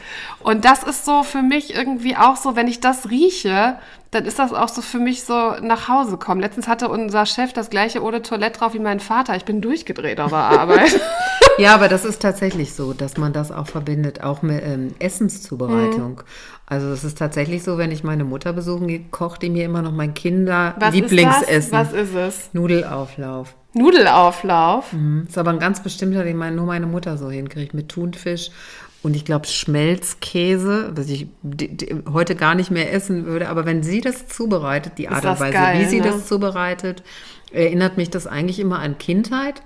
Und 0.43 0.65
das 0.65 0.83
ist 0.83 1.05
so 1.05 1.23
für 1.23 1.43
mich 1.43 1.75
irgendwie 1.75 2.17
auch 2.17 2.37
so, 2.37 2.57
wenn 2.57 2.69
ich 2.69 2.81
das 2.81 3.11
rieche, 3.11 3.79
dann 4.11 4.25
ist 4.25 4.39
das 4.39 4.53
auch 4.53 4.69
so 4.69 4.83
für 4.83 4.99
mich 4.99 5.25
so 5.25 5.57
nach 5.61 5.89
Hause 5.89 6.17
kommen. 6.17 6.41
Letztens 6.41 6.69
hatte 6.69 6.89
unser 6.89 7.27
Chef 7.27 7.53
das 7.53 7.71
gleiche 7.71 8.01
Eau 8.01 8.11
de 8.11 8.21
Toilette 8.21 8.59
drauf 8.59 8.75
wie 8.75 8.79
mein 8.79 9.01
Vater. 9.01 9.37
Ich 9.37 9.45
bin 9.45 9.61
durchgedreht 9.61 10.21
auf 10.21 10.31
der 10.31 10.39
Arbeit. 10.39 11.01
ja, 11.59 11.75
aber 11.75 11.89
das 11.89 12.05
ist 12.05 12.23
tatsächlich 12.23 12.75
so, 12.75 12.93
dass 12.93 13.17
man 13.17 13.33
das 13.33 13.53
auch 13.53 13.67
verbindet, 13.67 14.23
auch 14.23 14.43
mit 14.43 14.63
ähm, 14.65 14.95
Essenszubereitung. 14.99 16.13
Mhm. 16.13 16.23
Also 16.67 16.89
es 16.89 17.05
ist 17.05 17.19
tatsächlich 17.19 17.63
so, 17.63 17.79
wenn 17.79 17.93
ich 17.93 18.03
meine 18.03 18.25
Mutter 18.25 18.53
besuchen 18.53 18.89
gehe, 18.89 19.05
kocht 19.11 19.43
die 19.43 19.51
mir 19.51 19.65
immer 19.65 19.83
noch 19.83 19.93
mein 19.93 20.15
Kinder-Lieblingsessen. 20.15 21.73
Was 21.73 21.93
ist 21.93 22.15
es? 22.15 22.51
Nudelauflauf. 22.53 23.55
Nudelauflauf? 23.77 24.93
Mhm. 24.93 25.27
Ist 25.29 25.39
aber 25.39 25.51
ein 25.51 25.59
ganz 25.59 25.83
bestimmter, 25.83 26.25
den 26.25 26.39
nur 26.55 26.67
meine 26.67 26.87
Mutter 26.87 27.17
so 27.17 27.31
hinkriegt, 27.31 27.75
mit 27.75 27.89
Thunfisch 27.89 28.51
und 29.07 29.15
ich 29.15 29.25
glaube 29.25 29.47
Schmelzkäse, 29.47 30.91
was 30.97 31.09
ich 31.09 31.29
heute 32.13 32.35
gar 32.35 32.57
nicht 32.57 32.73
mehr 32.73 32.93
essen 32.93 33.25
würde. 33.25 33.49
Aber 33.49 33.65
wenn 33.65 33.85
sie 33.85 34.01
das 34.01 34.27
zubereitet, 34.27 34.95
die 34.99 35.09
Art 35.09 35.25
und 35.25 35.39
Weise, 35.39 35.53
geil, 35.53 35.81
wie 35.81 35.85
sie 35.85 36.01
ne? 36.01 36.09
das 36.09 36.27
zubereitet, 36.27 37.05
erinnert 37.53 37.97
mich 37.97 38.11
das 38.11 38.27
eigentlich 38.27 38.59
immer 38.59 38.81
an 38.81 38.99
Kindheit. 38.99 39.63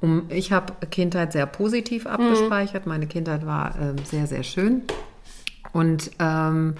Und 0.00 0.32
ich 0.32 0.50
habe 0.50 0.72
Kindheit 0.90 1.32
sehr 1.32 1.46
positiv 1.46 2.04
mhm. 2.04 2.10
abgespeichert. 2.10 2.86
Mhm. 2.86 2.90
Meine 2.90 3.06
Kindheit 3.06 3.46
war 3.46 3.76
äh, 3.78 3.94
sehr, 4.04 4.26
sehr 4.26 4.42
schön. 4.42 4.82
Und 5.72 6.10
ähm, 6.18 6.74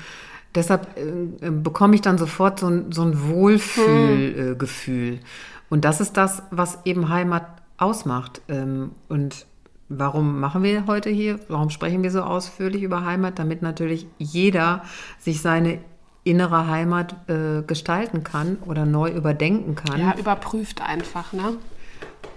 deshalb 0.55 0.89
äh, 0.97 1.51
bekomme 1.51 1.95
ich 1.95 2.01
dann 2.01 2.19
sofort 2.19 2.59
so 2.59 2.67
ein, 2.67 2.91
so 2.91 3.03
ein 3.03 3.29
Wohlfühlgefühl. 3.29 5.13
Mhm. 5.13 5.19
Äh, 5.19 5.21
und 5.71 5.85
das 5.85 6.01
ist 6.01 6.17
das, 6.17 6.43
was 6.51 6.81
eben 6.85 7.09
Heimat 7.09 7.47
ausmacht. 7.79 8.43
Ähm, 8.49 8.91
und 9.09 9.47
Warum 9.93 10.39
machen 10.39 10.63
wir 10.63 10.87
heute 10.87 11.11
hier? 11.11 11.41
Warum 11.49 11.69
sprechen 11.69 12.05
wir 12.05 12.13
so 12.13 12.23
ausführlich 12.23 12.85
über 12.85 13.05
Heimat? 13.05 13.41
Damit 13.41 13.61
natürlich 13.61 14.07
jeder 14.19 14.85
sich 15.19 15.43
seine 15.43 15.81
innere 16.23 16.69
Heimat 16.69 17.17
äh, 17.29 17.63
gestalten 17.63 18.23
kann 18.23 18.59
oder 18.67 18.87
neu 18.87 19.11
überdenken 19.11 19.75
kann. 19.75 20.01
Ja, 20.01 20.15
überprüft 20.17 20.81
einfach, 20.81 21.33
ne? 21.33 21.55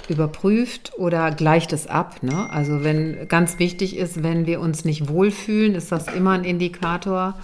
Überprüft 0.10 0.94
oder 0.98 1.30
gleicht 1.30 1.74
es 1.74 1.86
ab. 1.86 2.24
Ne? 2.24 2.50
Also 2.50 2.84
wenn 2.84 3.28
ganz 3.28 3.60
wichtig 3.60 3.98
ist, 3.98 4.24
wenn 4.24 4.48
wir 4.48 4.60
uns 4.60 4.84
nicht 4.84 5.08
wohlfühlen, 5.08 5.76
ist 5.76 5.92
das 5.92 6.08
immer 6.08 6.32
ein 6.32 6.46
Indikator 6.46 7.36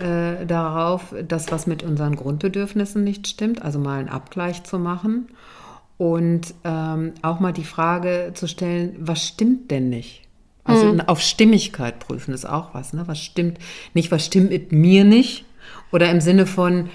äh, 0.00 0.46
darauf, 0.46 1.14
dass 1.26 1.50
was 1.50 1.66
mit 1.66 1.82
unseren 1.82 2.16
Grundbedürfnissen 2.16 3.04
nicht 3.04 3.26
stimmt. 3.28 3.62
Also 3.62 3.78
mal 3.78 3.98
einen 3.98 4.08
Abgleich 4.08 4.64
zu 4.64 4.78
machen 4.78 5.28
und 5.98 6.54
ähm, 6.64 7.12
auch 7.22 7.40
mal 7.40 7.52
die 7.52 7.64
Frage 7.64 8.30
zu 8.34 8.46
stellen, 8.46 8.94
was 8.98 9.26
stimmt 9.26 9.70
denn 9.70 9.88
nicht? 9.88 10.22
Also 10.64 10.92
mhm. 10.92 11.00
auf 11.00 11.20
Stimmigkeit 11.20 11.98
prüfen 11.98 12.34
ist 12.34 12.46
auch 12.46 12.74
was, 12.74 12.92
ne? 12.92 13.02
Was 13.06 13.18
stimmt 13.18 13.58
nicht, 13.94 14.10
was 14.12 14.24
stimmt 14.24 14.50
mit 14.50 14.70
mir 14.70 15.04
nicht? 15.04 15.44
Oder 15.90 16.10
im 16.10 16.20
Sinne 16.20 16.46
von, 16.46 16.90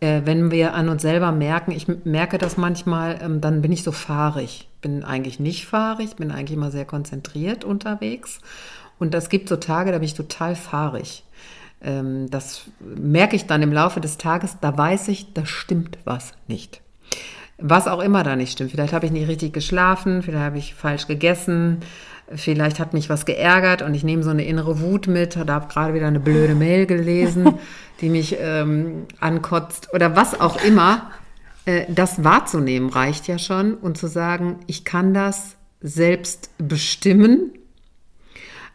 äh, 0.00 0.22
wenn 0.24 0.50
wir 0.50 0.74
an 0.74 0.88
uns 0.88 1.02
selber 1.02 1.30
merken, 1.30 1.72
ich 1.72 1.86
merke 2.04 2.38
das 2.38 2.56
manchmal, 2.56 3.18
ähm, 3.22 3.40
dann 3.40 3.62
bin 3.62 3.70
ich 3.70 3.82
so 3.82 3.92
fahrig. 3.92 4.68
Bin 4.80 5.04
eigentlich 5.04 5.40
nicht 5.40 5.66
fahrig, 5.66 6.16
bin 6.16 6.30
eigentlich 6.30 6.56
immer 6.56 6.70
sehr 6.70 6.84
konzentriert 6.84 7.64
unterwegs. 7.64 8.40
Und 8.98 9.14
es 9.14 9.28
gibt 9.28 9.48
so 9.48 9.56
Tage, 9.56 9.92
da 9.92 9.98
bin 9.98 10.06
ich 10.06 10.14
total 10.14 10.56
fahrig. 10.56 11.22
Ähm, 11.82 12.30
das 12.30 12.62
merke 12.80 13.36
ich 13.36 13.46
dann 13.46 13.62
im 13.62 13.72
Laufe 13.72 14.00
des 14.00 14.18
Tages, 14.18 14.56
da 14.60 14.76
weiß 14.76 15.08
ich, 15.08 15.32
da 15.32 15.46
stimmt 15.46 15.98
was 16.04 16.32
nicht. 16.46 16.80
Was 17.58 17.88
auch 17.88 18.00
immer 18.00 18.22
da 18.22 18.36
nicht 18.36 18.52
stimmt. 18.52 18.70
Vielleicht 18.70 18.92
habe 18.92 19.06
ich 19.06 19.12
nicht 19.12 19.28
richtig 19.28 19.52
geschlafen, 19.52 20.22
vielleicht 20.22 20.44
habe 20.44 20.58
ich 20.58 20.74
falsch 20.74 21.08
gegessen, 21.08 21.78
vielleicht 22.34 22.78
hat 22.78 22.92
mich 22.92 23.08
was 23.08 23.24
geärgert 23.26 23.82
und 23.82 23.94
ich 23.94 24.04
nehme 24.04 24.22
so 24.22 24.30
eine 24.30 24.44
innere 24.44 24.80
Wut 24.80 25.08
mit 25.08 25.36
oder 25.36 25.54
habe 25.54 25.72
gerade 25.72 25.94
wieder 25.94 26.06
eine 26.06 26.20
blöde 26.20 26.54
Mail 26.54 26.86
gelesen, 26.86 27.54
die 28.00 28.10
mich 28.10 28.36
ähm, 28.40 29.06
ankotzt 29.18 29.92
oder 29.92 30.14
was 30.14 30.40
auch 30.40 30.62
immer. 30.62 31.10
Äh, 31.64 31.86
das 31.88 32.22
wahrzunehmen 32.22 32.90
reicht 32.90 33.26
ja 33.28 33.38
schon 33.38 33.74
und 33.74 33.98
zu 33.98 34.06
sagen, 34.06 34.60
ich 34.66 34.84
kann 34.84 35.14
das 35.14 35.56
selbst 35.80 36.50
bestimmen, 36.58 37.52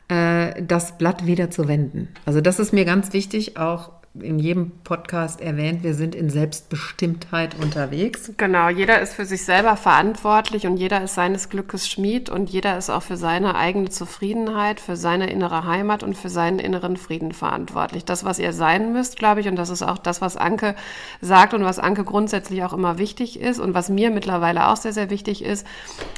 das 0.10 0.98
Blatt 0.98 1.26
wieder 1.26 1.50
zu 1.50 1.68
wenden. 1.68 2.10
Also 2.26 2.42
das 2.42 2.60
ist 2.60 2.74
mir 2.74 2.86
ganz 2.86 3.14
wichtig, 3.14 3.58
auch 3.58 3.92
in 4.20 4.38
jedem 4.38 4.72
Podcast 4.84 5.42
erwähnt, 5.42 5.82
wir 5.82 5.96
sind 5.96 6.14
in 6.14 6.30
Selbstbestimmtheit 6.30 7.56
unterwegs. 7.60 8.32
Genau, 8.38 8.70
jeder 8.70 9.02
ist 9.02 9.16
für 9.16 9.26
sich 9.26 9.44
selber 9.44 9.76
verantwortlich 9.76 10.68
und 10.68 10.78
jeder 10.78 11.04
ist 11.04 11.16
seines 11.16 11.50
Glückes 11.50 11.90
Schmied 11.90 12.30
und 12.30 12.52
jeder 12.52 12.78
ist 12.78 12.92
auch 12.92 13.02
für 13.02 13.18
seine 13.18 13.56
eigene 13.56 13.90
Zufriedenheit, 13.90 14.80
für 14.80 14.98
seine 14.98 15.32
innere 15.32 15.66
Heimat 15.66 16.04
und 16.04 16.16
für 16.16 16.30
seinen 16.30 16.60
inneren 16.60 16.96
Frieden 16.96 17.32
verantwortlich. 17.32 18.06
Das, 18.06 18.24
was 18.24 18.38
ihr 18.38 18.54
sein 18.54 18.94
müsst, 18.94 19.18
glaube 19.18 19.42
ich, 19.42 19.48
und 19.48 19.56
das 19.56 19.72
ist 19.72 19.82
auch 19.82 19.98
das, 19.98 20.22
was 20.22 20.38
Anke 20.38 20.76
sagt 21.20 21.56
und 21.56 21.64
was 21.64 21.80
Anke 21.80 22.04
grundsätzlich 22.04 22.64
auch 22.64 22.74
immer 22.74 23.00
wichtig 23.00 23.40
ist 23.40 23.60
und 23.60 23.74
was 23.74 23.90
mir 23.90 24.12
mittlerweile 24.12 24.68
auch 24.68 24.78
sehr, 24.78 24.94
sehr 24.94 25.10
wichtig 25.10 25.44
ist, 25.44 25.66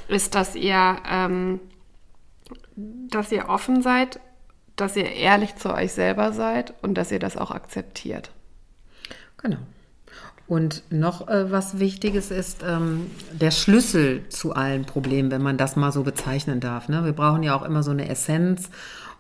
ist, 0.10 0.36
dass 0.36 0.56
ihr, 0.56 0.98
ähm, 1.10 1.62
dass 2.76 3.32
ihr 3.32 3.50
offen 3.50 3.82
seid 3.82 4.20
dass 4.76 4.96
ihr 4.96 5.12
ehrlich 5.12 5.56
zu 5.56 5.74
euch 5.74 5.94
selber 5.94 6.34
seid 6.34 6.74
und 6.82 6.96
dass 6.96 7.12
ihr 7.12 7.20
das 7.20 7.38
auch 7.38 7.52
akzeptiert. 7.52 8.32
Genau. 9.38 9.58
Und 10.48 10.84
noch 10.92 11.28
äh, 11.28 11.52
was 11.52 11.80
Wichtiges 11.80 12.30
ist 12.30 12.64
ähm, 12.64 13.10
der 13.32 13.52
Schlüssel 13.52 14.28
zu 14.30 14.54
allen 14.54 14.86
Problemen, 14.86 15.32
wenn 15.32 15.42
man 15.42 15.58
das 15.58 15.76
mal 15.76 15.92
so 15.92 16.04
bezeichnen 16.04 16.60
darf. 16.60 16.88
Ne? 16.88 17.04
Wir 17.04 17.14
brauchen 17.14 17.42
ja 17.42 17.56
auch 17.56 17.64
immer 17.64 17.82
so 17.82 17.92
eine 17.92 18.08
Essenz 18.10 18.70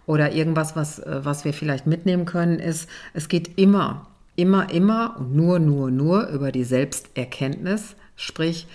oder 0.06 0.34
irgendwas, 0.34 0.76
was, 0.76 1.00
äh, 1.00 1.22
was 1.24 1.44
wir 1.44 1.54
vielleicht 1.54 1.88
mitnehmen 1.88 2.26
können, 2.26 2.60
ist, 2.60 2.88
es 3.14 3.28
geht 3.28 3.58
immer, 3.58 4.08
immer, 4.36 4.70
immer 4.72 5.16
und 5.18 5.36
nur, 5.36 5.58
nur, 5.58 5.90
nur 5.90 6.28
über 6.28 6.52
die 6.52 6.64
Selbsterkenntnis, 6.64 7.96
sprich 8.16 8.68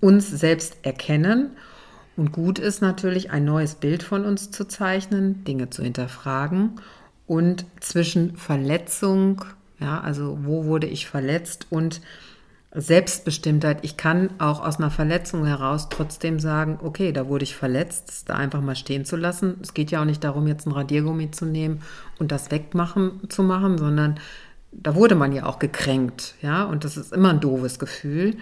uns 0.00 0.30
selbst 0.30 0.78
erkennen 0.82 1.50
und 2.18 2.32
gut 2.32 2.58
ist 2.58 2.82
natürlich, 2.82 3.30
ein 3.30 3.44
neues 3.44 3.76
Bild 3.76 4.02
von 4.02 4.24
uns 4.24 4.50
zu 4.50 4.66
zeichnen, 4.66 5.44
Dinge 5.44 5.70
zu 5.70 5.82
hinterfragen 5.82 6.72
und 7.26 7.64
zwischen 7.80 8.36
Verletzung, 8.36 9.44
ja, 9.78 10.00
also 10.00 10.38
wo 10.42 10.64
wurde 10.64 10.88
ich 10.88 11.06
verletzt 11.06 11.68
und 11.70 12.00
Selbstbestimmtheit. 12.74 13.78
Ich 13.82 13.96
kann 13.96 14.30
auch 14.38 14.64
aus 14.64 14.78
einer 14.78 14.90
Verletzung 14.90 15.46
heraus 15.46 15.88
trotzdem 15.88 16.38
sagen, 16.40 16.78
okay, 16.82 17.12
da 17.12 17.28
wurde 17.28 17.44
ich 17.44 17.54
verletzt, 17.54 18.28
da 18.28 18.34
einfach 18.34 18.60
mal 18.60 18.76
stehen 18.76 19.04
zu 19.04 19.16
lassen. 19.16 19.54
Es 19.62 19.72
geht 19.72 19.90
ja 19.90 20.00
auch 20.00 20.04
nicht 20.04 20.22
darum, 20.22 20.46
jetzt 20.48 20.66
ein 20.66 20.72
Radiergummi 20.72 21.30
zu 21.30 21.46
nehmen 21.46 21.82
und 22.18 22.32
das 22.32 22.50
wegmachen 22.50 23.30
zu 23.30 23.42
machen, 23.42 23.78
sondern 23.78 24.18
da 24.72 24.94
wurde 24.94 25.14
man 25.14 25.32
ja 25.32 25.46
auch 25.46 25.58
gekränkt, 25.58 26.34
ja, 26.42 26.64
und 26.64 26.84
das 26.84 26.96
ist 26.96 27.12
immer 27.12 27.30
ein 27.30 27.40
doofes 27.40 27.78
Gefühl. 27.78 28.36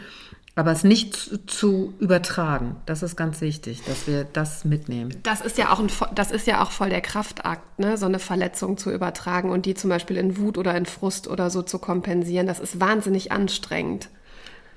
Aber 0.59 0.73
es 0.73 0.85
nicht 0.85 1.15
zu, 1.15 1.45
zu, 1.45 1.95
übertragen, 1.99 2.77
das 2.87 3.03
ist 3.03 3.15
ganz 3.15 3.43
wichtig, 3.43 3.83
dass 3.85 4.07
wir 4.07 4.25
das 4.25 4.65
mitnehmen. 4.65 5.15
Das 5.23 5.43
ist 5.43 5.59
ja 5.59 5.71
auch, 5.71 5.81
ein, 5.81 5.89
das 6.15 6.31
ist 6.31 6.47
ja 6.47 6.63
auch 6.63 6.71
voll 6.71 6.89
der 6.89 7.03
Kraftakt, 7.03 7.79
ne? 7.79 7.99
so 7.99 8.07
eine 8.07 8.19
Verletzung 8.19 8.79
zu 8.79 8.91
übertragen 8.91 9.51
und 9.51 9.67
die 9.67 9.75
zum 9.75 9.91
Beispiel 9.91 10.17
in 10.17 10.39
Wut 10.39 10.57
oder 10.57 10.75
in 10.75 10.87
Frust 10.87 11.29
oder 11.29 11.51
so 11.51 11.61
zu 11.61 11.79
kompensieren. 11.79 12.47
Das 12.47 12.59
ist 12.59 12.81
wahnsinnig 12.81 13.33
anstrengend. 13.33 14.09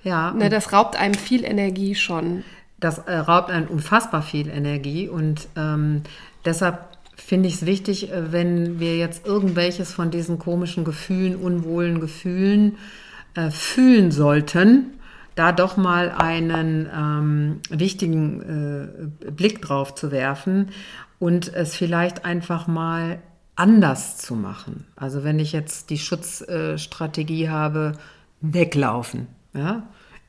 Ja. 0.04 0.32
Ne, 0.34 0.50
das 0.50 0.74
raubt 0.74 0.98
einem 0.98 1.14
viel 1.14 1.46
Energie 1.46 1.96
schon. 1.96 2.44
Das 2.80 3.00
äh, 3.00 3.16
raubt 3.16 3.50
einem 3.50 3.68
unfassbar 3.68 4.22
viel 4.22 4.50
Energie 4.50 5.08
und 5.08 5.48
ähm, 5.56 6.04
deshalb 6.44 6.80
finde 7.16 7.48
ich 7.48 7.56
es 7.56 7.66
wichtig, 7.66 8.12
äh, 8.12 8.34
wenn 8.34 8.82
wir 8.82 8.98
jetzt 8.98 9.26
irgendwelches 9.26 9.94
von 9.94 10.12
diesen 10.12 10.40
komischen 10.40 10.84
Gefühlen, 10.84 11.38
unwohlen 11.38 12.02
Gefühlen 12.02 12.78
äh, 13.36 13.50
fühlen 13.50 14.12
sollten, 14.12 14.99
da 15.40 15.54
doch 15.54 15.78
mal 15.78 16.12
einen 16.12 16.90
ähm, 16.94 17.62
wichtigen 17.70 19.14
äh, 19.26 19.32
Blick 19.32 19.62
drauf 19.62 19.96
zu 19.96 20.12
werfen 20.12 20.72
und 21.18 21.54
es 21.54 21.78
vielleicht 21.78 22.26
einfach 22.26 22.68
mal 22.68 23.20
anders 23.56 24.18
zu 24.18 24.36
machen. 24.36 24.86
Also 24.98 25.24
wenn 25.24 25.40
ich 25.40 25.54
jetzt 25.54 25.92
die 25.92 25.98
Schutzstrategie 25.98 27.46
äh, 27.46 27.50
habe, 27.50 27.94
weglaufen. 28.42 29.28
Ja? 29.54 29.84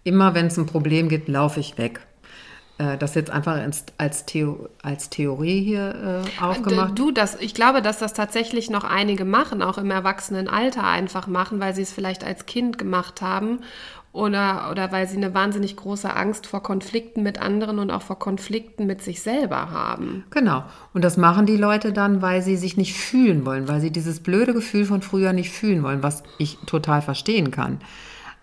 Immer 0.04 0.34
wenn 0.34 0.46
es 0.46 0.56
ein 0.56 0.66
Problem 0.66 1.08
gibt, 1.08 1.28
laufe 1.28 1.58
ich 1.58 1.76
weg. 1.76 2.06
Äh, 2.78 2.96
das 2.96 3.16
jetzt 3.16 3.30
einfach 3.30 3.58
als, 3.98 4.26
Theo, 4.26 4.68
als 4.80 5.10
Theorie 5.10 5.60
hier 5.62 6.22
äh, 6.40 6.42
aufgemacht. 6.42 6.98
Du, 6.98 7.10
das, 7.10 7.34
ich 7.40 7.52
glaube, 7.52 7.82
dass 7.82 7.98
das 7.98 8.14
tatsächlich 8.14 8.70
noch 8.70 8.84
einige 8.84 9.24
machen, 9.24 9.60
auch 9.60 9.76
im 9.76 9.90
Erwachsenenalter 9.90 10.84
einfach 10.84 11.26
machen, 11.26 11.58
weil 11.58 11.74
sie 11.74 11.82
es 11.82 11.92
vielleicht 11.92 12.24
als 12.24 12.46
Kind 12.46 12.78
gemacht 12.78 13.22
haben 13.22 13.58
oder, 14.12 14.70
oder 14.72 14.90
weil 14.90 15.08
sie 15.08 15.16
eine 15.16 15.34
wahnsinnig 15.34 15.76
große 15.76 16.14
Angst 16.14 16.46
vor 16.46 16.62
Konflikten 16.62 17.22
mit 17.22 17.40
anderen 17.40 17.78
und 17.78 17.90
auch 17.90 18.02
vor 18.02 18.18
Konflikten 18.18 18.86
mit 18.86 19.02
sich 19.02 19.22
selber 19.22 19.70
haben. 19.70 20.24
Genau. 20.30 20.64
Und 20.92 21.04
das 21.04 21.16
machen 21.16 21.46
die 21.46 21.56
Leute 21.56 21.92
dann, 21.92 22.20
weil 22.20 22.42
sie 22.42 22.56
sich 22.56 22.76
nicht 22.76 22.94
fühlen 22.94 23.46
wollen, 23.46 23.68
weil 23.68 23.80
sie 23.80 23.92
dieses 23.92 24.20
blöde 24.20 24.52
Gefühl 24.52 24.84
von 24.84 25.02
früher 25.02 25.32
nicht 25.32 25.50
fühlen 25.50 25.84
wollen, 25.84 26.02
was 26.02 26.24
ich 26.38 26.58
total 26.66 27.02
verstehen 27.02 27.52
kann. 27.52 27.78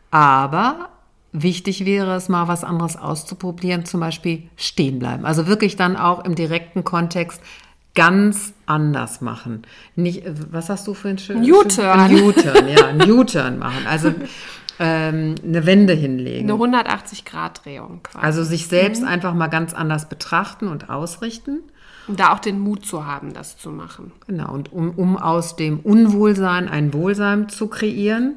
Aber 0.09 0.89
wichtig 1.33 1.85
wäre 1.85 2.15
es 2.15 2.29
mal 2.29 2.47
was 2.47 2.63
anderes 2.63 2.95
auszuprobieren, 2.95 3.83
zum 3.83 3.99
Beispiel 3.99 4.43
stehen 4.55 4.99
bleiben. 4.99 5.25
Also 5.25 5.47
wirklich 5.47 5.75
dann 5.75 5.97
auch 5.97 6.23
im 6.23 6.35
direkten 6.35 6.85
Kontext 6.85 7.41
ganz 7.93 8.53
anders 8.67 9.19
machen. 9.19 9.63
Nicht, 9.95 10.23
was 10.51 10.69
hast 10.69 10.87
du 10.87 10.93
für 10.93 11.09
ein 11.09 11.17
schönes? 11.17 11.49
U-Turn. 11.49 11.99
Ein 11.99 12.21
U-Turn, 12.21 12.67
ja, 12.69 13.05
U-Turn 13.07 13.57
machen. 13.59 13.85
Also 13.85 14.13
ähm, 14.79 15.35
eine 15.43 15.65
Wende 15.65 15.93
hinlegen. 15.93 16.49
Eine 16.49 16.77
180-Grad-Drehung 16.77 18.03
quasi. 18.03 18.25
Also 18.25 18.43
sich 18.43 18.67
selbst 18.67 19.03
einfach 19.03 19.33
mal 19.33 19.47
ganz 19.47 19.73
anders 19.73 20.09
betrachten 20.09 20.67
und 20.67 20.89
ausrichten. 20.89 21.63
um 22.07 22.15
da 22.15 22.33
auch 22.33 22.39
den 22.39 22.59
Mut 22.59 22.85
zu 22.85 23.05
haben, 23.05 23.33
das 23.33 23.57
zu 23.57 23.71
machen. 23.71 24.11
Genau, 24.27 24.53
und 24.53 24.71
um, 24.71 24.91
um 24.91 25.17
aus 25.17 25.55
dem 25.55 25.79
Unwohlsein 25.79 26.69
ein 26.69 26.93
Wohlsein 26.93 27.49
zu 27.49 27.67
kreieren. 27.67 28.35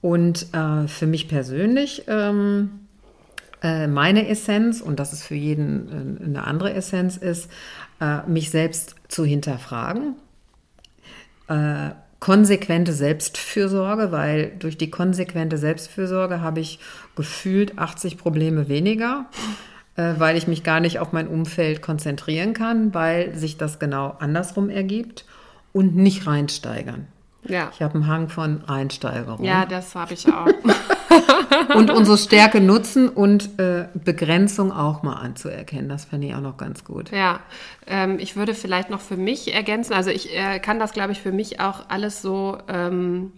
Und 0.00 0.54
äh, 0.54 0.86
für 0.86 1.06
mich 1.06 1.28
persönlich, 1.28 2.04
ähm, 2.06 2.70
äh, 3.62 3.88
meine 3.88 4.28
Essenz, 4.28 4.80
und 4.80 5.00
das 5.00 5.12
ist 5.12 5.24
für 5.24 5.34
jeden 5.34 6.20
äh, 6.20 6.24
eine 6.24 6.44
andere 6.44 6.72
Essenz, 6.72 7.16
ist, 7.16 7.50
äh, 8.00 8.22
mich 8.28 8.50
selbst 8.50 8.94
zu 9.08 9.24
hinterfragen. 9.24 10.14
Konsequente 12.20 12.92
Selbstfürsorge, 12.92 14.10
weil 14.10 14.52
durch 14.58 14.76
die 14.76 14.90
konsequente 14.90 15.56
Selbstfürsorge 15.56 16.40
habe 16.40 16.60
ich 16.60 16.80
gefühlt 17.14 17.78
80 17.78 18.18
Probleme 18.18 18.68
weniger, 18.68 19.26
äh, 19.96 20.14
weil 20.18 20.36
ich 20.36 20.48
mich 20.48 20.64
gar 20.64 20.80
nicht 20.80 20.98
auf 20.98 21.12
mein 21.12 21.28
Umfeld 21.28 21.80
konzentrieren 21.80 22.54
kann, 22.54 22.92
weil 22.92 23.34
sich 23.36 23.56
das 23.56 23.78
genau 23.78 24.16
andersrum 24.18 24.68
ergibt 24.68 25.26
und 25.72 25.94
nicht 25.94 26.26
reinsteigern. 26.26 27.06
Ja. 27.44 27.70
Ich 27.72 27.82
habe 27.82 27.94
einen 27.94 28.06
Hang 28.08 28.28
von 28.28 28.62
Reinsteigerung. 28.62 29.44
Ja, 29.44 29.64
das 29.64 29.94
habe 29.94 30.14
ich 30.14 30.26
auch. 30.26 30.48
Und 31.74 31.90
unsere 31.90 32.18
Stärke 32.18 32.60
nutzen 32.60 33.08
und 33.08 33.58
äh, 33.58 33.88
Begrenzung 33.94 34.72
auch 34.72 35.02
mal 35.02 35.14
anzuerkennen. 35.14 35.88
Das 35.88 36.04
fände 36.04 36.26
ich 36.26 36.34
auch 36.34 36.40
noch 36.40 36.56
ganz 36.56 36.84
gut. 36.84 37.10
Ja, 37.10 37.40
ähm, 37.86 38.18
ich 38.18 38.36
würde 38.36 38.54
vielleicht 38.54 38.90
noch 38.90 39.00
für 39.00 39.16
mich 39.16 39.54
ergänzen, 39.54 39.92
also 39.92 40.10
ich 40.10 40.36
äh, 40.36 40.58
kann 40.58 40.78
das, 40.78 40.92
glaube 40.92 41.12
ich, 41.12 41.20
für 41.20 41.32
mich 41.32 41.60
auch 41.60 41.88
alles 41.88 42.22
so, 42.22 42.58
ähm, 42.68 43.32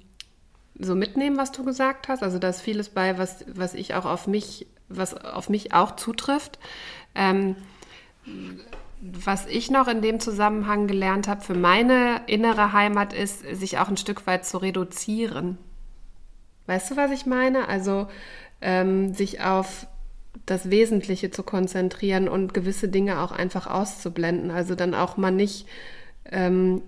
so 0.78 0.94
mitnehmen, 0.94 1.36
was 1.36 1.52
du 1.52 1.64
gesagt 1.64 2.08
hast. 2.08 2.22
Also 2.22 2.38
da 2.38 2.48
ist 2.48 2.60
vieles 2.60 2.88
bei, 2.88 3.18
was, 3.18 3.44
was 3.52 3.74
ich 3.74 3.94
auch 3.94 4.04
auf 4.04 4.26
mich, 4.26 4.66
was 4.88 5.14
auf 5.14 5.48
mich 5.48 5.72
auch 5.72 5.96
zutrifft. 5.96 6.58
Ähm, 7.14 7.56
was 9.00 9.46
ich 9.46 9.70
noch 9.70 9.88
in 9.88 10.02
dem 10.02 10.20
Zusammenhang 10.20 10.86
gelernt 10.86 11.26
habe 11.26 11.40
für 11.40 11.54
meine 11.54 12.22
innere 12.26 12.72
Heimat 12.72 13.12
ist, 13.12 13.40
sich 13.56 13.78
auch 13.78 13.88
ein 13.88 13.96
Stück 13.96 14.26
weit 14.26 14.44
zu 14.44 14.58
reduzieren. 14.58 15.58
Weißt 16.70 16.92
du, 16.92 16.96
was 16.96 17.10
ich 17.10 17.26
meine? 17.26 17.66
Also 17.66 18.06
ähm, 18.60 19.12
sich 19.12 19.40
auf 19.40 19.88
das 20.46 20.70
Wesentliche 20.70 21.32
zu 21.32 21.42
konzentrieren 21.42 22.28
und 22.28 22.54
gewisse 22.54 22.88
Dinge 22.88 23.18
auch 23.22 23.32
einfach 23.32 23.66
auszublenden. 23.66 24.52
Also 24.52 24.76
dann 24.76 24.94
auch 24.94 25.16
mal 25.16 25.32
nicht, 25.32 25.66
ähm, 26.30 26.82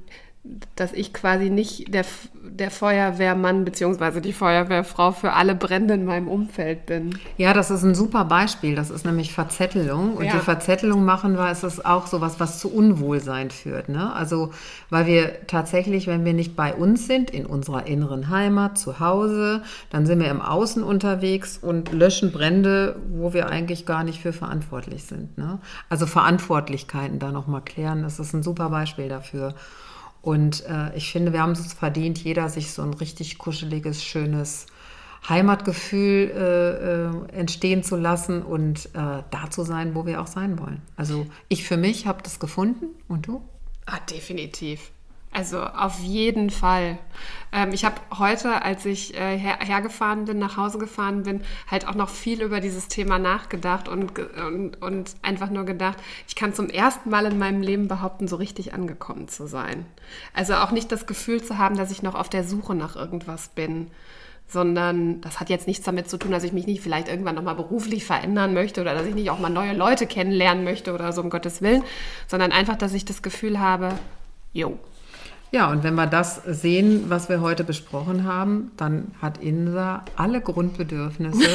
dass 0.75 0.93
ich 0.93 1.15
quasi 1.15 1.51
nicht 1.51 1.95
der, 1.95 2.05
der 2.43 2.73
Feuerwehrmann 2.73 3.65
bzw. 3.65 4.21
die 4.21 4.33
Feuerwehrfrau 4.33 5.13
für 5.13 5.35
alle 5.35 5.55
Brände 5.55 5.95
in 5.95 6.05
meinem 6.05 6.27
Umfeld 6.27 6.85
bin. 6.87 7.17
Ja, 7.37 7.55
das 7.55 7.71
ist 7.71 7.85
ein 7.85 7.95
super 7.95 8.25
Beispiel. 8.25 8.75
Das 8.75 8.91
ist 8.91 9.05
nämlich 9.07 9.33
Verzettelung. 9.33 10.15
Und 10.15 10.25
Ja. 10.25 10.33
die 10.33 10.39
Verzettelung 10.41 11.05
machen 11.05 11.37
wir, 11.37 11.53
ist 11.53 11.63
es 11.63 11.85
auch 11.85 12.09
sowas, 12.09 12.41
was 12.41 12.59
zu 12.59 12.75
Unwohlsein 12.75 13.51
führt. 13.53 13.89
Ne? 13.89 14.13
Also, 14.13 14.51
weil 14.91 15.07
wir 15.07 15.47
tatsächlich, 15.47 16.09
wenn 16.09 16.25
wir 16.25 16.35
nicht 16.35 16.57
bei 16.57 16.75
uns 16.75 17.07
sind, 17.07 17.31
in 17.31 17.47
unserer 17.47 17.87
inneren 17.87 18.29
Heimat, 18.29 18.79
zu 18.79 18.99
Hause, 18.99 19.63
dann 19.91 20.07
sind 20.07 20.19
wir 20.19 20.29
im 20.29 20.43
Außen 20.43 20.83
unterwegs 20.83 21.57
und 21.57 21.93
löschen 21.93 22.33
Brände, 22.33 22.97
wo 23.13 23.33
wir 23.33 23.49
eigentlich 23.49 23.87
gar 23.87 24.03
nicht 24.03 24.21
für 24.21 24.33
verantwortlich 24.33 25.05
sind. 25.05 25.39
Ne? 25.39 25.61
Also 25.89 26.07
Verantwortlichkeiten 26.07 27.21
da 27.21 27.31
nochmal 27.31 27.63
klären, 27.63 28.03
das 28.03 28.19
ist 28.19 28.33
ein 28.33 28.43
super 28.43 28.71
Beispiel 28.71 29.09
dafür. 29.09 29.55
Und 30.23 30.65
äh, 30.67 30.97
ich 30.97 31.11
finde, 31.11 31.33
wir 31.33 31.43
haben 31.43 31.53
es 31.53 31.73
verdient, 31.73 32.19
jeder 32.19 32.49
sich 32.49 32.73
so 32.73 32.83
ein 32.83 32.95
richtig 32.95 33.39
kuscheliges, 33.39 34.05
schönes 34.05 34.67
Heimatgefühl 35.29 36.31
äh, 36.31 37.37
äh, 37.37 37.39
entstehen 37.39 37.83
zu 37.83 37.97
lassen 37.97 38.43
und 38.43 38.87
äh, 38.87 38.89
da 38.95 39.51
zu 39.51 39.65
sein, 39.65 39.95
wo 39.95 40.07
wir 40.07 40.21
auch 40.21 40.27
sein 40.27 40.59
wollen. 40.59 40.81
Also 40.97 41.27
ich 41.49 41.65
für 41.65 41.77
mich 41.77 42.07
habe 42.07 42.23
das 42.23 42.41
gefunden 42.41 42.87
und 43.09 43.27
du? 43.27 43.43
Ah, 43.87 44.01
definitiv. 44.11 44.91
Also 45.35 45.63
auf 45.63 45.99
jeden 46.01 46.51
Fall. 46.51 46.99
Ähm, 47.53 47.73
ich 47.73 47.87
habe 47.87 47.97
heute, 48.19 48.63
als 48.63 48.85
ich 48.85 49.15
äh, 49.15 49.39
her 49.39 49.59
hergefahren 49.61 50.27
bin, 50.27 50.39
nach 50.39 50.59
Hause 50.59 50.77
gefahren 50.77 51.23
bin, 51.23 51.41
halt 51.71 51.89
auch 51.89 51.95
noch 51.95 52.11
viel 52.11 52.43
über 52.43 52.61
dieses 52.61 52.89
Thema 52.89 53.19
nachgedacht 53.19 53.89
und, 53.89 54.19
und, 54.19 54.83
und 54.83 55.15
einfach 55.23 55.49
nur 55.49 55.65
gedacht, 55.65 55.97
ich 56.29 56.35
kann 56.35 56.53
zum 56.53 56.69
ersten 56.69 57.09
Mal 57.09 57.25
in 57.25 57.39
meinem 57.39 57.63
Leben 57.63 57.89
behaupten, 57.89 58.29
so 58.29 58.37
richtig 58.37 58.75
angekommen 58.75 59.29
zu 59.29 59.47
sein. 59.47 59.87
Also 60.35 60.55
auch 60.55 60.71
nicht 60.71 60.93
das 60.93 61.07
Gefühl 61.07 61.43
zu 61.43 61.57
haben, 61.57 61.79
dass 61.79 61.91
ich 61.91 62.03
noch 62.03 62.15
auf 62.15 62.29
der 62.29 62.45
Suche 62.45 62.75
nach 62.75 62.95
irgendwas 62.95 63.49
bin, 63.49 63.91
sondern 64.49 65.23
das 65.23 65.41
hat 65.41 65.49
jetzt 65.49 65.67
nichts 65.67 65.87
damit 65.87 66.11
zu 66.11 66.19
tun, 66.19 66.31
dass 66.31 66.45
ich 66.45 66.53
mich 66.53 66.67
nicht 66.67 66.83
vielleicht 66.83 67.09
irgendwann 67.09 67.37
nochmal 67.37 67.55
beruflich 67.55 68.05
verändern 68.05 68.53
möchte 68.53 68.83
oder 68.83 68.95
dass 68.95 69.07
ich 69.07 69.15
nicht 69.15 69.31
auch 69.31 69.39
mal 69.39 69.49
neue 69.49 69.73
Leute 69.73 70.07
kennenlernen 70.07 70.63
möchte 70.63 70.93
oder 70.93 71.11
so, 71.13 71.23
um 71.23 71.31
Gottes 71.31 71.63
Willen, 71.63 71.83
sondern 72.29 72.53
einfach, 72.53 72.77
dass 72.77 72.93
ich 72.93 73.07
das 73.07 73.23
Gefühl 73.23 73.61
habe, 73.61 73.95
jo, 74.53 74.79
Ja, 75.53 75.71
und 75.71 75.85
wenn 75.85 75.95
wir 75.95 76.07
das 76.07 76.41
sehen, 76.47 77.05
was 77.11 77.29
wir 77.29 77.43
heute 77.43 77.63
besprochen 77.63 78.25
haben, 78.25 78.73
dann 78.79 79.13
hat 79.21 79.37
Insa 79.37 80.03
alle 80.17 80.41
Grundbedürfnisse. 80.41 81.43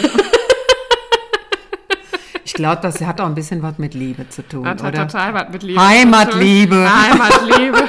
ich 2.46 2.54
glaube, 2.54 2.80
das 2.84 3.02
hat 3.02 3.20
auch 3.20 3.26
ein 3.26 3.34
bisschen 3.34 3.64
was 3.64 3.80
mit 3.80 3.96
Liebe 3.96 4.30
zu 4.30 4.48
tun, 4.48 4.68
Hat, 4.68 4.84
hat 4.84 4.94
oder? 4.94 5.08
total 5.08 5.34
was 5.34 5.50
mit 5.50 5.64
Liebe. 5.64 5.84
Heimatliebe. 5.84 6.76
Heimatliebe. 6.76 7.84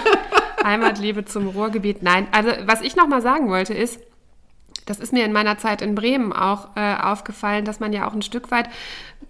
Heimatliebe 0.65 1.25
zum 1.27 1.49
Ruhrgebiet. 1.49 2.03
Nein, 2.03 2.27
also 2.33 2.53
was 2.65 2.81
ich 2.81 2.97
noch 2.97 3.07
mal 3.07 3.21
sagen 3.21 3.51
wollte 3.51 3.75
ist, 3.75 4.01
das 4.87 5.01
ist 5.01 5.13
mir 5.13 5.27
in 5.27 5.33
meiner 5.33 5.59
Zeit 5.59 5.83
in 5.83 5.95
Bremen 5.95 6.33
auch 6.33 6.69
äh, 6.75 6.95
aufgefallen, 6.95 7.67
dass 7.67 7.81
man 7.81 7.93
ja 7.93 8.09
auch 8.09 8.15
ein 8.15 8.23
Stück 8.23 8.51
weit, 8.51 8.71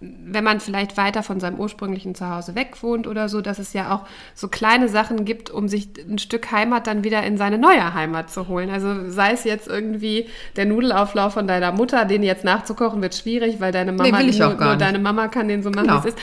wenn 0.01 0.43
man 0.45 0.59
vielleicht 0.61 0.95
weiter 0.95 1.23
von 1.23 1.39
seinem 1.39 1.59
ursprünglichen 1.59 2.15
Zuhause 2.15 2.55
weg 2.55 2.81
wohnt 2.81 3.05
oder 3.05 3.27
so, 3.27 3.41
dass 3.41 3.59
es 3.59 3.73
ja 3.73 3.93
auch 3.93 4.05
so 4.33 4.47
kleine 4.47 4.87
Sachen 4.87 5.25
gibt, 5.25 5.49
um 5.49 5.67
sich 5.67 5.89
ein 6.09 6.19
Stück 6.19 6.51
Heimat 6.51 6.87
dann 6.87 7.03
wieder 7.03 7.21
in 7.23 7.37
seine 7.37 7.57
neue 7.57 7.93
Heimat 7.93 8.31
zu 8.31 8.47
holen. 8.47 8.69
Also 8.69 9.09
sei 9.09 9.31
es 9.31 9.43
jetzt 9.43 9.67
irgendwie 9.67 10.27
der 10.55 10.65
Nudelauflauf 10.65 11.33
von 11.33 11.47
deiner 11.47 11.73
Mutter, 11.73 12.05
den 12.05 12.23
jetzt 12.23 12.45
nachzukochen 12.45 13.01
wird 13.01 13.13
schwierig, 13.15 13.59
weil 13.59 13.73
deine 13.73 13.91
Mama 13.91 14.17
auch 14.17 14.21
nur, 14.21 14.55
nur 14.55 14.75
deine 14.77 14.99
Mama 14.99 15.27
kann 15.27 15.47
den 15.49 15.63
so 15.63 15.69
machen, 15.69 15.87
Genau. 15.87 16.03
wie 16.03 16.07
es 16.09 16.15
ist. 16.15 16.19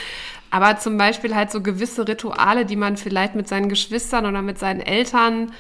Aber 0.51 0.79
zum 0.79 0.97
Beispiel 0.97 1.35
halt 1.35 1.51
so 1.51 1.61
gewisse 1.61 2.07
Rituale, 2.07 2.65
die 2.65 2.77
man 2.77 2.97
vielleicht 2.97 3.35
mit 3.35 3.49
seinen 3.49 3.69
Geschwistern 3.69 4.27
oder 4.27 4.43
mit 4.43 4.59
seinen 4.59 4.81
Eltern 4.81 5.53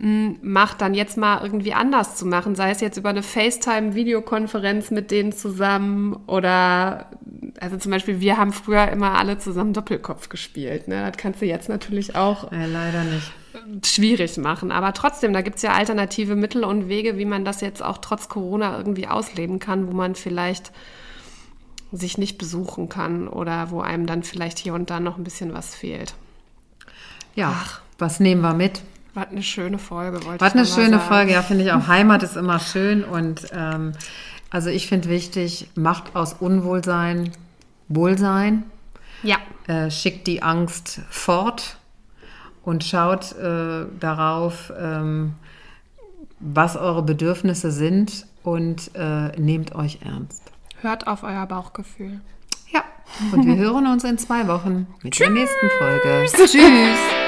macht, 0.00 0.80
dann 0.80 0.94
jetzt 0.94 1.16
mal 1.16 1.42
irgendwie 1.42 1.74
anders 1.74 2.14
zu 2.14 2.24
machen. 2.24 2.54
Sei 2.54 2.70
es 2.70 2.80
jetzt 2.80 2.96
über 2.98 3.08
eine 3.08 3.24
FaceTime-Videokonferenz 3.24 4.92
mit 4.92 5.10
denen 5.10 5.32
zusammen 5.32 6.14
oder, 6.28 7.06
also 7.60 7.76
zum 7.78 7.90
Beispiel, 7.90 8.20
wir 8.20 8.36
haben 8.36 8.52
früher 8.52 8.88
immer 8.92 9.18
alle 9.18 9.38
zusammen 9.38 9.72
Doppelkopf 9.72 10.28
gespielt. 10.28 10.86
Ne? 10.86 11.04
Das 11.04 11.16
kannst 11.16 11.42
du 11.42 11.46
jetzt 11.46 11.68
natürlich 11.68 12.14
auch 12.14 12.52
Äh, 12.52 12.66
leider 12.66 13.02
nicht. 13.02 13.32
schwierig 13.84 14.36
machen. 14.36 14.70
Aber 14.70 14.92
trotzdem, 14.92 15.32
da 15.32 15.40
gibt 15.40 15.56
es 15.56 15.62
ja 15.62 15.72
alternative 15.72 16.36
Mittel 16.36 16.62
und 16.62 16.88
Wege, 16.88 17.18
wie 17.18 17.24
man 17.24 17.44
das 17.44 17.60
jetzt 17.60 17.82
auch 17.82 17.98
trotz 17.98 18.28
Corona 18.28 18.78
irgendwie 18.78 19.08
ausleben 19.08 19.58
kann, 19.58 19.88
wo 19.88 19.92
man 19.96 20.14
vielleicht 20.14 20.70
sich 21.90 22.18
nicht 22.18 22.38
besuchen 22.38 22.88
kann 22.88 23.26
oder 23.26 23.72
wo 23.72 23.80
einem 23.80 24.06
dann 24.06 24.22
vielleicht 24.22 24.60
hier 24.60 24.74
und 24.74 24.90
da 24.90 25.00
noch 25.00 25.16
ein 25.18 25.24
bisschen 25.24 25.54
was 25.54 25.74
fehlt. 25.74 26.14
Ja, 27.34 27.64
was 27.98 28.20
nehmen 28.20 28.42
wir 28.42 28.54
mit? 28.54 28.82
Was 29.18 29.28
eine 29.30 29.42
schöne 29.42 29.78
Folge, 29.78 30.24
wollte 30.24 30.40
Was 30.44 30.50
ich 30.54 30.58
eine 30.58 30.66
schöne 30.66 30.98
sagen. 30.98 31.08
Folge, 31.08 31.32
ja, 31.32 31.42
finde 31.42 31.64
ich 31.64 31.72
auch. 31.72 31.86
Heimat 31.88 32.22
ist 32.22 32.36
immer 32.36 32.60
schön 32.60 33.02
und 33.04 33.46
ähm, 33.52 33.92
also 34.50 34.70
ich 34.70 34.86
finde 34.86 35.08
wichtig, 35.08 35.68
macht 35.74 36.14
aus 36.14 36.34
Unwohlsein 36.34 37.32
Wohlsein, 37.88 38.64
Ja, 39.22 39.36
äh, 39.66 39.90
schickt 39.90 40.26
die 40.26 40.42
Angst 40.42 41.00
fort 41.10 41.78
und 42.62 42.84
schaut 42.84 43.32
äh, 43.32 43.86
darauf, 43.98 44.72
ähm, 44.78 45.34
was 46.38 46.76
eure 46.76 47.02
Bedürfnisse 47.02 47.72
sind 47.72 48.26
und 48.44 48.90
äh, 48.94 49.28
nehmt 49.40 49.74
euch 49.74 49.98
ernst. 50.04 50.42
hört 50.80 51.06
auf 51.08 51.22
euer 51.24 51.46
Bauchgefühl. 51.46 52.20
Ja, 52.72 52.84
und 53.32 53.46
wir 53.46 53.56
hören 53.64 53.86
uns 53.86 54.04
in 54.04 54.16
zwei 54.18 54.46
Wochen 54.48 54.86
mit 55.02 55.18
der 55.18 55.30
nächsten 55.30 55.70
Folge. 55.78 56.26
Tschüss. 56.30 57.27